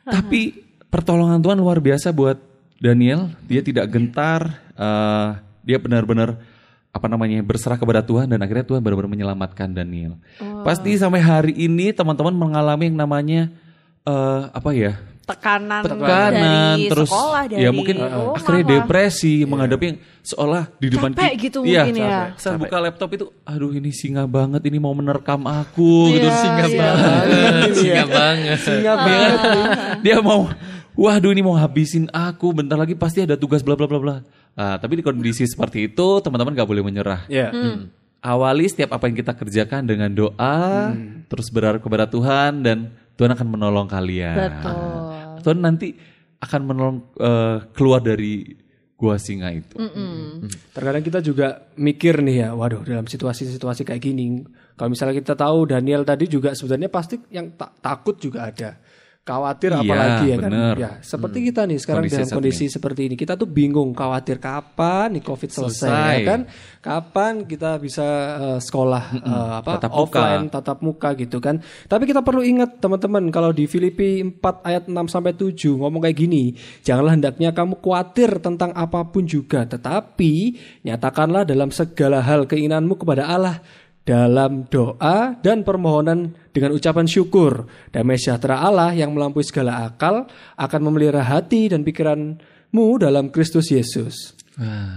Tapi 0.05 0.53
pertolongan 0.93 1.41
Tuhan 1.41 1.59
luar 1.59 1.80
biasa 1.80 2.12
buat 2.12 2.37
Daniel. 2.78 3.32
Dia 3.49 3.64
tidak 3.64 3.89
gentar 3.91 4.61
eh, 4.76 5.28
dia 5.64 5.78
benar-benar 5.80 6.37
apa 6.95 7.11
namanya 7.11 7.43
berserah 7.43 7.74
kepada 7.74 8.07
Tuhan 8.07 8.30
dan 8.30 8.39
akhirnya 8.39 8.62
Tuhan 8.62 8.78
benar-benar 8.78 9.11
menyelamatkan 9.11 9.66
Daniel. 9.74 10.14
Pasti 10.62 10.95
sampai 10.95 11.18
hari 11.18 11.53
ini 11.59 11.91
teman-teman 11.91 12.30
mengalami 12.30 12.87
yang 12.87 12.99
namanya 13.03 13.51
eh, 14.07 14.43
apa 14.55 14.70
ya 14.70 14.95
Tekanan, 15.25 15.81
tekanan 15.81 16.77
dari 16.77 16.85
terus 16.93 17.09
sekolah 17.09 17.43
dari 17.49 17.64
ya 17.64 17.70
mungkin 17.72 17.97
rumah 17.97 18.37
akhirnya 18.37 18.61
lah. 18.61 18.68
depresi 18.77 19.35
menghadapi 19.43 19.85
yang 19.89 19.99
seolah 20.20 20.62
di 20.77 20.87
depan 20.89 21.11
Capek 21.11 21.33
ki- 21.33 21.41
gitu 21.43 21.59
iya, 21.64 21.83
mungkin 21.83 21.97
ya. 21.97 22.20
Saya 22.37 22.57
buka 22.57 22.77
laptop 22.77 23.09
itu 23.11 23.25
aduh 23.41 23.72
ini 23.72 23.89
singa 23.89 24.25
banget 24.25 24.61
ini 24.64 24.77
mau 24.77 24.93
menerkam 24.93 25.41
aku 25.43 26.12
gitu 26.12 26.29
Iya, 26.29 26.37
singa 26.37 26.64
iya. 26.64 26.77
banget 26.77 27.25
Singa 27.75 28.05
banget. 28.07 28.59
Singa 28.61 28.93
Dia 29.01 29.16
kan, 29.33 29.57
dia 30.01 30.16
mau 30.20 30.41
waduh 30.93 31.33
ini 31.33 31.41
mau 31.41 31.57
habisin 31.57 32.07
aku 32.09 32.53
bentar 32.53 32.77
lagi 32.77 32.93
pasti 32.93 33.25
ada 33.25 33.35
tugas 33.35 33.64
bla 33.64 33.75
bla 33.75 33.89
bla 33.89 33.99
bla. 33.99 34.16
Ah, 34.55 34.77
tapi 34.77 35.01
di 35.01 35.03
kondisi 35.03 35.43
seperti 35.45 35.89
itu 35.89 36.20
teman-teman 36.20 36.53
gak 36.53 36.68
boleh 36.68 36.85
menyerah. 36.85 37.27
Ya. 37.27 37.49
Awali 38.20 38.64
setiap 38.64 38.93
apa 38.93 39.05
yang 39.05 39.16
kita 39.18 39.33
kerjakan 39.33 39.85
dengan 39.85 40.09
doa, 40.09 40.93
terus 41.27 41.49
berharap 41.49 41.81
kepada 41.81 42.07
Tuhan 42.07 42.64
dan 42.64 42.89
Tuhan 43.14 43.31
akan 43.31 43.47
menolong 43.47 43.85
kalian. 43.85 44.33
Betul. 44.33 45.04
Tuhan 45.45 45.61
nanti 45.61 45.93
akan 46.41 46.61
menolong 46.65 46.99
eh, 47.21 47.59
keluar 47.77 48.01
dari 48.01 48.49
gua 48.97 49.21
singa 49.21 49.53
itu. 49.53 49.77
Terkadang 50.73 51.05
kita 51.05 51.21
juga 51.21 51.69
mikir 51.77 52.25
nih 52.25 52.49
ya, 52.49 52.49
waduh 52.57 52.81
dalam 52.81 53.05
situasi-situasi 53.05 53.85
kayak 53.85 54.01
gini, 54.01 54.41
kalau 54.75 54.89
misalnya 54.89 55.21
kita 55.21 55.37
tahu 55.37 55.69
Daniel 55.69 56.07
tadi 56.09 56.25
juga 56.25 56.57
sebenarnya 56.57 56.89
pasti 56.89 57.21
yang 57.29 57.53
tak- 57.53 57.77
takut 57.85 58.17
juga 58.17 58.49
ada. 58.49 58.81
Khawatir 59.25 59.72
Iya, 59.72 59.81
apalagi 59.81 60.27
ya 60.29 60.37
kan. 60.37 60.51
bener. 60.53 60.75
Ya, 60.77 60.91
seperti 61.01 61.39
kita 61.49 61.64
nih 61.64 61.81
sekarang 61.81 62.05
Kondisi 62.05 62.16
dalam 62.20 62.37
kondisi 62.37 62.64
seperti 62.68 63.01
ini, 63.09 63.14
kita 63.16 63.35
tuh 63.35 63.49
bingung 63.49 63.91
khawatir 63.91 64.37
kapan 64.37 65.16
nih 65.16 65.25
Covid 65.25 65.49
selesai, 65.49 65.89
Selesai. 65.89 66.12
ya 66.12 66.20
kan? 66.22 66.41
Kapan 66.79 67.33
kita 67.43 67.81
bisa 67.81 68.05
eh, 68.37 68.59
sekolah 68.61 69.05
eh, 69.16 69.53
apa 69.59 69.81
tatap 69.81 69.91
muka. 69.91 70.01
offline 70.05 70.45
tatap 70.47 70.79
muka 70.79 71.09
gitu 71.16 71.41
kan. 71.41 71.57
Tapi 71.89 72.05
kita 72.05 72.20
perlu 72.20 72.45
ingat 72.45 72.77
teman-teman 72.79 73.25
kalau 73.29 73.49
di 73.51 73.64
Filipi 73.64 74.20
4 74.20 74.37
ayat 74.61 74.85
6 74.87 75.09
sampai 75.09 75.33
7 75.33 75.57
ngomong 75.75 76.05
kayak 76.05 76.20
gini, 76.20 76.53
janganlah 76.85 77.16
hendaknya 77.16 77.51
kamu 77.51 77.81
khawatir 77.81 78.37
tentang 78.39 78.77
apa 78.77 79.09
pun 79.09 79.25
juga, 79.25 79.64
tetapi 79.64 80.33
nyatakanlah 80.83 81.43
dalam 81.43 81.72
segala 81.72 82.20
hal 82.20 82.45
keinginanmu 82.45 82.95
kepada 82.95 83.25
Allah 83.25 83.64
dalam 84.05 84.69
doa 84.69 85.33
dan 85.41 85.65
permohonan 85.65 86.37
dengan 86.53 86.77
ucapan 86.77 87.09
syukur. 87.09 87.65
Damai 87.89 88.21
sejahtera 88.21 88.61
Allah 88.61 88.93
yang 88.93 89.17
melampaui 89.17 89.43
segala 89.43 89.89
akal 89.89 90.29
akan 90.55 90.81
memelihara 90.85 91.25
hati 91.25 91.73
dan 91.73 91.81
pikiranmu 91.83 93.01
dalam 93.01 93.33
Kristus 93.33 93.73
Yesus. 93.73 94.37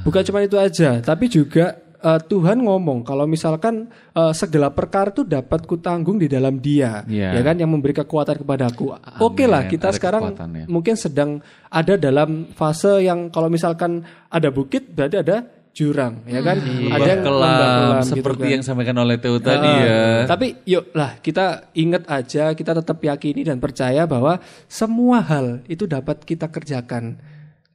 Bukan 0.04 0.22
cuma 0.22 0.44
itu 0.44 0.54
aja, 0.54 1.02
tapi 1.02 1.26
juga 1.26 1.80
eh, 1.98 2.20
Tuhan 2.22 2.62
ngomong 2.62 3.02
kalau 3.02 3.26
misalkan 3.26 3.90
eh, 4.14 4.34
segala 4.36 4.70
perkara 4.70 5.10
itu 5.10 5.26
dapat 5.26 5.66
kutanggung 5.66 6.22
di 6.22 6.30
dalam 6.30 6.62
Dia, 6.62 7.02
Iya. 7.10 7.34
ya 7.34 7.42
kan 7.42 7.58
yang 7.58 7.74
memberi 7.74 7.98
kekuatan 7.98 8.46
kepadaku. 8.46 8.94
Oke 9.18 9.50
lah, 9.50 9.66
kita 9.66 9.90
ada 9.90 9.96
sekarang 9.98 10.24
kekuatannya. 10.30 10.64
mungkin 10.70 10.94
sedang 10.94 11.42
ada 11.74 11.98
dalam 11.98 12.54
fase 12.54 13.02
yang 13.02 13.34
kalau 13.34 13.50
misalkan 13.50 14.06
ada 14.30 14.54
bukit 14.54 14.94
berarti 14.94 15.26
ada 15.26 15.57
jurang, 15.78 16.26
ya 16.26 16.42
kan? 16.42 16.58
Ada 16.90 17.06
yang 17.08 17.22
kelam 17.22 17.54
gitu 18.02 18.18
seperti 18.18 18.44
kan. 18.44 18.54
yang 18.58 18.64
sampaikan 18.66 18.98
oleh 18.98 19.22
Teo 19.22 19.38
tadi 19.38 19.62
Ah, 19.62 19.78
ya. 19.78 20.02
Tapi 20.26 20.66
yuk 20.66 20.90
lah 20.92 21.22
kita 21.22 21.70
ingat 21.78 22.10
aja, 22.10 22.58
kita 22.58 22.74
tetap 22.74 22.98
yakini 22.98 23.46
dan 23.46 23.62
percaya 23.62 24.10
bahwa 24.10 24.42
semua 24.66 25.22
hal 25.22 25.62
itu 25.70 25.86
dapat 25.86 26.26
kita 26.26 26.50
kerjakan 26.50 27.22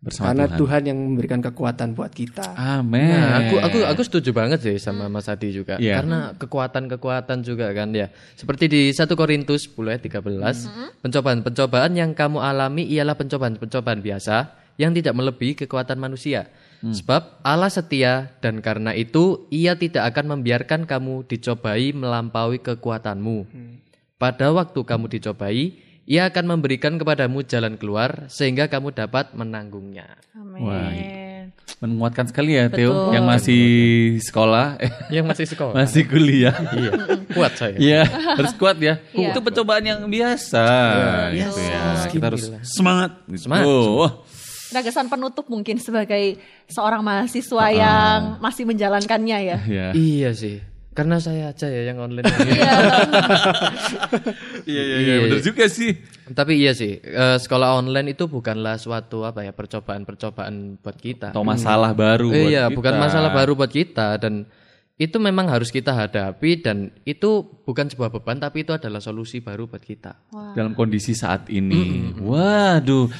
Bersama 0.03 0.34
karena 0.34 0.50
Tuhan. 0.50 0.59
Tuhan. 0.59 0.82
yang 0.90 0.98
memberikan 0.98 1.38
kekuatan 1.38 1.94
buat 1.94 2.11
kita. 2.11 2.59
Amin. 2.59 3.07
Nah, 3.07 3.38
aku 3.38 3.55
aku 3.62 3.78
aku 3.86 4.03
setuju 4.03 4.34
banget 4.34 4.59
sih 4.59 4.74
sama 4.74 5.07
Mas 5.07 5.30
Adi 5.30 5.55
juga. 5.55 5.78
Iya. 5.78 6.03
Karena 6.03 6.34
kekuatan-kekuatan 6.34 7.46
juga 7.46 7.70
kan 7.70 7.94
ya. 7.94 8.11
Seperti 8.34 8.66
di 8.66 8.82
1 8.90 9.14
Korintus 9.14 9.70
10 9.70 9.94
ayat 9.94 10.03
13, 10.03 10.66
pencobaan-pencobaan 11.07 11.94
yang 11.94 12.18
kamu 12.18 12.42
alami 12.42 12.82
ialah 12.82 13.14
pencobaan-pencobaan 13.14 14.03
biasa 14.03 14.50
yang 14.74 14.90
tidak 14.90 15.14
melebihi 15.14 15.55
kekuatan 15.55 16.03
manusia. 16.03 16.50
Sebab 16.83 17.47
Allah 17.47 17.70
setia 17.70 18.35
dan 18.43 18.59
karena 18.59 18.91
itu 18.91 19.47
ia 19.55 19.78
tidak 19.78 20.11
akan 20.11 20.35
membiarkan 20.39 20.83
kamu 20.83 21.22
dicobai 21.30 21.95
melampaui 21.95 22.59
kekuatanmu. 22.59 23.47
Pada 24.18 24.51
waktu 24.51 24.83
kamu 24.83 25.07
dicobai, 25.07 25.78
ia 26.11 26.26
akan 26.26 26.59
memberikan 26.59 26.99
kepadamu 26.99 27.47
jalan 27.47 27.78
keluar 27.78 28.26
sehingga 28.26 28.66
kamu 28.66 28.91
dapat 28.91 29.30
menanggungnya. 29.39 30.18
Amin. 30.35 30.62
Wah, 30.62 30.91
Menguatkan 31.83 32.30
sekali 32.30 32.55
ya 32.55 32.70
Teo 32.70 33.11
yang 33.11 33.26
masih 33.26 33.62
sekolah, 34.22 34.78
Yang 35.14 35.26
masih 35.35 35.47
sekolah. 35.51 35.74
masih 35.74 36.07
kuliah. 36.07 36.55
iya, 36.78 36.93
kuat 37.35 37.53
saya. 37.59 37.74
Iya, 37.78 38.03
harus 38.39 38.55
kuat 38.55 38.78
ya. 38.78 39.03
Iya. 39.11 39.35
Itu 39.35 39.43
pencobaan 39.43 39.83
yang 39.83 40.07
biasa 40.07 40.66
gitu 41.35 41.59
ya. 41.59 41.83
Kita 42.07 42.24
harus 42.30 42.51
semangat. 42.66 43.18
Gitu. 43.26 43.47
Semangat. 43.47 43.66
Wah. 43.66 44.12
Nah, 44.14 44.32
kesan 44.81 45.12
penutup 45.12 45.45
mungkin 45.53 45.77
sebagai 45.77 46.41
seorang 46.64 47.05
mahasiswa 47.05 47.66
yang 47.68 48.41
masih 48.41 48.64
menjalankannya 48.64 49.39
ya. 49.45 49.59
Ya. 49.73 49.89
Iya 49.93 50.31
sih. 50.37 50.57
Karena 50.93 51.16
saya 51.16 51.57
aja 51.57 51.68
ya 51.73 51.89
yang 51.89 52.01
online. 52.05 52.29
Iya, 54.62 54.83
iya, 54.85 54.97
iya, 55.03 55.14
benar 55.27 55.41
juga 55.43 55.66
sih. 55.66 55.97
Tapi 56.31 56.55
iya 56.62 56.70
sih, 56.77 57.01
eh, 57.03 57.37
sekolah 57.41 57.83
online 57.83 58.14
itu 58.14 58.31
bukanlah 58.31 58.79
suatu 58.79 59.27
apa 59.27 59.43
ya 59.43 59.51
percobaan-percobaan 59.51 60.79
buat 60.79 60.97
kita. 61.01 61.35
Atau 61.35 61.43
masalah 61.43 61.97
baru 61.97 62.31
buat 62.31 62.47
iya, 62.47 62.70
kita. 62.70 62.77
bukan 62.79 62.95
masalah 63.01 63.31
baru 63.35 63.59
buat 63.59 63.73
kita 63.73 64.20
dan 64.23 64.47
itu 65.01 65.16
memang 65.18 65.51
harus 65.51 65.75
kita 65.75 65.91
hadapi 65.91 66.62
dan 66.62 66.95
itu 67.03 67.43
bukan 67.66 67.91
sebuah 67.91 68.14
beban 68.14 68.39
tapi 68.39 68.62
itu 68.62 68.70
adalah 68.70 69.03
solusi 69.03 69.43
baru 69.43 69.66
buat 69.66 69.83
kita. 69.83 70.31
dalam 70.55 70.77
kondisi 70.79 71.16
saat 71.16 71.51
ini. 71.51 72.14
Waduh, 72.23 73.11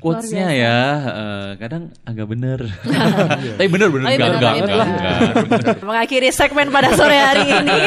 quotes-nya 0.00 0.48
ya 0.50 0.78
eh, 1.04 1.50
kadang 1.60 1.92
agak 2.08 2.26
bener. 2.26 2.58
Tapi 3.60 3.68
bener 3.68 3.88
bener 3.92 4.06
enggak, 4.16 4.28
bener, 4.40 4.72
enggak. 4.72 5.78
Mengakhiri 5.88 6.32
segmen 6.32 6.72
pada 6.72 6.96
sore 6.96 7.16
hari 7.20 7.46
ini, 7.46 7.78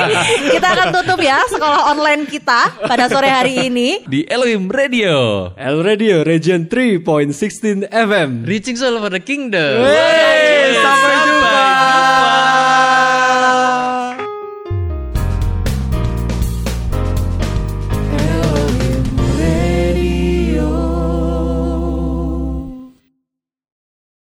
kita 0.53 0.67
akan 0.77 0.87
tutup 1.01 1.19
ya 1.19 1.41
sekolah 1.49 1.91
online 1.91 2.29
kita 2.29 2.85
pada 2.85 3.09
sore 3.09 3.27
hari 3.27 3.67
ini. 3.67 4.05
Di 4.05 4.23
Elohim 4.29 4.69
Radio. 4.69 5.51
L 5.57 5.81
Radio 5.81 6.21
Region 6.21 6.69
3.16 6.69 7.89
FM. 7.89 8.45
Reaching 8.45 8.77
Soul 8.77 9.01
for 9.01 9.09
the 9.09 9.19
Kingdom. 9.19 9.83
Hey! 9.83 11.02